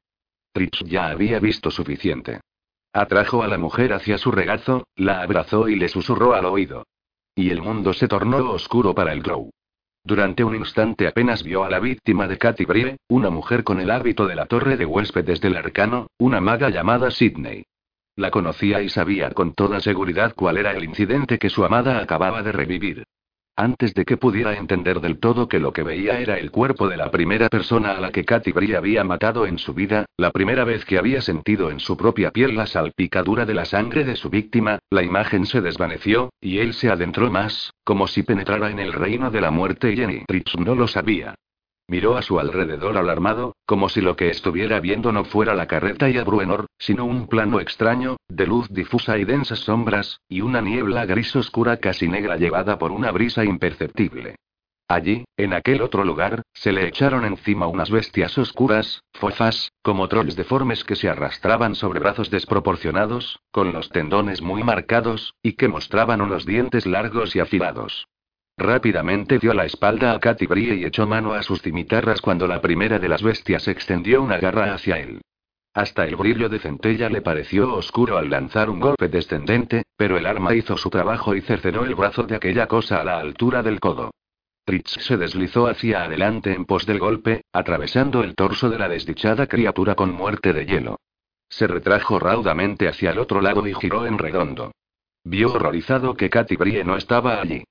[0.52, 2.42] Tritz ya había visto suficiente.
[2.92, 6.86] Atrajo a la mujer hacia su regazo, la abrazó y le susurró al oído.
[7.36, 9.50] Y el mundo se tornó oscuro para el Drow.
[10.04, 13.92] Durante un instante apenas vio a la víctima de Katy Brie, una mujer con el
[13.92, 17.64] hábito de la torre de huéspedes del arcano, una maga llamada Sidney.
[18.16, 22.44] La conocía y sabía con toda seguridad cuál era el incidente que su amada acababa
[22.44, 23.04] de revivir.
[23.56, 26.98] antes de que pudiera entender del todo que lo que veía era el cuerpo de
[26.98, 30.86] la primera persona a la que Katy había matado en su vida, la primera vez
[30.86, 34.80] que había sentido en su propia piel la salpicadura de la sangre de su víctima,
[34.90, 39.30] la imagen se desvaneció, y él se adentró más, como si penetrara en el reino
[39.30, 41.36] de la muerte y Jenny Rich no lo sabía.
[41.88, 46.10] Miró a su alrededor alarmado, como si lo que estuviera viendo no fuera la carreta
[46.10, 46.26] y a
[46.80, 51.78] sino un plano extraño, de luz difusa y densas sombras, y una niebla gris oscura
[51.78, 54.36] casi negra llevada por una brisa imperceptible.
[54.88, 60.36] Allí, en aquel otro lugar, se le echaron encima unas bestias oscuras, fofas, como trolls
[60.36, 66.22] deformes que se arrastraban sobre brazos desproporcionados, con los tendones muy marcados, y que mostraban
[66.22, 68.08] unos dientes largos y afilados.
[68.58, 72.62] Rápidamente dio la espalda a Katy Brie y echó mano a sus cimitarras cuando la
[72.62, 75.22] primera de las bestias extendió una garra hacia él.
[75.74, 80.28] Hasta el brillo de centella le pareció oscuro al lanzar un golpe descendente, pero el
[80.28, 83.80] arma hizo su trabajo y cercenó el brazo de aquella cosa a la altura del
[83.80, 84.12] codo.
[84.66, 89.48] Tritz se deslizó hacia adelante en pos del golpe, atravesando el torso de la desdichada
[89.48, 91.00] criatura con muerte de hielo.
[91.50, 94.72] Se retrajo raudamente hacia el otro lado y giró en redondo.
[95.24, 97.64] Vio horrorizado que Katy Brie no estaba allí.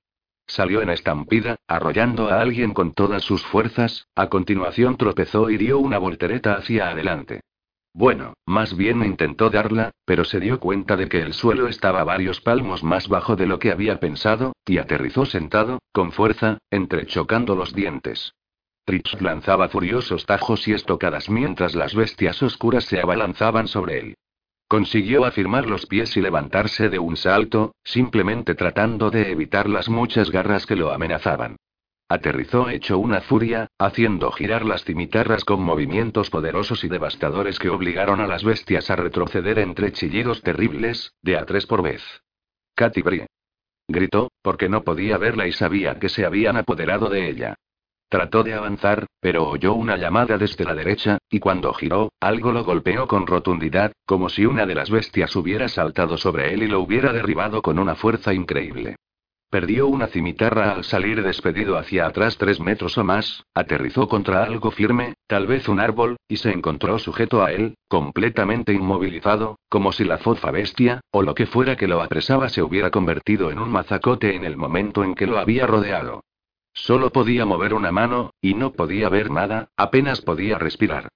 [0.47, 5.79] Salió en estampida, arrollando a alguien con todas sus fuerzas, a continuación tropezó y dio
[5.79, 7.41] una voltereta hacia adelante.
[7.95, 12.41] Bueno, más bien intentó darla, pero se dio cuenta de que el suelo estaba varios
[12.41, 17.73] palmos más bajo de lo que había pensado, y aterrizó sentado, con fuerza, entrechocando los
[17.73, 18.33] dientes.
[18.85, 24.15] Tritz lanzaba furiosos tajos y estocadas mientras las bestias oscuras se abalanzaban sobre él.
[24.73, 30.31] Consiguió afirmar los pies y levantarse de un salto, simplemente tratando de evitar las muchas
[30.31, 31.57] garras que lo amenazaban.
[32.09, 38.19] Aterrizó hecho una furia, haciendo girar las cimitarras con movimientos poderosos y devastadores que obligaron
[38.19, 42.01] a las bestias a retroceder entre chillidos terribles, de a tres por vez.
[42.73, 43.27] Katy Brie.
[43.87, 47.53] Gritó, porque no podía verla y sabía que se habían apoderado de ella.
[48.09, 52.63] Trató de avanzar, pero oyó una llamada desde la derecha, y cuando giró, algo lo
[52.63, 56.81] golpeó con rotundidad, como si una de las bestias hubiera saltado sobre él y lo
[56.81, 58.97] hubiera derribado con una fuerza increíble.
[59.53, 64.71] Perdió una cimitarra al salir despedido hacia atrás tres metros o más, aterrizó contra algo
[64.71, 70.05] firme, tal vez un árbol, y se encontró sujeto a él, completamente inmovilizado, como si
[70.05, 73.69] la fofa bestia, o lo que fuera que lo apresaba se hubiera convertido en un
[73.69, 76.23] mazacote en el momento en que lo había rodeado.
[76.73, 81.09] Solo podía mover una mano, y no podía ver nada, apenas podía respirar.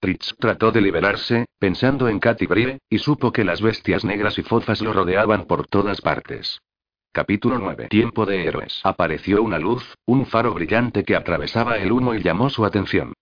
[0.00, 4.42] Tritz trató de liberarse, pensando en Katy Brie, y supo que las bestias negras y
[4.42, 6.60] fofas lo rodeaban por todas partes.
[7.12, 7.88] Capítulo 9.
[7.88, 8.80] Tiempo de héroes.
[8.84, 13.12] Apareció una luz, un faro brillante que atravesaba el humo y llamó su atención.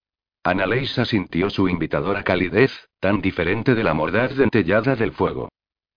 [0.45, 2.71] Annaleisa sintió su invitadora calidez,
[3.01, 5.49] tan diferente de la mordaz dentellada del fuego.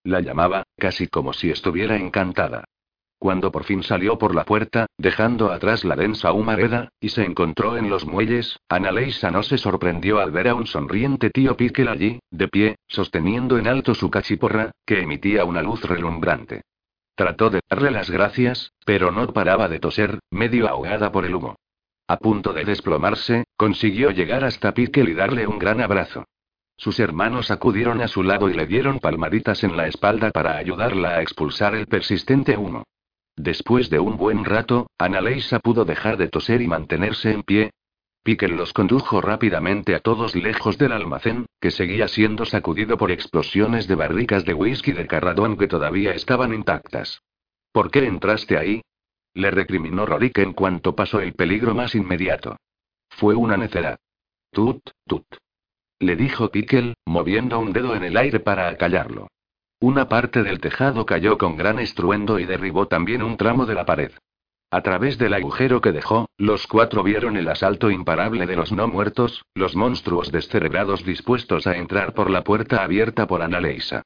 [0.03, 2.63] La llamaba, casi como si estuviera encantada.
[3.22, 7.77] Cuando por fin salió por la puerta, dejando atrás la densa humareda, y se encontró
[7.77, 12.19] en los muelles, Annaleisa no se sorprendió al ver a un sonriente tío Piquel allí,
[12.31, 16.64] de pie, sosteniendo en alto su cachiporra, que emitía una luz relumbrante.
[17.14, 21.57] Trató de darle las gracias, pero no paraba de toser, medio ahogada por el humo.
[22.07, 26.26] A punto de desplomarse, consiguió llegar hasta Piquel y darle un gran abrazo.
[26.76, 31.10] Sus hermanos acudieron a su lado y le dieron palmaditas en la espalda para ayudarla
[31.10, 32.84] a expulsar el persistente humo.
[33.41, 37.72] Después de un buen rato, Annaleisa pudo dejar de toser y mantenerse en pie.
[38.22, 43.88] Piquel los condujo rápidamente a todos lejos del almacén, que seguía siendo sacudido por explosiones
[43.88, 47.23] de barricas de whisky de Carradón que todavía estaban intactas.
[47.72, 48.84] ¿Por qué entraste ahí?
[49.34, 52.57] Le recriminó Rorik en cuanto pasó el peligro más inmediato.
[53.09, 53.97] Fue una necedad.
[54.51, 55.26] Tut, tut.
[55.97, 59.30] Le dijo Piquel, moviendo un dedo en el aire para acallarlo.
[59.81, 63.83] Una parte del tejado cayó con gran estruendo y derribó también un tramo de la
[63.83, 64.11] pared.
[64.69, 68.87] A través del agujero que dejó, los cuatro vieron el asalto imparable de los no
[68.87, 74.03] muertos, los monstruos descerebrados dispuestos a entrar por la puerta abierta por Annaleisa.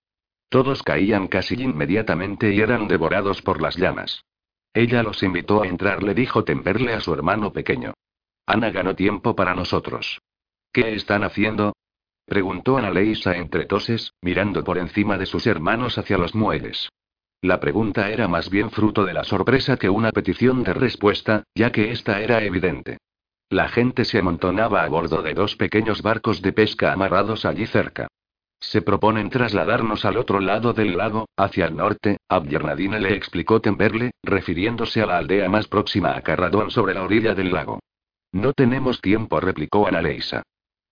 [0.47, 4.23] Todos caían casi inmediatamente y eran devorados por las llamas.
[4.73, 7.93] Ella los invitó a entrar, le dijo Temperle a su hermano pequeño.
[8.45, 10.21] Ana ganó tiempo para nosotros.
[10.71, 11.73] ¿Qué están haciendo?
[12.25, 16.89] Preguntó Leisa entre toses, mirando por encima de sus hermanos hacia los muelles.
[17.41, 21.71] La pregunta era más bien fruto de la sorpresa que una petición de respuesta, ya
[21.71, 22.97] que esta era evidente.
[23.49, 28.07] La gente se amontonaba a bordo de dos pequeños barcos de pesca amarrados allí cerca.
[28.59, 34.11] Se proponen trasladarnos al otro lado del lago, hacia el norte, Abdiernadine le explicó Temberle,
[34.23, 37.79] refiriéndose a la aldea más próxima a Carradón sobre la orilla del lago.
[38.31, 40.41] No tenemos tiempo, replicó Analeisa.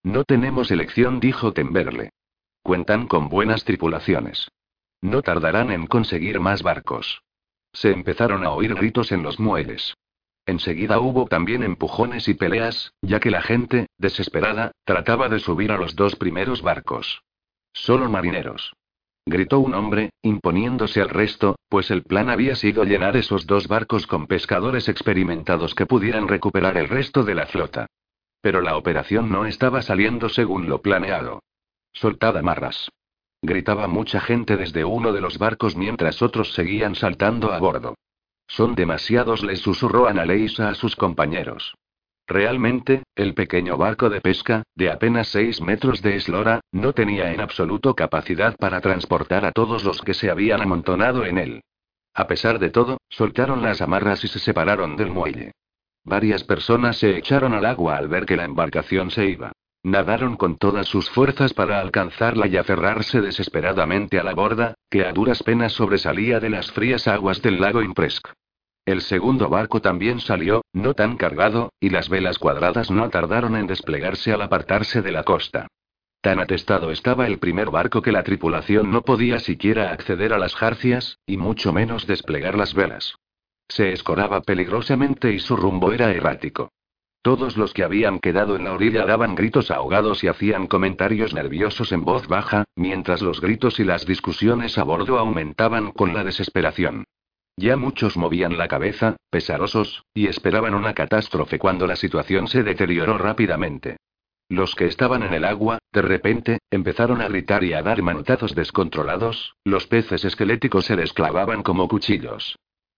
[0.03, 2.11] No tenemos elección, dijo Temberle.
[2.61, 4.49] Cuentan con buenas tripulaciones.
[5.01, 7.21] No tardarán en conseguir más barcos.
[7.71, 9.95] se empezaron a oír gritos en los muelles.
[10.45, 15.77] Enseguida hubo también empujones y peleas, ya que la gente, desesperada, trataba de subir a
[15.77, 17.23] los dos primeros barcos.
[17.71, 18.73] Solo marineros.
[19.25, 24.05] Gritó un hombre, imponiéndose al resto, pues el plan había sido llenar esos dos barcos
[24.05, 27.87] con pescadores experimentados que pudieran recuperar el resto de la flota.
[28.43, 31.41] Pero la operación no estaba saliendo según lo planeado.
[31.93, 32.89] Soltad amarras.
[33.41, 37.95] Gritaba mucha gente desde uno de los barcos mientras otros seguían saltando a bordo.
[38.45, 41.73] Son demasiados, les susurró Analeisa a sus compañeros.
[42.27, 47.39] Realmente, el pequeño barco de pesca, de apenas seis metros de eslora, no tenía en
[47.39, 51.61] absoluto capacidad para transportar a todos los que se habían amontonado en él.
[52.13, 55.53] A pesar de todo, soltaron las amarras y se separaron del muelle.
[56.05, 59.51] Varias personas se echaron al agua al ver que la embarcación se iba.
[59.83, 65.11] Nadaron con todas sus fuerzas para alcanzarla y aferrarse desesperadamente a la borda, que a
[65.11, 68.27] duras penas sobresalía de las frías aguas del lago Impresc.
[68.85, 73.67] El segundo barco también salió, no tan cargado, y las velas cuadradas no tardaron en
[73.67, 75.67] desplegarse al apartarse de la costa.
[76.21, 80.55] Tan atestado estaba el primer barco que la tripulación no podía siquiera acceder a las
[80.55, 83.15] jarcias, y mucho menos desplegar las velas.
[83.67, 86.71] Se escoraba peligrosamente y su rumbo era errático.
[87.23, 91.93] Todos los que habían quedado en la orilla daban gritos ahogados y hacían comentarios nerviosos
[91.93, 97.05] en voz baja, mientras los gritos y las discusiones a bordo aumentaban con la desesperación.
[97.55, 103.17] Ya muchos movían la cabeza, pesarosos, y esperaban una catástrofe cuando la situación se deterioró
[103.17, 103.97] rápidamente.
[104.49, 108.53] Los que estaban en el agua, de repente, empezaron a gritar y a dar manotazos
[108.53, 112.57] descontrolados, los peces esqueléticos se desclavaban como cuchillos.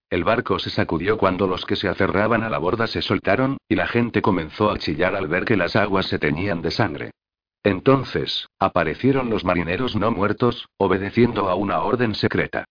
[0.10, 3.76] El barco se sacudió cuando los que se aferraban a la borda se soltaron, y
[3.76, 7.12] la gente comenzó a chillar al ver que las aguas se teñían de sangre.
[7.64, 12.66] Entonces, aparecieron los marineros no muertos, obedeciendo a una orden secreta.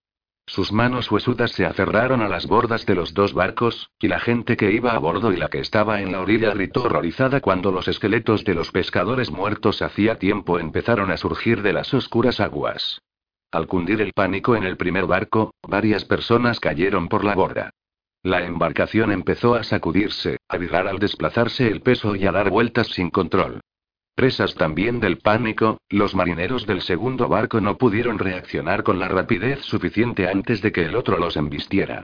[0.46, 4.56] Sus manos huesudas se aferraron a las bordas de los dos barcos, y la gente
[4.56, 7.88] que iba a bordo y la que estaba en la orilla gritó horrorizada cuando los
[7.88, 13.00] esqueletos de los pescadores muertos hacía tiempo empezaron a surgir de las oscuras aguas.
[13.54, 17.70] Al cundir el pánico en el primer barco, varias personas cayeron por la borda.
[18.24, 22.88] La embarcación empezó a sacudirse, a vibrar al desplazarse el peso y a dar vueltas
[22.88, 23.60] sin control.
[24.16, 29.60] Presas también del pánico, los marineros del segundo barco no pudieron reaccionar con la rapidez
[29.60, 32.02] suficiente antes de que el otro los embistiera.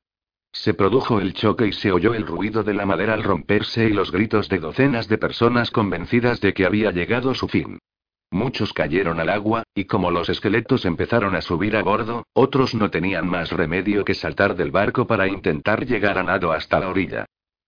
[0.53, 3.91] Se produjo el choque y se oyó el ruido de la madera al romperse y
[3.91, 7.77] los gritos de docenas de personas convencidas de que había llegado su fin.
[8.31, 12.89] Muchos cayeron al agua, y como los esqueletos empezaron a subir a bordo, otros no
[12.89, 17.25] tenían más remedio que saltar del barco para intentar llegar a nado hasta la orilla.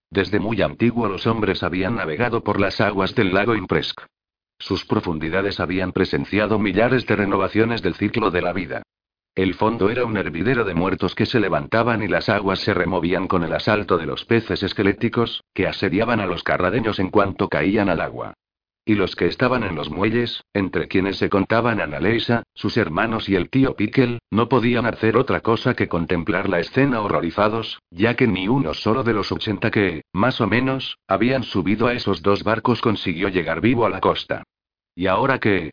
[0.09, 3.99] Desde muy antiguo los hombres habían navegado por las aguas del lago Impresc.
[4.57, 8.83] Sus profundidades habían presenciado millares de renovaciones del ciclo de la vida.
[9.35, 13.27] El fondo era un hervidero de muertos que se levantaban y las aguas se removían
[13.27, 17.89] con el asalto de los peces esqueléticos, que asediaban a los carradeños en cuanto caían
[17.89, 18.33] al agua.
[18.85, 23.35] Y los que estaban en los muelles, entre quienes se contaban Annaleisa, sus hermanos y
[23.35, 28.27] el tío Pickle, no podían hacer otra cosa que contemplar la escena horrorizados, ya que
[28.27, 32.43] ni uno solo de los ochenta que, más o menos, habían subido a esos dos
[32.43, 34.43] barcos consiguió llegar vivo a la costa.
[34.95, 35.71] ¿Y ahora qué?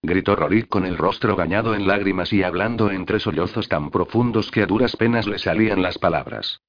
[0.00, 4.62] gritó Rorik con el rostro bañado en lágrimas y hablando entre sollozos tan profundos que
[4.62, 6.60] a duras penas le salían las palabras.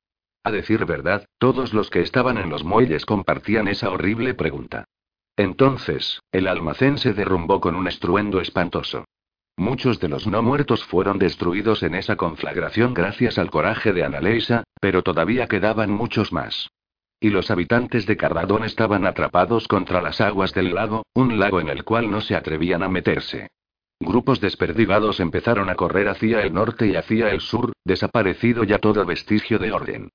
[0.44, 4.86] A decir verdad, todos los que estaban en los muelles compartían esa horrible pregunta.
[5.35, 9.05] Entonces, el almacén se derrumbó con un estruendo espantoso.
[9.57, 14.64] Muchos de los no muertos fueron destruidos en esa conflagración gracias al coraje de Analeisa,
[14.80, 16.69] pero todavía quedaban muchos más.
[17.19, 21.69] Y los habitantes de Cardadón estaban atrapados contra las aguas del lago, un lago en
[21.69, 23.47] el cual no se atrevían a meterse.
[23.99, 29.05] Grupos desperdigados empezaron a correr hacia el norte y hacia el sur, desaparecido ya todo
[29.05, 30.10] vestigio de orden.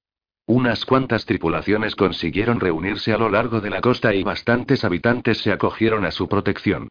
[0.49, 5.53] Unas cuantas tripulaciones consiguieron reunirse a lo largo de la costa y bastantes habitantes se
[5.53, 6.89] acogieron a su protección.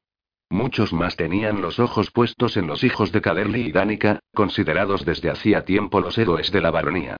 [0.48, 5.32] Muchos más tenían los ojos puestos en los hijos de Caderly y Danica, considerados desde
[5.32, 7.18] hacía tiempo los héroes de la baronía.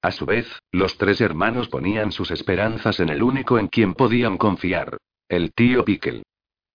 [0.00, 4.38] A su vez, los tres hermanos ponían sus esperanzas en el único en quien podían
[4.38, 4.96] confiar:
[5.28, 6.22] el tío Pickle.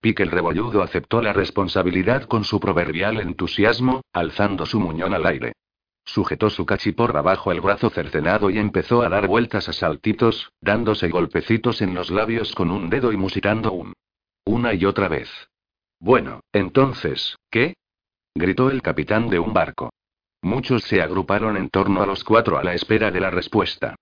[0.02, 5.54] Pickle rebolludo aceptó la responsabilidad con su proverbial entusiasmo, alzando su muñón al aire.
[6.06, 11.10] Sujetó su cachiporra bajo el brazo cercenado y empezó a dar vueltas a saltitos, dándose
[11.10, 13.94] golpecitos en los labios con un dedo y musitando un.
[14.46, 15.30] Una y otra vez.
[16.00, 17.74] Bueno, entonces, ¿qué?
[18.36, 19.90] gritó el capitán de un barco.
[20.42, 23.96] Muchos se agruparon en torno a los cuatro a la espera de la respuesta.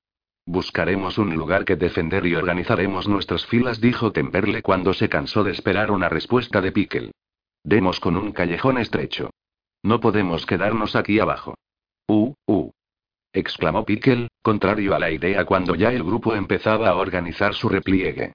[0.45, 5.51] Buscaremos un lugar que defender y organizaremos nuestras filas, dijo Temperle cuando se cansó de
[5.51, 7.11] esperar una respuesta de Pickle.
[7.63, 9.29] Demos con un callejón estrecho.
[9.83, 11.55] No podemos quedarnos aquí abajo.
[12.07, 12.71] Uh, uh.
[13.31, 18.33] exclamó Pickle, contrario a la idea cuando ya el grupo empezaba a organizar su repliegue.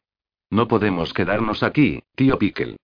[0.50, 2.76] No podemos quedarnos aquí, tío Pickle.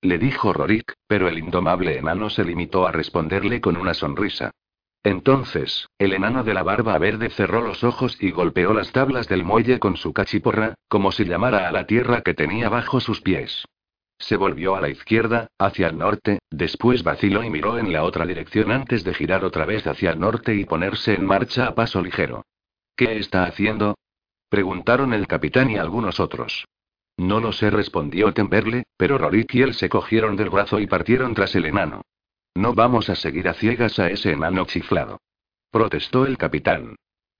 [0.00, 4.50] Le dijo Rorik, pero el indomable enano se limitó a responderle con una sonrisa.
[5.04, 9.44] Entonces, el enano de la barba verde cerró los ojos y golpeó las tablas del
[9.44, 13.64] muelle con su cachiporra, como si llamara a la tierra que tenía bajo sus pies.
[14.22, 18.24] Se volvió a la izquierda, hacia el norte, después vaciló y miró en la otra
[18.24, 22.00] dirección antes de girar otra vez hacia el norte y ponerse en marcha a paso
[22.00, 22.46] ligero.
[22.94, 23.96] ¿Qué está haciendo?
[24.48, 26.68] Preguntaron el capitán y algunos otros.
[27.16, 31.34] No lo sé, respondió Temperle, pero Rorik y él se cogieron del brazo y partieron
[31.34, 32.02] tras el enano.
[32.54, 35.20] No vamos a seguir a ciegas a ese enano chiflado.
[35.72, 36.94] Protestó el capitán.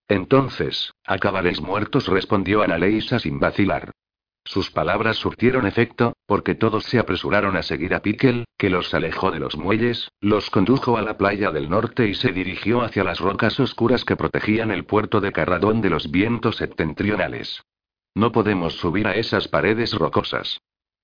[0.08, 3.92] Entonces, acabaréis muertos, respondió Analeisa sin vacilar.
[4.52, 9.30] Sus palabras surtieron efecto, porque todos se apresuraron a seguir a Pickle, que los alejó
[9.30, 13.18] de los muelles, los condujo a la playa del norte y se dirigió hacia las
[13.18, 17.62] rocas oscuras que protegían el puerto de Carradón de los vientos septentrionales.
[18.14, 20.60] No podemos subir a esas paredes rocosas.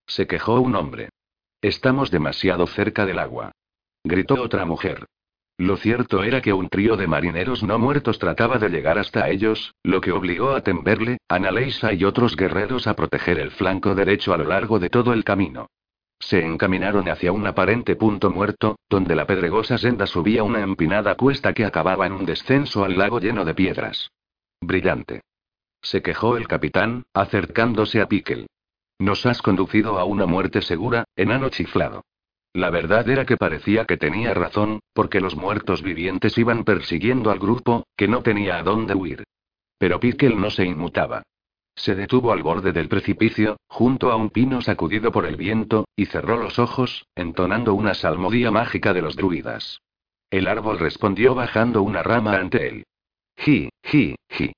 [0.07, 1.09] Se quejó un hombre.
[1.63, 3.53] Estamos demasiado cerca del agua.
[4.05, 5.07] Gritó otra mujer.
[5.59, 9.75] Lo cierto era que un trío de marineros no muertos trataba de llegar hasta ellos,
[9.83, 14.39] lo que obligó a Temberle, Analeisa y otros guerreros a proteger el flanco derecho a
[14.39, 15.69] lo largo de todo el camino.
[16.21, 21.53] Se encaminaron hacia un aparente punto muerto, donde la pedregosa senda subía una empinada cuesta
[21.53, 24.13] que acababa en un descenso al lago lleno de piedras.
[24.61, 25.23] Brillante.
[25.83, 28.47] Se quejó el capitán, acercándose a Pickle.
[29.01, 32.05] Nos has conducido a una muerte segura, enano chiflado.
[32.59, 37.39] La verdad era que parecía que tenía razón, porque los muertos vivientes iban persiguiendo al
[37.39, 39.23] grupo, que no tenía a dónde huir.
[39.79, 41.23] Pero Pickle no se inmutaba.
[41.77, 46.07] Se detuvo al borde del precipicio, junto a un pino sacudido por el viento, y
[46.07, 49.81] cerró los ojos, entonando una salmodía mágica de los druidas.
[50.29, 52.87] El árbol respondió bajando una rama ante él.
[53.37, 54.53] Ji, ji, ji.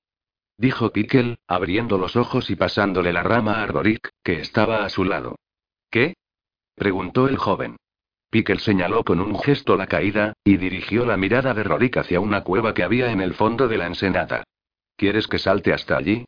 [0.57, 5.03] Dijo Pickle, abriendo los ojos y pasándole la rama a Rorik, que estaba a su
[5.03, 5.35] lado.
[5.91, 6.15] ¿Qué?
[6.73, 7.77] preguntó el joven.
[8.31, 12.45] Pickle señaló con un gesto la caída, y dirigió la mirada de Rorik hacia una
[12.45, 14.45] cueva que había en el fondo de la ensenada.
[14.95, 16.23] ¿Quieres que salte hasta allí?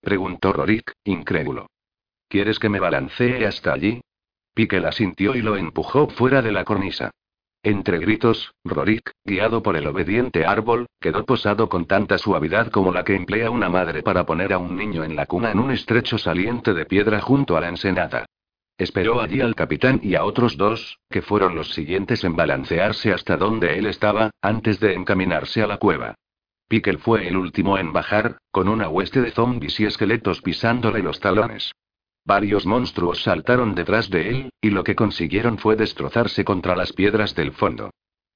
[0.00, 1.68] preguntó Rorik, incrédulo.
[2.28, 4.00] ¿Quieres que me balancee hasta allí?
[4.52, 7.12] Pickle asintió y lo empujó fuera de la cornisa.
[7.62, 13.04] Entre gritos, Rorik, guiado por el obediente árbol, quedó posado con tanta suavidad como la
[13.04, 16.18] que emplea una madre para poner a un niño en la cuna en un estrecho
[16.18, 18.26] saliente de piedra junto a la ensenada.
[18.76, 23.36] Esperó allí al capitán y a otros dos, que fueron los siguientes en balancearse hasta
[23.36, 26.16] donde él estaba, antes de encaminarse a la cueva.
[26.68, 31.20] Pickle fue el último en bajar, con una hueste de zombies y esqueletos pisándole los
[31.20, 31.72] talones.
[32.24, 37.34] Varios monstruos saltaron detrás de él, y lo que consiguieron fue destrozarse contra las piedras
[37.34, 37.90] del fondo.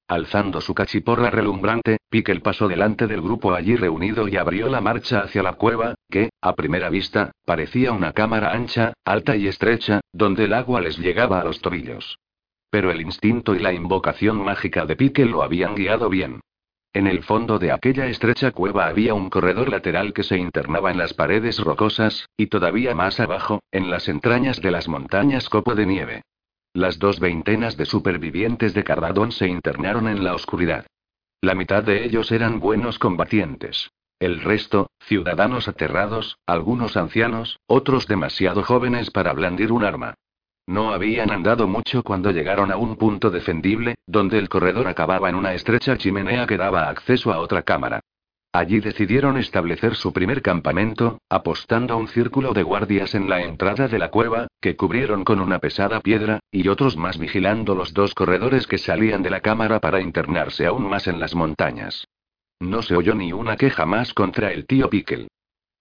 [0.09, 5.19] Alzando su cachiporra relumbrante, Pickle pasó delante del grupo allí reunido y abrió la marcha
[5.19, 10.45] hacia la cueva, que, a primera vista, parecía una cámara ancha, alta y estrecha, donde
[10.45, 12.17] el agua les llegaba a los tobillos.
[12.71, 16.39] Pero el instinto y la invocación mágica de Pickle lo habían guiado bien.
[16.91, 20.97] En el fondo de aquella estrecha cueva había un corredor lateral que se internaba en
[20.97, 25.85] las paredes rocosas, y todavía más abajo, en las entrañas de las montañas copo de
[25.85, 26.23] nieve.
[26.79, 30.85] Las dos veintenas de supervivientes de Carradón se internaron en la oscuridad.
[31.41, 33.91] La mitad de ellos eran buenos combatientes.
[34.17, 40.13] El resto, ciudadanos aterrados, algunos ancianos, otros demasiado jóvenes para blandir un arma.
[40.67, 45.35] No habían andado mucho cuando llegaron a un punto defendible, donde el corredor acababa en
[45.35, 47.99] una estrecha chimenea que daba acceso a otra cámara.
[48.51, 53.99] Allí decidieron establecer su primer campamento, apostando un círculo de guardias en la entrada de
[53.99, 58.65] la cueva, que cubrieron con una pesada piedra, y otros más vigilando los dos corredores
[58.65, 62.07] que salían de la cámara para internarse aún más en las montañas.
[62.59, 65.27] No se oyó ni una queja más contra el tío Pickle.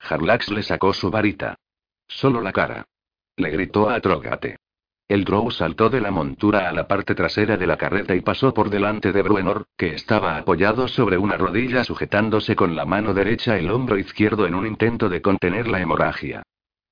[0.01, 1.57] Harlax le sacó su varita.
[2.07, 2.85] Solo la cara.
[3.37, 4.59] Le gritó a Trogate.
[5.09, 8.53] El Drow saltó de la montura a la parte trasera de la carreta y pasó
[8.53, 13.57] por delante de Bruenor, que estaba apoyado sobre una rodilla sujetándose con la mano derecha
[13.57, 16.43] el hombro izquierdo en un intento de contener la hemorragia.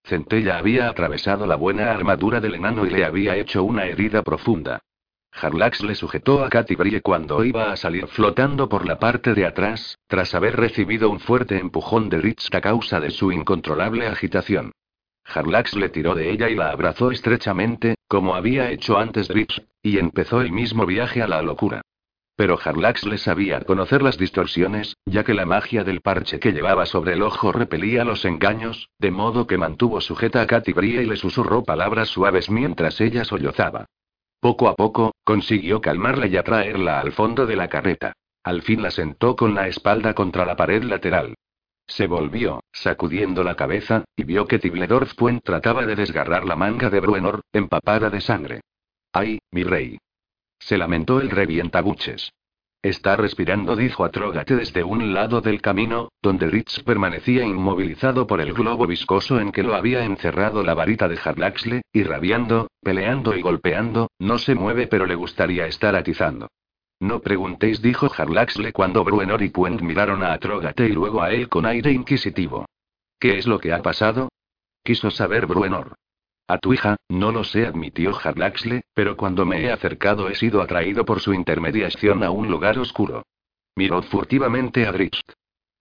[0.02, 4.80] Centella había atravesado la buena armadura del enano y le había hecho una herida profunda.
[5.38, 9.44] Harlax le sujetó a Katy Brie cuando iba a salir flotando por la parte de
[9.44, 14.72] atrás, tras haber recibido un fuerte empujón de Rich a causa de su incontrolable agitación.
[15.26, 19.98] Harlax le tiró de ella y la abrazó estrechamente, como había hecho antes Rich, y
[19.98, 21.82] empezó el mismo viaje a la locura.
[22.36, 26.84] Pero Harlax le sabía conocer las distorsiones, ya que la magia del parche que llevaba
[26.84, 31.06] sobre el ojo repelía los engaños, de modo que mantuvo sujeta a Katy Brie y
[31.06, 33.86] le susurró palabras suaves mientras ella sollozaba.
[34.38, 38.12] Poco a poco, consiguió calmarla y atraerla al fondo de la carreta.
[38.44, 41.34] Al fin la sentó con la espalda contra la pared lateral.
[41.86, 46.90] Se volvió, sacudiendo la cabeza, y vio que Tibledorf Puent trataba de desgarrar la manga
[46.90, 48.60] de Bruenor, empapada de sangre.
[49.12, 49.98] ¡Ay, mi rey!
[50.58, 52.32] Se lamentó el revientabuches.
[52.82, 58.52] Está respirando, dijo Atrógate desde un lado del camino, donde Rich permanecía inmovilizado por el
[58.52, 63.42] globo viscoso en que lo había encerrado la varita de Harlaxle, y rabiando, peleando y
[63.42, 66.48] golpeando, no se mueve pero le gustaría estar atizando.
[67.00, 71.48] No preguntéis, dijo Harlaxle cuando Bruenor y Puent miraron a Atrógate y luego a él
[71.48, 72.64] con aire inquisitivo.
[73.18, 74.30] ¿Qué es lo que ha pasado?
[74.82, 75.94] Quiso saber Bruenor.
[76.48, 80.62] A tu hija, no lo sé, admitió Harlaxle, pero cuando me he acercado he sido
[80.62, 83.24] atraído por su intermediación a un lugar oscuro.
[83.74, 85.32] Miró furtivamente a Drist.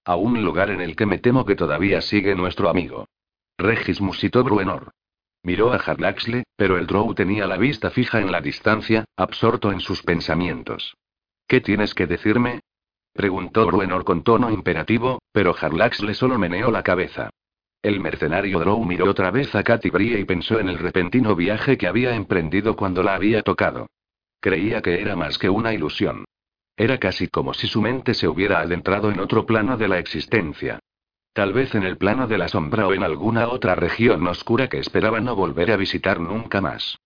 [0.03, 3.07] A un lugar en el que me temo que todavía sigue nuestro amigo.
[3.57, 4.91] Regis musitó Bruenor.
[5.43, 9.79] Miró a Harlaxle, pero el Drow tenía la vista fija en la distancia, absorto en
[9.79, 10.95] sus pensamientos.
[11.47, 12.61] ¿Qué tienes que decirme?
[13.13, 17.29] preguntó Bruenor con tono imperativo, pero Harlaxle solo meneó la cabeza.
[17.81, 21.77] El mercenario Drow miró otra vez a Katy Brie y pensó en el repentino viaje
[21.77, 23.87] que había emprendido cuando la había tocado.
[24.41, 26.25] Creía que era más que una ilusión.
[26.75, 30.79] Era casi como si su mente se hubiera adentrado en otro plano de la existencia.
[31.33, 34.79] Tal vez en el plano de la sombra o en alguna otra región oscura que
[34.79, 36.97] esperaba no volver a visitar nunca más.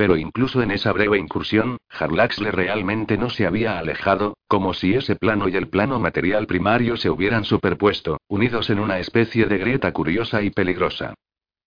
[0.00, 5.14] Pero incluso en esa breve incursión, Harlaxle realmente no se había alejado, como si ese
[5.14, 9.92] plano y el plano material primario se hubieran superpuesto, unidos en una especie de grieta
[9.92, 11.12] curiosa y peligrosa.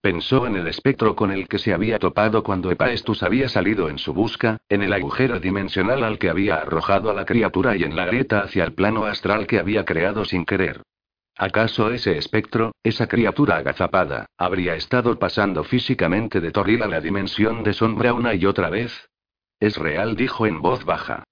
[0.01, 3.99] Pensó en el espectro con el que se había topado cuando Epaestus había salido en
[3.99, 7.95] su busca, en el agujero dimensional al que había arrojado a la criatura y en
[7.95, 10.81] la grieta hacia el plano astral que había creado sin querer.
[11.35, 17.63] ¿Acaso ese espectro, esa criatura agazapada, habría estado pasando físicamente de Torril a la dimensión
[17.63, 19.09] de sombra una y otra vez?
[19.59, 21.23] Es real, dijo en voz baja.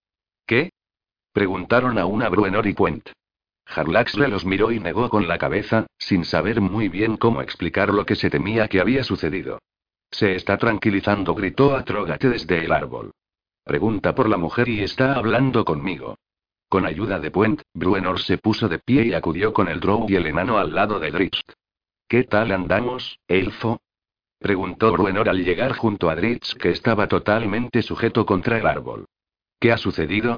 [0.47, 0.71] ¿Qué?
[1.33, 3.09] Preguntaron a una Bruenor y Puent.
[3.65, 8.05] Harlaxle los miró y negó con la cabeza, sin saber muy bien cómo explicar lo
[8.05, 9.59] que se temía que había sucedido.
[10.09, 13.11] Se está tranquilizando, gritó Atrógate desde el árbol.
[13.63, 16.17] Pregunta por la mujer y está hablando conmigo.
[16.71, 20.15] Con ayuda de Puent, Bruenor se puso de pie y acudió con el Drow y
[20.15, 21.41] el enano al lado de Dritz.
[22.07, 23.81] ¿Qué tal andamos, elfo?
[24.39, 29.03] preguntó Bruenor al llegar junto a Dritz, que estaba totalmente sujeto contra el árbol.
[29.59, 30.37] ¿Qué ha sucedido?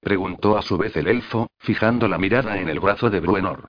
[0.00, 3.68] preguntó a su vez el elfo, fijando la mirada en el brazo de Bruenor.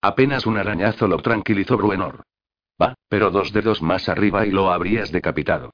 [0.00, 2.24] Apenas un arañazo lo tranquilizó Bruenor.
[2.82, 5.70] Va, pero dos dedos más arriba y lo habrías decapitado.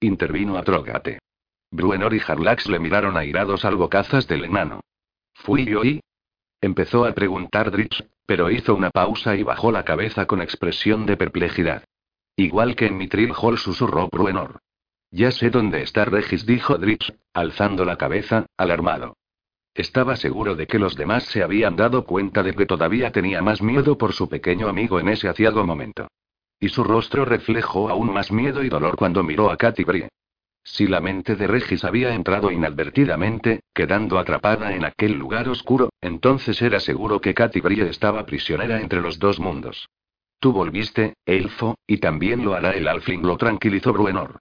[0.00, 1.18] Intervino Atrógate.
[1.70, 4.82] Bruenor y Harlax le miraron airados al bocazas del enano.
[5.42, 6.00] ¿Fui yo y?
[6.60, 11.16] Empezó a preguntar Dritz, pero hizo una pausa y bajó la cabeza con expresión de
[11.16, 11.84] perplejidad.
[12.36, 14.60] Igual que en mi Trill Hall susurró Bruenor.
[15.10, 19.16] Ya sé dónde está Regis, dijo Dritz, alzando la cabeza, alarmado.
[19.74, 23.62] Estaba seguro de que los demás se habían dado cuenta de que todavía tenía más
[23.62, 26.08] miedo por su pequeño amigo en ese aciago momento.
[26.58, 29.84] Y su rostro reflejó aún más miedo y dolor cuando miró a Katy.
[30.62, 36.60] Si la mente de Regis había entrado inadvertidamente, quedando atrapada en aquel lugar oscuro, entonces
[36.60, 39.88] era seguro que Katy Brie estaba prisionera entre los dos mundos.
[40.38, 44.38] Tú volviste, elfo, y también lo hará el Alfling, lo tranquilizó Bruenor.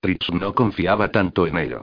[0.00, 1.82] Tritz no confiaba tanto en ello.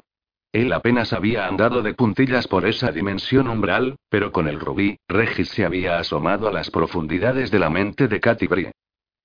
[0.51, 5.49] Él apenas había andado de puntillas por esa dimensión umbral, pero con el rubí, Regis
[5.49, 8.71] se había asomado a las profundidades de la mente de Katy Brie.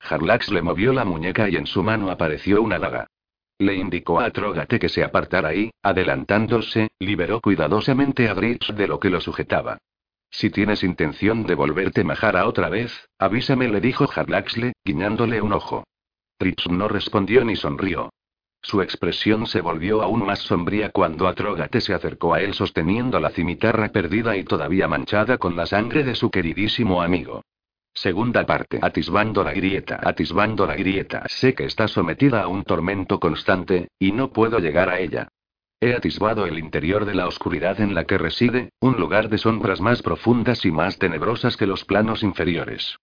[0.00, 3.06] Harlax le movió la muñeca y en su mano apareció una daga.
[3.60, 8.98] Le indicó a Trógate que se apartara y, adelantándose, liberó cuidadosamente a Dritz de lo
[8.98, 9.76] que lo sujetaba.
[10.30, 15.84] Si tienes intención de volverte majara otra vez, avísame, le dijo Harlaxle, guiñándole un ojo.
[16.38, 18.08] Dritz no respondió ni sonrió.
[18.62, 23.28] Su expresión se volvió aún más sombría cuando Atrógate se acercó a él sosteniendo la
[23.28, 27.42] cimitarra perdida y todavía manchada con la sangre de su queridísimo amigo.
[27.92, 28.78] Segunda parte.
[28.80, 30.00] Atisbando la grieta.
[30.02, 31.24] Atisbando la grieta.
[31.28, 35.28] Sé que está sometida a un tormento constante, y no puedo llegar a ella.
[35.80, 39.80] He atisbado el interior de la oscuridad en la que reside, un lugar de sombras
[39.80, 42.98] más profundas y más tenebrosas que los planos inferiores.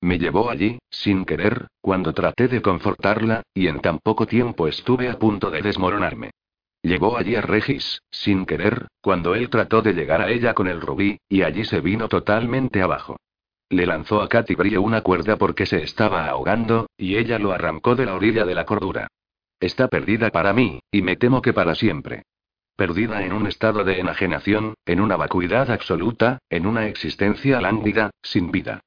[0.00, 5.08] Me llevó allí, sin querer, cuando traté de confortarla, y en tan poco tiempo estuve
[5.08, 6.30] a punto de desmoronarme.
[6.82, 10.80] Llegó allí a Regis, sin querer, cuando él trató de llegar a ella con el
[10.80, 13.18] rubí, y allí se vino totalmente abajo.
[13.72, 17.94] Le lanzó a Katy Brie una cuerda porque se estaba ahogando, y ella lo arrancó
[17.94, 19.08] de la orilla de la cordura.
[19.60, 22.24] Está perdida para mí, y me temo que para siempre.
[22.76, 28.50] Perdida en un estado de enajenación, en una vacuidad absoluta, en una existencia lánguida, sin
[28.50, 28.82] vida.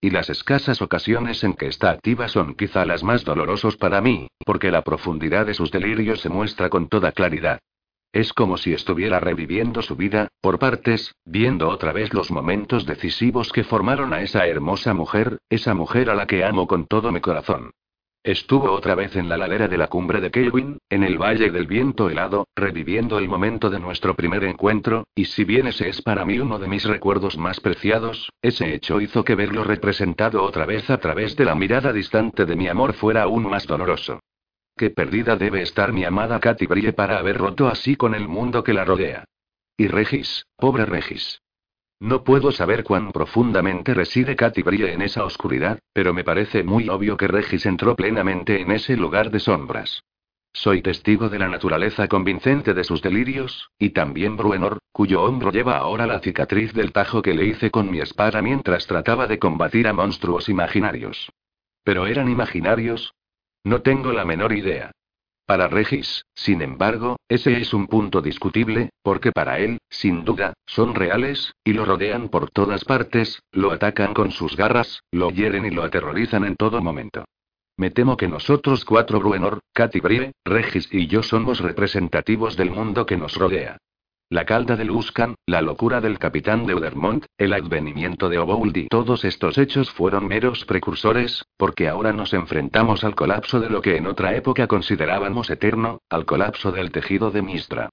[0.00, 4.28] Y las escasas ocasiones en que está activa son quizá las más dolorosos para mí,
[4.46, 7.60] porque la profundidad de sus delirios se muestra con toda claridad.
[8.12, 13.52] Es como si estuviera reviviendo su vida, por partes, viendo otra vez los momentos decisivos
[13.52, 17.20] que formaron a esa hermosa mujer, esa mujer a la que amo con todo mi
[17.20, 17.70] corazón.
[18.22, 21.66] Estuvo otra vez en la ladera de la cumbre de Kelvin, en el Valle del
[21.66, 26.24] Viento Helado, reviviendo el momento de nuestro primer encuentro, y si bien ese es para
[26.24, 30.88] mí uno de mis recuerdos más preciados, ese hecho hizo que verlo representado otra vez
[30.90, 34.20] a través de la mirada distante de mi amor fuera aún más doloroso.
[34.76, 38.64] Qué perdida debe estar mi amada Katy Brie para haber roto así con el mundo
[38.64, 39.24] que la rodea.
[39.76, 41.40] Y Regis, pobre Regis.
[42.00, 46.88] No puedo saber cuán profundamente reside Katy Brie en esa oscuridad, pero me parece muy
[46.88, 50.02] obvio que Regis entró plenamente en ese lugar de sombras.
[50.54, 55.78] Soy testigo de la naturaleza convincente de sus delirios, y también Bruenor, cuyo hombro lleva
[55.78, 59.88] ahora la cicatriz del tajo que le hice con mi espada mientras trataba de combatir
[59.88, 61.30] a monstruos imaginarios.
[61.84, 63.14] ¿Pero eran imaginarios?
[63.64, 64.90] No tengo la menor idea.
[65.46, 70.94] Para Regis, sin embargo, ese es un punto discutible, porque para él, sin duda, son
[70.94, 75.70] reales, y lo rodean por todas partes, lo atacan con sus garras, lo hieren y
[75.70, 77.24] lo aterrorizan en todo momento.
[77.76, 83.06] Me temo que nosotros cuatro Bruenor, Katy Brie, Regis y yo somos representativos del mundo
[83.06, 83.78] que nos rodea.
[84.32, 88.88] La calda de Luskan, la locura del capitán de Udermont, el advenimiento de Obouldi.
[88.88, 93.98] Todos estos hechos fueron meros precursores, porque ahora nos enfrentamos al colapso de lo que
[93.98, 97.90] en otra época considerábamos eterno, al colapso del tejido de Mistra.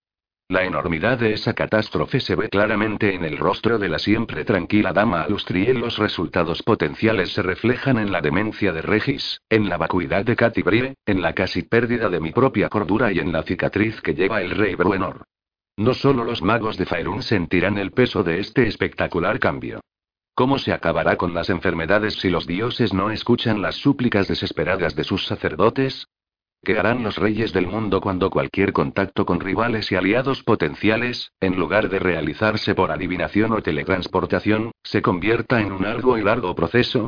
[0.48, 4.94] La enormidad de esa catástrofe se ve claramente en el rostro de la siempre tranquila
[4.94, 5.78] dama Alustriel.
[5.78, 10.62] Los resultados potenciales se reflejan en la demencia de Regis, en la vacuidad de Katy
[10.62, 14.42] Brie, en la casi pérdida de mi propia cordura y en la cicatriz que lleva
[14.42, 15.26] el rey Bruenor.
[15.80, 19.80] No solo los magos de Faerun sentirán el peso de este espectacular cambio.
[20.36, 25.06] ¿Cómo se acabará con las enfermedades si los dioses no escuchan las súplicas desesperadas de
[25.06, 26.10] sus sacerdotes?
[26.66, 31.58] ¿Qué harán los reyes del mundo cuando cualquier contacto con rivales y aliados potenciales, en
[31.58, 37.08] lugar de realizarse por adivinación o teletransportación, se convierta en un largo y largo proceso?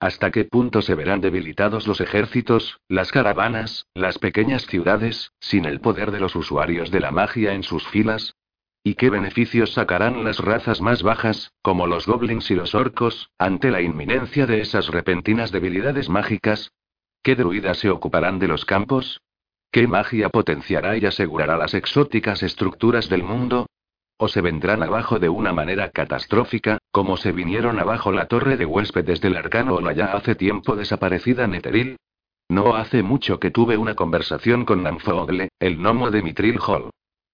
[0.00, 5.80] ¿Hasta qué punto se verán debilitados los ejércitos, las caravanas, las pequeñas ciudades, sin el
[5.80, 8.36] poder de los usuarios de la magia en sus filas?
[8.84, 13.72] ¿Y qué beneficios sacarán las razas más bajas, como los goblins y los orcos, ante
[13.72, 16.70] la inminencia de esas repentinas debilidades mágicas?
[17.22, 19.20] ¿Qué druidas se ocuparán de los campos?
[19.72, 23.66] ¿Qué magia potenciará y asegurará las exóticas estructuras del mundo?
[24.18, 28.66] O se vendrán abajo de una manera catastrófica, como se vinieron abajo la torre de
[28.66, 31.96] huéspedes del arcano o la ya hace tiempo desaparecida Netheril.
[32.48, 36.90] No hace mucho que tuve una conversación con Nanfogle, el gnomo de Mitril Hall.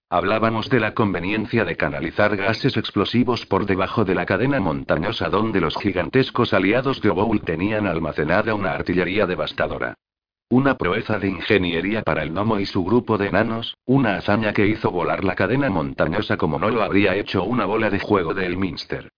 [0.09, 5.59] Hablábamos de la conveniencia de canalizar gases explosivos por debajo de la cadena montañosa donde
[5.59, 9.95] los gigantescos aliados de Oboul tenían almacenada una artillería devastadora.
[10.49, 14.67] Una proeza de ingeniería para el gnomo y su grupo de enanos, una hazaña que
[14.67, 18.45] hizo volar la cadena montañosa como no lo habría hecho una bola de juego de
[18.45, 19.09] Elminster.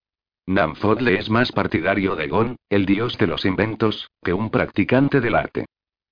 [0.46, 5.36] Namfodle es más partidario de Gon, el dios de los inventos, que un practicante del
[5.36, 5.66] arte.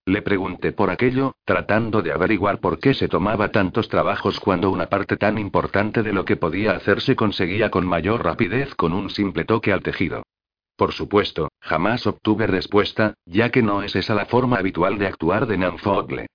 [0.06, 4.88] Le pregunté por aquello, tratando de averiguar por qué se tomaba tantos trabajos cuando una
[4.88, 9.10] parte tan importante de lo que podía hacer se conseguía con mayor rapidez con un
[9.10, 10.24] simple toque al tejido.
[10.76, 15.46] Por supuesto, jamás obtuve respuesta, ya que no es esa la forma habitual de actuar
[15.48, 16.28] de Nanfogle.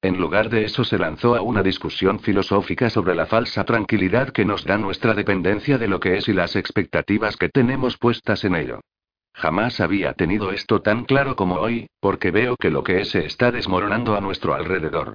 [0.00, 4.44] En lugar de eso se lanzó a una discusión filosófica sobre la falsa tranquilidad que
[4.44, 8.54] nos da nuestra dependencia de lo que es y las expectativas que tenemos puestas en
[8.54, 8.80] ello.
[9.34, 13.26] Jamás había tenido esto tan claro como hoy, porque veo que lo que es se
[13.26, 15.14] está desmoronando a nuestro alrededor.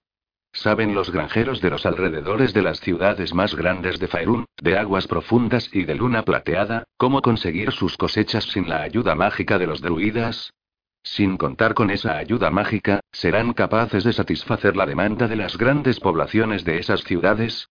[0.53, 5.07] Saben los granjeros de los alrededores de las ciudades más grandes de Faerun, de aguas
[5.07, 9.81] profundas y de luna plateada, cómo conseguir sus cosechas sin la ayuda mágica de los
[9.81, 10.53] druidas.
[11.01, 15.99] Sin contar con esa ayuda mágica, ¿serán capaces de satisfacer la demanda de las grandes
[15.99, 17.67] poblaciones de esas ciudades?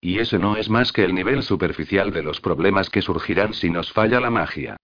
[0.00, 3.70] Y ese no es más que el nivel superficial de los problemas que surgirán si
[3.70, 4.76] nos falla la magia.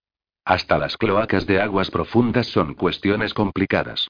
[0.44, 4.08] Hasta las cloacas de aguas profundas son cuestiones complicadas.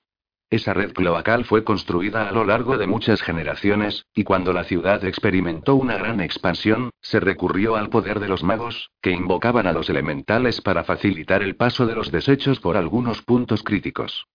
[0.52, 5.02] Esa red cloacal fue construida a lo largo de muchas generaciones, y cuando la ciudad
[5.02, 9.88] experimentó una gran expansión, se recurrió al poder de los magos, que invocaban a los
[9.88, 14.26] elementales para facilitar el paso de los desechos por algunos puntos críticos.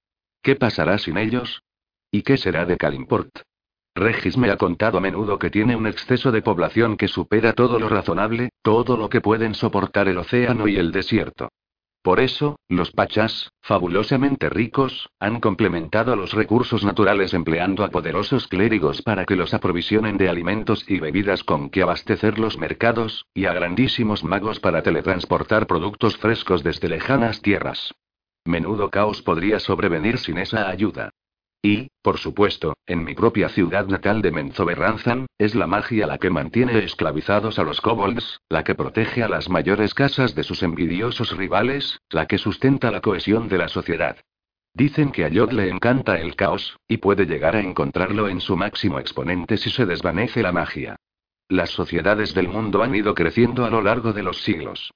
[0.42, 1.62] ¿Qué pasará sin ellos?
[2.10, 3.44] ¿Y qué será de Kalimport?
[3.94, 7.78] Regis me ha contado a menudo que tiene un exceso de población que supera todo
[7.78, 11.50] lo razonable, todo lo que pueden soportar el océano y el desierto.
[12.08, 19.02] Por eso, los pachas, fabulosamente ricos, han complementado los recursos naturales empleando a poderosos clérigos
[19.02, 23.52] para que los aprovisionen de alimentos y bebidas con que abastecer los mercados, y a
[23.52, 27.94] grandísimos magos para teletransportar productos frescos desde lejanas tierras.
[28.46, 31.10] Menudo caos podría sobrevenir sin esa ayuda.
[31.68, 36.30] Y, por supuesto, en mi propia ciudad natal de Menzoberranzan, es la magia la que
[36.30, 41.36] mantiene esclavizados a los kobolds, la que protege a las mayores casas de sus envidiosos
[41.36, 44.16] rivales, la que sustenta la cohesión de la sociedad.
[44.74, 48.56] Dicen que a Yod le encanta el caos, y puede llegar a encontrarlo en su
[48.56, 50.96] máximo exponente si se desvanece la magia.
[51.50, 54.94] Las sociedades del mundo han ido creciendo a lo largo de los siglos.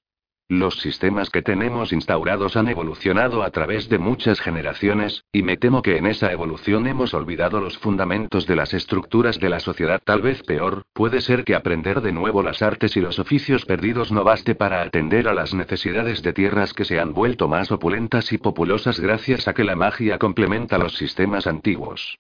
[0.52, 5.82] Los sistemas que tenemos instaurados han evolucionado a través de muchas generaciones, y me temo
[5.82, 10.02] que en esa evolución hemos olvidado los fundamentos de las estructuras de la sociedad.
[10.04, 14.12] Tal vez peor, puede ser que aprender de nuevo las artes y los oficios perdidos
[14.12, 18.34] no baste para atender a las necesidades de tierras que se han vuelto más opulentas
[18.34, 22.20] y populosas gracias a que la magia complementa los sistemas antiguos.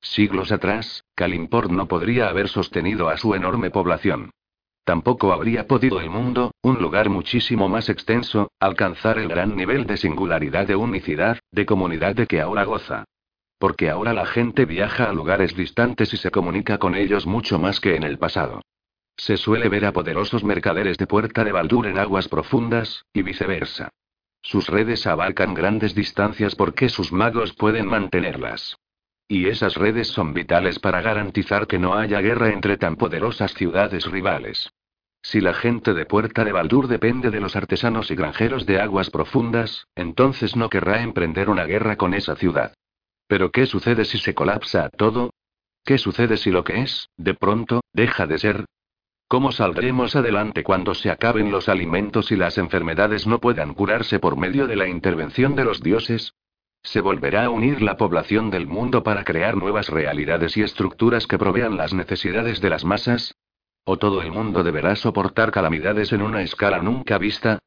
[0.00, 4.32] Siglos atrás, Kalimpor no podría haber sostenido a su enorme población.
[4.88, 9.98] Tampoco habría podido el mundo, un lugar muchísimo más extenso, alcanzar el gran nivel de
[9.98, 13.04] singularidad de unicidad, de comunidad de que ahora goza.
[13.58, 17.80] Porque ahora la gente viaja a lugares distantes y se comunica con ellos mucho más
[17.80, 18.62] que en el pasado.
[19.14, 23.90] Se suele ver a poderosos mercaderes de Puerta de Baldur en aguas profundas, y viceversa.
[24.40, 28.78] Sus redes abarcan grandes distancias porque sus magos pueden mantenerlas.
[29.30, 34.06] Y esas redes son vitales para garantizar que no haya guerra entre tan poderosas ciudades
[34.06, 34.70] rivales.
[35.22, 39.10] Si la gente de Puerta de Baldur depende de los artesanos y granjeros de aguas
[39.10, 42.74] profundas, entonces no querrá emprender una guerra con esa ciudad.
[43.26, 45.30] Pero ¿qué sucede si se colapsa todo?
[45.84, 48.64] ¿Qué sucede si lo que es, de pronto, deja de ser?
[49.26, 54.38] ¿Cómo saldremos adelante cuando se acaben los alimentos y las enfermedades no puedan curarse por
[54.38, 56.32] medio de la intervención de los dioses?
[56.82, 61.36] ¿Se volverá a unir la población del mundo para crear nuevas realidades y estructuras que
[61.36, 63.34] provean las necesidades de las masas?
[63.90, 67.58] ¿O todo el mundo deberá soportar calamidades en una escala nunca vista?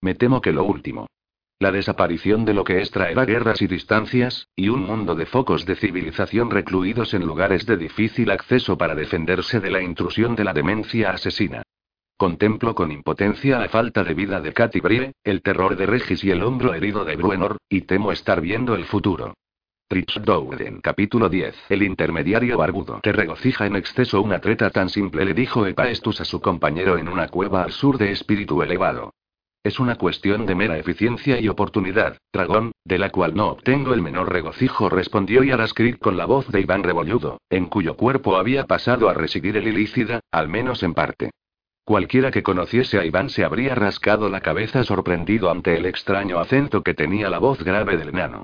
[0.00, 1.06] Me temo que lo último.
[1.60, 5.66] La desaparición de lo que es traerá guerras y distancias, y un mundo de focos
[5.66, 10.52] de civilización recluidos en lugares de difícil acceso para defenderse de la intrusión de la
[10.52, 11.62] demencia asesina.
[12.16, 16.32] Contemplo con impotencia la falta de vida de Katy Brie, el terror de Regis y
[16.32, 19.34] el hombro herido de Bruenor, y temo estar viendo el futuro.
[19.90, 21.54] Rich Dowden, capítulo 10.
[21.70, 23.00] El intermediario barbudo.
[23.02, 27.08] Te regocija en exceso una treta tan simple, le dijo Epaestus a su compañero en
[27.08, 29.14] una cueva al sur de espíritu elevado.
[29.64, 34.02] Es una cuestión de mera eficiencia y oportunidad, dragón, de la cual no obtengo el
[34.02, 39.08] menor regocijo, respondió Yaraskrik con la voz de Iván Rebolludo, en cuyo cuerpo había pasado
[39.08, 41.30] a residir el ilícida, al menos en parte.
[41.84, 46.82] Cualquiera que conociese a Iván se habría rascado la cabeza sorprendido ante el extraño acento
[46.82, 48.42] que tenía la voz grave del enano.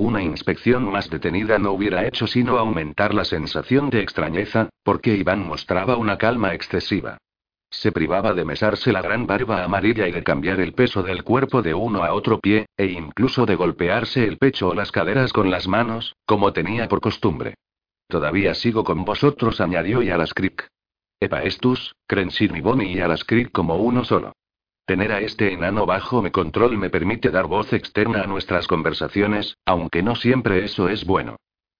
[0.00, 5.46] Una inspección más detenida no hubiera hecho sino aumentar la sensación de extrañeza, porque Iván
[5.46, 7.18] mostraba una calma excesiva.
[7.68, 11.60] Se privaba de mesarse la gran barba amarilla y de cambiar el peso del cuerpo
[11.60, 15.50] de uno a otro pie, e incluso de golpearse el pecho o las caderas con
[15.50, 17.56] las manos, como tenía por costumbre.
[18.08, 20.66] Todavía sigo con vosotros, añadió Yaraskrik.
[21.20, 24.32] Epaestus, Crensir y Boni y Yaraskrik como uno solo.
[24.90, 29.56] Tener a este enano bajo mi control me permite dar voz externa a nuestras conversaciones,
[29.64, 31.36] aunque no siempre eso es bueno.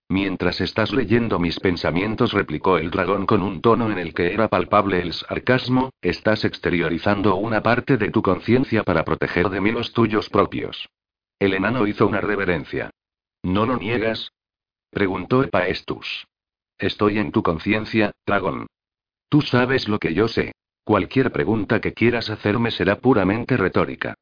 [0.09, 4.47] Mientras estás leyendo mis pensamientos, replicó el dragón con un tono en el que era
[4.47, 9.93] palpable el sarcasmo, estás exteriorizando una parte de tu conciencia para proteger de mí los
[9.93, 10.89] tuyos propios.
[11.41, 12.91] El enano hizo una reverencia.
[13.43, 14.31] ¿No lo niegas?
[14.89, 16.28] preguntó Epaestus.
[16.78, 18.69] Estoy en tu conciencia, dragón.
[19.28, 20.53] Tú sabes lo que yo sé.
[20.91, 24.15] Cualquier pregunta que quieras hacerme será puramente retórica.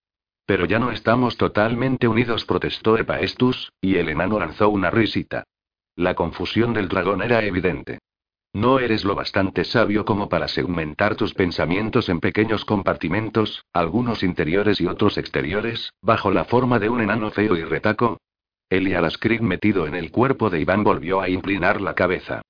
[0.45, 5.45] Pero ya no estamos totalmente unidos, protestó Epaestus, y el enano lanzó una risita.
[5.97, 8.01] La confusión del dragón era evidente.
[8.53, 14.79] No eres lo bastante sabio como para segmentar tus pensamientos en pequeños compartimentos, algunos interiores
[14.79, 18.19] y otros exteriores, bajo la forma de un enano feo y retaco.
[18.69, 22.43] El Yalaskrik metido en el cuerpo de Iván volvió a inclinar la cabeza.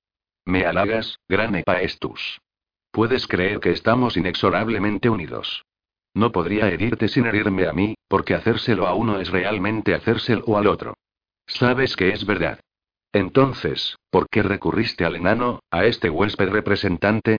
[0.43, 2.41] Me halagas, gran Epaestus.
[2.99, 5.63] Puedes creer que estamos inexorablemente unidos.
[6.13, 10.67] No podría herirte sin herirme a mí, porque hacérselo a uno es realmente hacérselo al
[10.67, 10.95] otro.
[11.47, 12.59] Sabes que es verdad.
[13.13, 17.37] Entonces, ¿por qué recurriste al enano, a este huésped representante?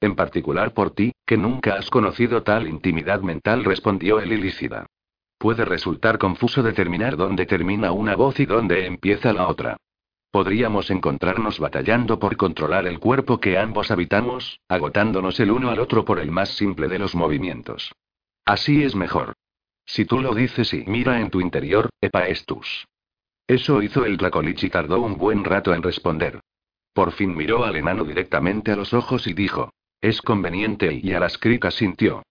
[0.00, 4.86] En particular por ti, que nunca has conocido tal intimidad mental, respondió el ilícida.
[5.38, 9.76] Puede resultar confuso determinar dónde termina una voz y dónde empieza la otra.
[10.30, 16.04] Podríamos encontrarnos batallando por controlar el cuerpo que ambos habitamos, agotándonos el uno al otro
[16.04, 17.92] por el más simple de los movimientos.
[18.44, 19.32] Así es mejor.
[19.84, 22.86] Si tú lo dices y mira en tu interior, Epaestus.
[23.48, 26.40] Eso hizo el Dracolich y tardó un buen rato en responder.
[26.92, 31.68] Por fin miró al enano directamente a los ojos y dijo: Es conveniente y Alaskrik
[31.70, 32.22] sintió.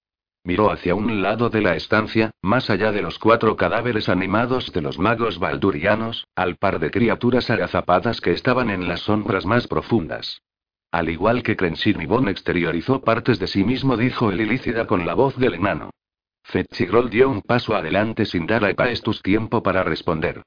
[0.43, 4.81] Miró hacia un lado de la estancia, más allá de los cuatro cadáveres animados de
[4.81, 10.41] los magos baldurianos, al par de criaturas agazapadas que estaban en las sombras más profundas.
[10.91, 15.37] Al igual que Crensinibon exteriorizó partes de sí mismo, dijo el ilícida con la voz
[15.37, 15.91] del enano.
[16.43, 20.41] Fetchigrol dio un paso adelante sin dar a Epaestus tiempo para responder.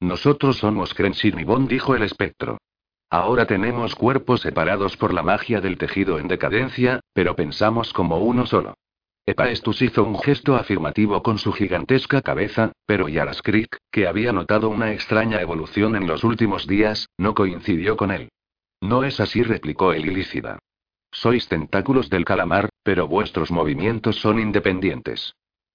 [0.00, 2.58] Nosotros somos Crensinibon, dijo el espectro.
[3.08, 8.46] Ahora tenemos cuerpos separados por la magia del tejido en decadencia, pero pensamos como uno
[8.46, 8.74] solo.
[9.26, 14.92] Epaestus hizo un gesto afirmativo con su gigantesca cabeza, pero Yaraskrik, que había notado una
[14.92, 18.28] extraña evolución en los últimos días, no coincidió con él.
[18.82, 20.58] No es así, replicó el ilícida.
[21.10, 25.34] Sois tentáculos del calamar, pero vuestros movimientos son independientes.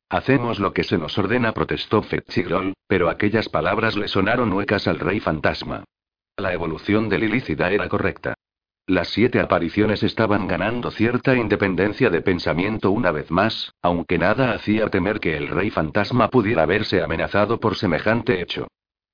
[0.09, 4.99] Hacemos lo que se nos ordena, protestó Fetchigrol, pero aquellas palabras le sonaron huecas al
[4.99, 5.85] rey fantasma.
[6.37, 8.35] La evolución del ilícida era correcta.
[8.89, 14.87] Las siete apariciones estaban ganando cierta independencia de pensamiento una vez más, aunque nada hacía
[14.87, 18.67] temer que el rey fantasma pudiera verse amenazado por semejante hecho.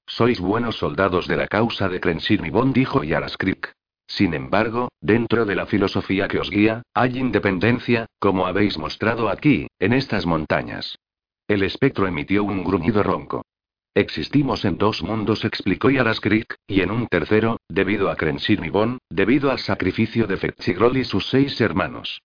[0.08, 3.74] Sois buenos soldados de la causa de Crensinibon, dijo Yaraskrik.
[4.08, 9.68] Sin embargo, dentro de la filosofía que os guía, hay independencia, como habéis mostrado aquí,
[9.80, 10.98] en estas montañas.
[11.50, 13.44] El espectro emitió un gruñido ronco.
[13.98, 19.60] Existimos en dos mundos, explicó Yaraskrik, y en un tercero, debido a Crensinibon, debido al
[19.60, 22.22] sacrificio de Fetchigrol y sus seis hermanos.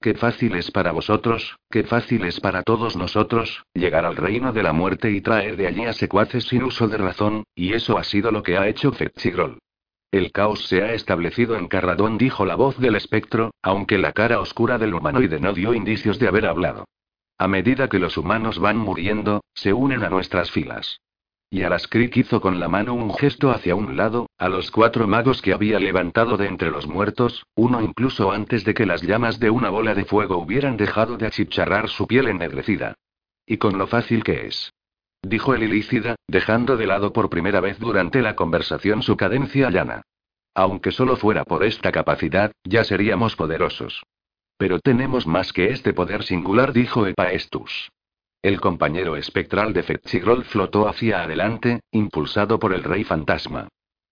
[0.00, 4.64] Qué fácil es para vosotros, qué fácil es para todos nosotros, llegar al reino de
[4.64, 8.02] la muerte y traer de allí a secuaces sin uso de razón, y eso ha
[8.02, 9.60] sido lo que ha hecho Fetchigrol.
[10.10, 14.40] El caos se ha establecido en Carradón, dijo la voz del espectro, aunque la cara
[14.40, 16.84] oscura del humanoide no dio indicios de haber hablado.
[17.38, 20.98] A medida que los humanos van muriendo, se unen a nuestras filas.
[21.52, 25.42] Y Alaskrik hizo con la mano un gesto hacia un lado, a los cuatro magos
[25.42, 29.50] que había levantado de entre los muertos, uno incluso antes de que las llamas de
[29.50, 32.94] una bola de fuego hubieran dejado de achicharrar su piel ennegrecida.
[33.44, 34.72] Y con lo fácil que es.
[35.20, 40.00] Dijo el ilícida, dejando de lado por primera vez durante la conversación su cadencia llana.
[40.54, 44.02] Aunque solo fuera por esta capacidad, ya seríamos poderosos.
[44.56, 47.90] Pero tenemos más que este poder singular, dijo Epaestus.
[48.42, 53.68] El compañero espectral de Fetchigrol flotó hacia adelante, impulsado por el rey fantasma.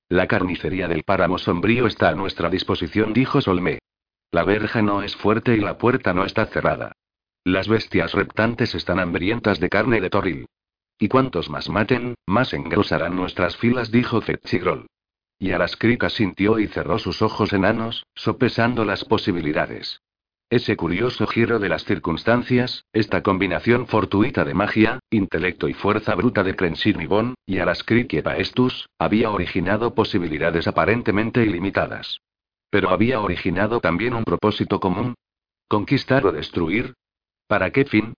[0.09, 3.81] La carnicería del páramo sombrío está a nuestra disposición, dijo Solmé.
[4.31, 6.93] La verja no es fuerte y la puerta no está cerrada.
[7.43, 10.47] Las bestias reptantes están hambrientas de carne de toril.
[10.97, 14.87] Y cuantos más maten, más engrosarán nuestras filas, dijo Fetchigrol.
[15.41, 20.03] Y Alaskrik sintió y cerró sus ojos enanos, sopesando las posibilidades.
[20.51, 26.43] Ese curioso giro de las circunstancias, esta combinación fortuita de magia, intelecto y fuerza bruta
[26.43, 32.19] de Crensinibon, y Alaskrik y Epaestus, había originado posibilidades aparentemente ilimitadas.
[32.69, 35.15] Pero había originado también un propósito común.
[35.69, 36.95] ¿Conquistar o destruir?
[37.47, 38.15] ¿Para qué fin?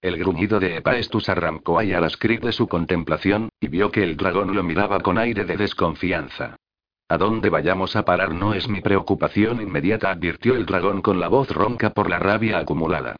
[0.00, 4.54] El gruñido de Epaestus arrancó a Alaskrik de su contemplación, y vio que el dragón
[4.54, 6.56] lo miraba con aire de desconfianza.
[7.08, 11.28] A dónde vayamos a parar no es mi preocupación inmediata, advirtió el dragón con la
[11.28, 13.14] voz ronca por la rabia acumulada.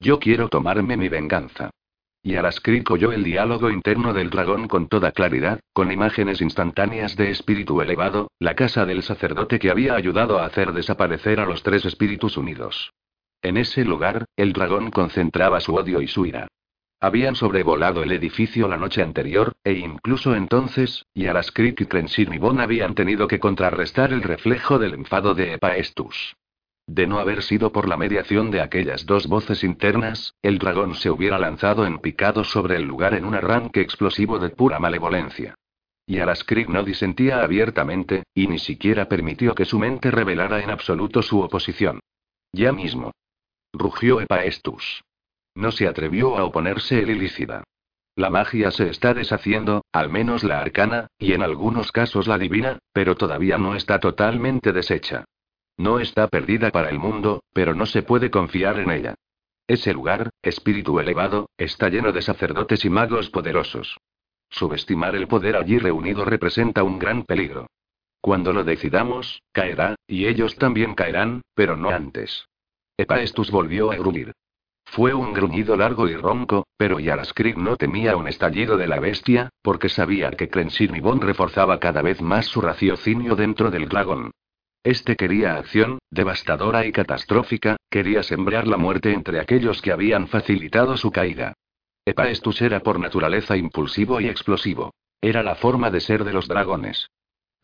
[0.00, 1.70] Yo quiero tomarme mi venganza.
[2.22, 7.30] Y Alaskrik oyó el diálogo interno del dragón con toda claridad, con imágenes instantáneas de
[7.30, 11.84] espíritu elevado, la casa del sacerdote que había ayudado a hacer desaparecer a los tres
[11.84, 12.92] espíritus unidos.
[13.42, 16.48] En ese lugar, el dragón concentraba su odio y su ira.
[17.06, 22.96] Habían sobrevolado el edificio la noche anterior, e incluso entonces, y Alaskrik y Crensinibon habían
[22.96, 26.34] tenido que contrarrestar el reflejo del enfado de Epaestus.
[26.84, 31.08] De no haber sido por la mediación de aquellas dos voces internas, el dragón se
[31.08, 35.54] hubiera lanzado en picado sobre el lugar en un arranque explosivo de pura malevolencia.
[36.08, 41.22] Y Alaskrik no disentía abiertamente, y ni siquiera permitió que su mente revelara en absoluto
[41.22, 42.00] su oposición.
[42.50, 43.12] Ya mismo.
[43.72, 45.04] Rugió Epaestus.
[45.56, 47.64] No se atrevió a oponerse el ilícida.
[48.14, 52.78] La magia se está deshaciendo, al menos la arcana, y en algunos casos la divina,
[52.92, 55.24] pero todavía no está totalmente deshecha.
[55.78, 59.14] No está perdida para el mundo, pero no se puede confiar en ella.
[59.66, 63.96] Ese lugar, espíritu elevado, está lleno de sacerdotes y magos poderosos.
[64.50, 67.66] Subestimar el poder allí reunido representa un gran peligro.
[68.20, 72.44] Cuando lo decidamos, caerá, y ellos también caerán, pero no antes.
[72.98, 74.32] Epaestus volvió a gruñir.
[74.86, 79.50] Fue un gruñido largo y ronco, pero Yaraskrik no temía un estallido de la bestia,
[79.62, 84.30] porque sabía que Crensinibon reforzaba cada vez más su raciocinio dentro del dragón.
[84.82, 90.96] Este quería acción, devastadora y catastrófica, quería sembrar la muerte entre aquellos que habían facilitado
[90.96, 91.54] su caída.
[92.06, 94.92] Epaestus era por naturaleza impulsivo y explosivo.
[95.20, 97.08] Era la forma de ser de los dragones.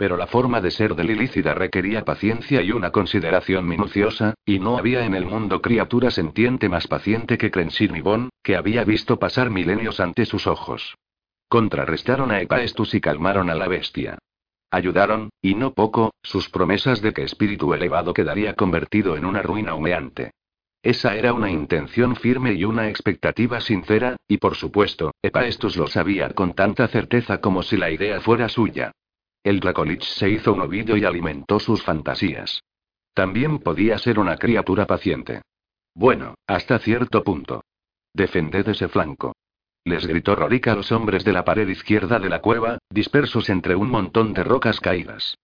[0.02, 4.76] Pero la forma de ser del ilícida requería paciencia y una consideración minuciosa, y no
[4.76, 9.20] había en el mundo criatura sentiente más paciente que Crenshin y Bon, que había visto
[9.20, 10.96] pasar milenios ante sus ojos.
[11.48, 14.18] Contrarrestaron a Epaestus y calmaron a la bestia.
[14.72, 19.76] Ayudaron, y no poco, sus promesas de que espíritu elevado quedaría convertido en una ruina
[19.76, 20.32] humeante.
[20.82, 26.30] Esa era una intención firme y una expectativa sincera, y por supuesto, Epaestus lo sabía
[26.30, 28.90] con tanta certeza como si la idea fuera suya.
[29.42, 32.62] El Dracolich se hizo un ovillo y alimentó sus fantasías.
[33.14, 35.42] También podía ser una criatura paciente.
[35.94, 37.62] Bueno, hasta cierto punto.
[38.14, 39.34] Defended ese flanco.
[39.84, 43.74] Les gritó Rorik a los hombres de la pared izquierda de la cueva, dispersos entre
[43.74, 45.36] un montón de rocas caídas.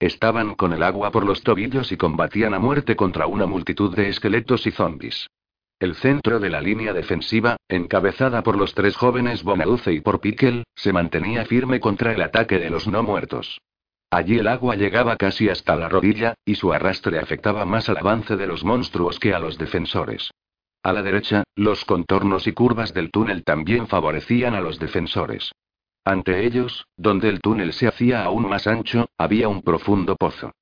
[0.00, 4.08] Estaban con el agua por los tobillos y combatían a muerte contra una multitud de
[4.08, 5.28] esqueletos y zombis.
[5.80, 10.64] El centro de la línea defensiva, encabezada por los tres jóvenes Bonaduce y por Pickle,
[10.74, 13.60] se mantenía firme contra el ataque de los no muertos.
[14.10, 18.36] Allí el agua llegaba casi hasta la rodilla, y su arrastre afectaba más al avance
[18.36, 20.30] de los monstruos que a los defensores.
[20.84, 25.50] A la derecha, los contornos y curvas del túnel también favorecían a los defensores.
[26.04, 30.52] Ante ellos, donde el túnel se hacía aún más ancho, había un profundo pozo.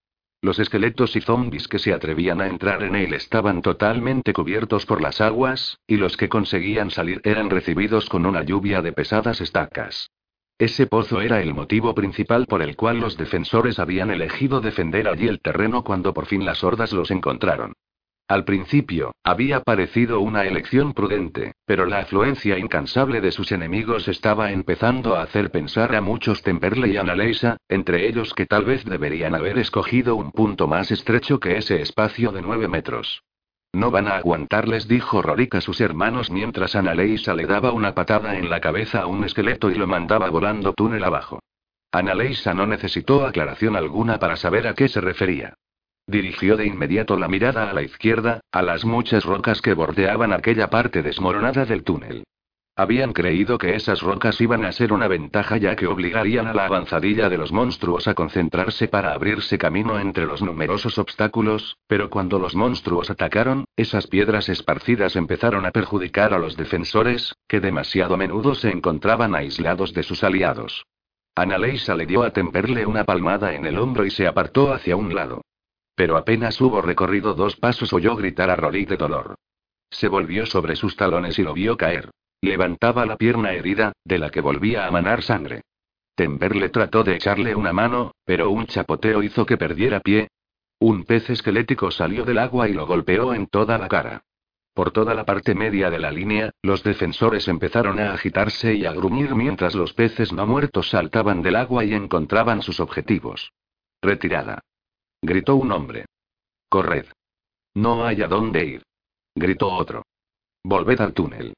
[0.45, 5.01] Los esqueletos y zombis que se atrevían a entrar en él estaban totalmente cubiertos por
[5.01, 10.11] las aguas, y los que conseguían salir eran recibidos con una lluvia de pesadas estacas.
[10.59, 15.29] Ese pozo era el motivo principal por el cual los defensores habían elegido defender allí
[15.29, 17.75] el terreno cuando por fin las hordas los encontraron.
[18.29, 24.53] Al principio, había parecido una elección prudente, pero la afluencia incansable de sus enemigos estaba
[24.53, 29.35] empezando a hacer pensar a muchos Temperley y Analeisa, entre ellos que tal vez deberían
[29.35, 33.23] haber escogido un punto más estrecho que ese espacio de nueve metros.
[33.75, 38.37] No van a aguantarles, dijo Rorik a sus hermanos mientras Analeisa le daba una patada
[38.37, 41.41] en la cabeza a un esqueleto y lo mandaba volando túnel abajo.
[41.91, 45.55] Analeisa no necesitó aclaración alguna para saber a qué se refería.
[46.13, 50.69] Dirigió de inmediato la mirada a la izquierda, a las muchas rocas que bordeaban aquella
[50.69, 52.25] parte desmoronada del túnel.
[52.77, 56.67] Habían creído que esas rocas iban a ser una ventaja ya que obligarían a la
[56.67, 62.39] avanzadilla de los monstruos a concentrarse para abrirse camino entre los numerosos obstáculos, pero cuando
[62.39, 68.19] los monstruos atacaron, esas piedras esparcidas empezaron a perjudicar a los defensores, que demasiado a
[68.19, 70.85] menudo se encontraban aislados de sus aliados.
[71.35, 75.15] Analeisa le dio a Temperle una palmada en el hombro y se apartó hacia un
[75.15, 75.41] lado.
[75.95, 79.35] Pero apenas hubo recorrido dos pasos oyó gritar a Rorik de dolor.
[79.91, 82.11] Se volvió sobre sus talones y lo vio caer.
[82.41, 85.63] Levantaba la pierna herida, de la que volvía a manar sangre.
[86.15, 90.29] Temberle trató de echarle una mano, pero un chapoteo hizo que perdiera pie.
[90.79, 94.25] Un pez esquelético salió del agua y lo golpeó en toda la cara.
[94.75, 98.93] Por toda la parte media de la línea, los defensores empezaron a agitarse y a
[98.93, 103.53] gruñir mientras los peces no muertos saltaban del agua y encontraban sus objetivos.
[104.01, 104.63] Retirada.
[105.25, 106.07] Gritó un hombre.
[106.69, 107.07] Corred.
[107.75, 108.83] No hay a dónde ir.
[109.37, 110.03] Gritó otro.
[110.65, 111.55] Volved al túnel.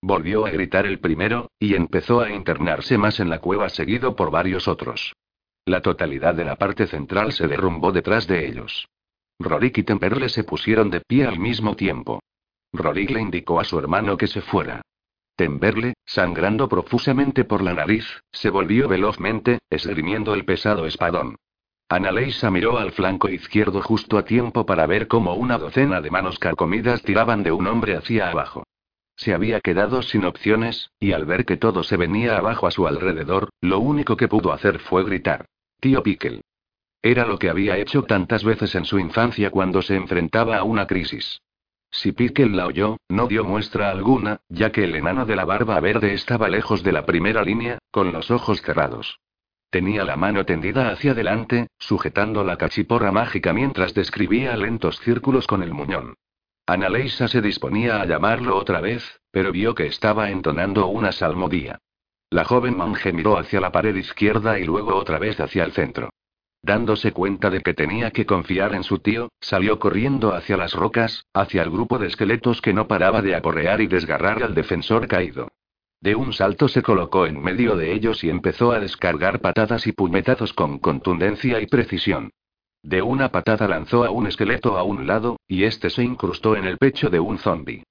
[0.00, 4.30] Volvió a gritar el primero, y empezó a internarse más en la cueva seguido por
[4.30, 5.14] varios otros.
[5.64, 8.86] La totalidad de la parte central se derrumbó detrás de ellos.
[9.40, 12.20] Rorik y Temperle se pusieron de pie al mismo tiempo.
[12.72, 14.82] Rorik le indicó a su hermano que se fuera.
[15.34, 21.36] Temperle, sangrando profusamente por la nariz, se volvió velozmente, esgrimiendo el pesado espadón.
[21.90, 26.38] Analeisa miró al flanco izquierdo justo a tiempo para ver cómo una docena de manos
[26.38, 28.64] carcomidas tiraban de un hombre hacia abajo.
[29.16, 32.86] Se había quedado sin opciones, y al ver que todo se venía abajo a su
[32.86, 35.46] alrededor, lo único que pudo hacer fue gritar.
[35.80, 36.42] Tío Pickle.
[37.00, 40.86] Era lo que había hecho tantas veces en su infancia cuando se enfrentaba a una
[40.86, 41.40] crisis.
[41.90, 45.80] Si Pickle la oyó, no dio muestra alguna, ya que el enano de la barba
[45.80, 49.18] verde estaba lejos de la primera línea, con los ojos cerrados.
[49.70, 55.62] Tenía la mano tendida hacia adelante, sujetando la cachiporra mágica mientras describía lentos círculos con
[55.62, 56.14] el muñón.
[56.66, 61.78] Analeisa se disponía a llamarlo otra vez, pero vio que estaba entonando una salmodía.
[62.30, 66.10] La joven monje miró hacia la pared izquierda y luego otra vez hacia el centro.
[66.62, 71.24] Dándose cuenta de que tenía que confiar en su tío, salió corriendo hacia las rocas,
[71.32, 75.48] hacia el grupo de esqueletos que no paraba de aporrear y desgarrar al defensor caído.
[76.00, 79.92] De un salto se colocó en medio de ellos y empezó a descargar patadas y
[79.92, 82.30] puñetazos con contundencia y precisión.
[82.82, 86.64] De una patada lanzó a un esqueleto a un lado, y este se incrustó en
[86.64, 87.82] el pecho de un zombi.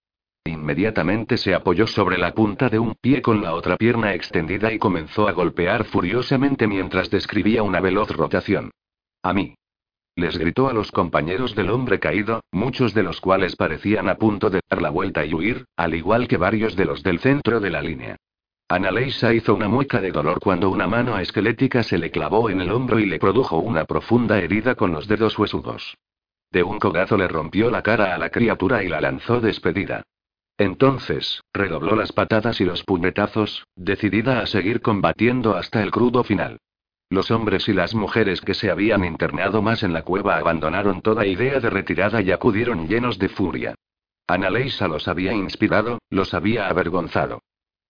[0.45, 4.79] Inmediatamente se apoyó sobre la punta de un pie con la otra pierna extendida y
[4.79, 8.71] comenzó a golpear furiosamente mientras describía una veloz rotación.
[9.21, 9.55] A mí.
[10.17, 14.49] Les gritó a los compañeros del hombre caído, muchos de los cuales parecían a punto
[14.49, 17.69] de dar la vuelta y huir, al igual que varios de los del centro de
[17.69, 18.15] la línea.
[18.67, 22.71] Annaleisa hizo una mueca de dolor cuando una mano esquelética se le clavó en el
[22.71, 25.95] hombro y le produjo una profunda herida con los dedos huesudos.
[26.49, 30.01] De un cogazo le rompió la cara a la criatura y la lanzó despedida.
[30.57, 36.57] Entonces, redobló las patadas y los puñetazos, decidida a seguir combatiendo hasta el crudo final.
[37.09, 41.25] Los hombres y las mujeres que se habían internado más en la cueva abandonaron toda
[41.25, 43.75] idea de retirada y acudieron llenos de furia.
[44.27, 47.41] Annaleisa los había inspirado, los había avergonzado.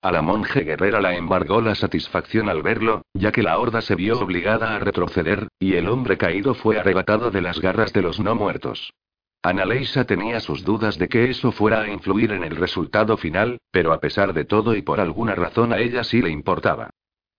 [0.04, 3.96] A la monje guerrera la embargó la satisfacción al verlo, ya que la horda se
[3.96, 8.20] vio obligada a retroceder, y el hombre caído fue arrebatado de las garras de los
[8.20, 8.94] no muertos.
[9.42, 13.92] Annaleisa tenía sus dudas de que eso fuera a influir en el resultado final, pero
[13.94, 16.92] a pesar de todo y por alguna razón a ella sí le importaba.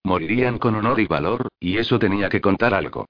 [0.09, 3.05] Morirían con honor y valor, y eso tenía que contar algo.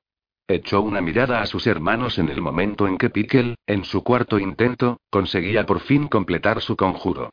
[0.48, 4.40] Echó una mirada a sus hermanos en el momento en que Pickle, en su cuarto
[4.40, 7.30] intento, conseguía por fin completar su conjuro.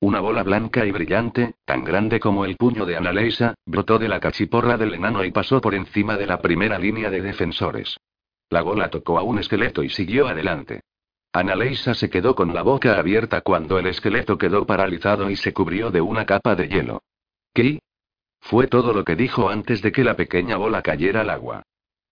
[0.00, 4.20] Una bola blanca y brillante, tan grande como el puño de Annaleisa, brotó de la
[4.20, 7.96] cachiporra del enano y pasó por encima de la primera línea de defensores.
[8.50, 10.82] La bola tocó a un esqueleto y siguió adelante.
[11.32, 15.90] Annaleisa se quedó con la boca abierta cuando el esqueleto quedó paralizado y se cubrió
[15.90, 17.02] de una capa de hielo.
[17.54, 17.78] ¿Qué?
[18.48, 21.62] Fue todo lo que dijo antes de que la pequeña bola cayera al agua.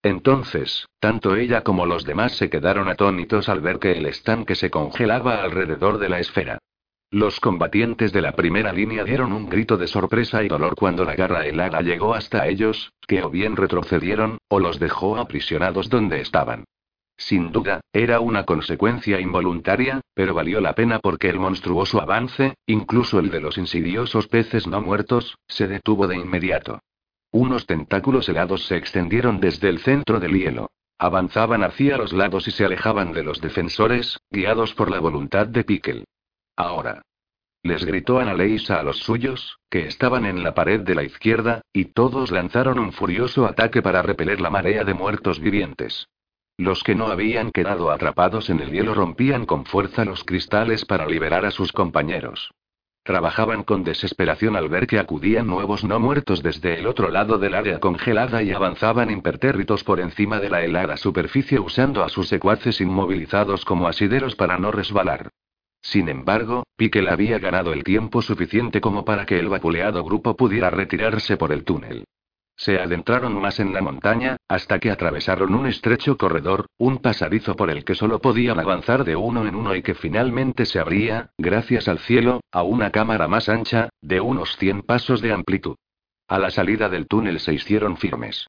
[0.02, 4.68] Entonces, tanto ella como los demás se quedaron atónitos al ver que el estanque se
[4.68, 6.58] congelaba alrededor de la esfera.
[7.12, 11.14] Los combatientes de la primera línea dieron un grito de sorpresa y dolor cuando la
[11.14, 16.64] garra helada llegó hasta ellos, que o bien retrocedieron, o los dejó aprisionados donde estaban.
[17.16, 23.18] Sin duda, era una consecuencia involuntaria, pero valió la pena porque el monstruoso avance, incluso
[23.18, 26.80] el de los insidiosos peces no muertos, se detuvo de inmediato.
[27.30, 30.70] Unos tentáculos helados se extendieron desde el centro del hielo.
[30.98, 35.64] Avanzaban hacia los lados y se alejaban de los defensores, guiados por la voluntad de
[35.64, 36.04] Pickle.
[36.56, 37.02] Ahora.
[37.62, 41.86] Les gritó Annaleisa a los suyos, que estaban en la pared de la izquierda, y
[41.86, 46.06] todos lanzaron un furioso ataque para repeler la marea de muertos vivientes.
[46.56, 51.06] Los que no habían quedado atrapados en el hielo rompían con fuerza los cristales para
[51.06, 52.52] liberar a sus compañeros.
[53.02, 57.54] Trabajaban con desesperación al ver que acudían nuevos no muertos desde el otro lado del
[57.54, 62.80] área congelada y avanzaban impertérritos por encima de la helada superficie usando a sus secuaces
[62.80, 65.30] inmovilizados como asideros para no resbalar.
[65.82, 70.70] Sin embargo, Piquel había ganado el tiempo suficiente como para que el vapuleado grupo pudiera
[70.70, 72.04] retirarse por el túnel.
[72.56, 77.70] Se adentraron más en la montaña, hasta que atravesaron un estrecho corredor, un pasadizo por
[77.70, 81.88] el que solo podían avanzar de uno en uno y que finalmente se abría, gracias
[81.88, 85.76] al cielo, a una cámara más ancha, de unos 100 pasos de amplitud.
[86.28, 88.46] A la salida del túnel se hicieron firmes.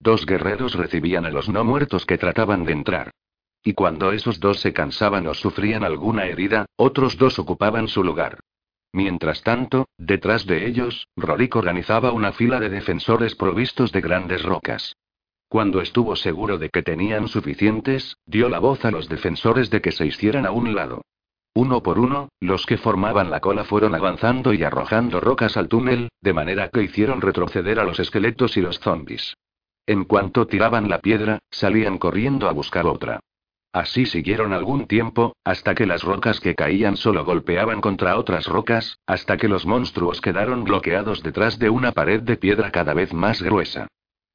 [0.00, 3.10] Dos guerreros recibían a los no muertos que trataban de entrar.
[3.62, 8.40] Y cuando esos dos se cansaban o sufrían alguna herida, otros dos ocupaban su lugar.
[8.94, 14.94] Mientras tanto, detrás de ellos, Rorik organizaba una fila de defensores provistos de grandes rocas.
[15.48, 19.90] Cuando estuvo seguro de que tenían suficientes, dio la voz a los defensores de que
[19.90, 21.02] se hicieran a un lado.
[21.54, 26.10] Uno por uno, los que formaban la cola fueron avanzando y arrojando rocas al túnel,
[26.20, 29.34] de manera que hicieron retroceder a los esqueletos y los zombis.
[29.86, 33.18] En cuanto tiraban la piedra, salían corriendo a buscar otra.
[33.74, 39.00] Así siguieron algún tiempo, hasta que las rocas que caían solo golpeaban contra otras rocas,
[39.04, 43.42] hasta que los monstruos quedaron bloqueados detrás de una pared de piedra cada vez más
[43.42, 43.88] gruesa.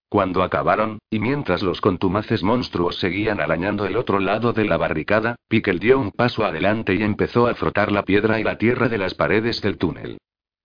[0.10, 5.38] Cuando acabaron, y mientras los contumaces monstruos seguían arañando el otro lado de la barricada,
[5.48, 8.98] Pickle dio un paso adelante y empezó a frotar la piedra y la tierra de
[8.98, 10.18] las paredes del túnel.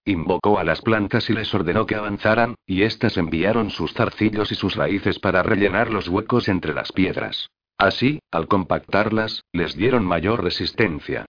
[0.04, 4.56] Invocó a las plantas y les ordenó que avanzaran, y éstas enviaron sus zarcillos y
[4.56, 7.48] sus raíces para rellenar los huecos entre las piedras.
[7.78, 11.26] Así, al compactarlas, les dieron mayor resistencia.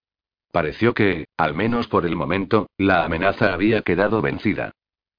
[0.52, 4.72] Pareció que, al menos por el momento, la amenaza había quedado vencida.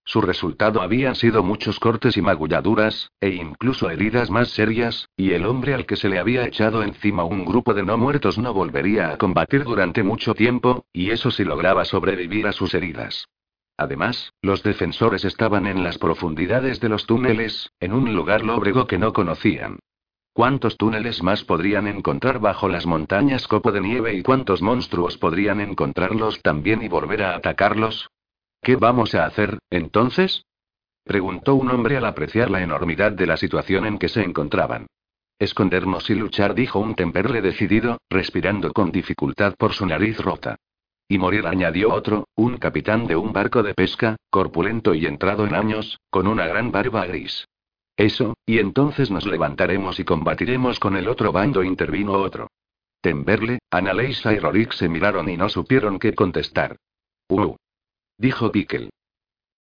[0.09, 5.44] Su resultado habían sido muchos cortes y magulladuras, e incluso heridas más serias, y el
[5.44, 9.11] hombre al que se le había echado encima un grupo de no muertos no volvería
[9.11, 13.27] a combatir durante mucho tiempo, y eso si lograba sobrevivir a sus heridas.
[13.77, 18.98] Además, los defensores estaban en las profundidades de los túneles, en un lugar lóbrego que
[18.98, 19.81] no conocían.
[20.36, 25.62] ¿Cuántos túneles más podrían encontrar bajo las montañas copo de nieve y cuántos monstruos podrían
[25.62, 28.10] encontrarlos también y volver a atacarlos?
[28.60, 30.44] ¿Qué vamos a hacer, entonces?
[31.04, 34.88] preguntó un hombre al apreciar la enormidad de la situación en que se encontraban.
[35.38, 40.56] Escondernos y luchar, dijo un temperle decidido, respirando con dificultad por su nariz rota.
[41.08, 45.54] Y morir, añadió otro, un capitán de un barco de pesca, corpulento y entrado en
[45.54, 47.46] años, con una gran barba gris.
[47.97, 52.48] Eso, y entonces nos levantaremos y combatiremos con el otro bando, intervino otro.
[53.01, 56.77] Temberle, Annaleisa y Rorik se miraron y no supieron qué contestar.
[57.28, 57.56] Uh.
[58.18, 58.90] Dijo Pickle.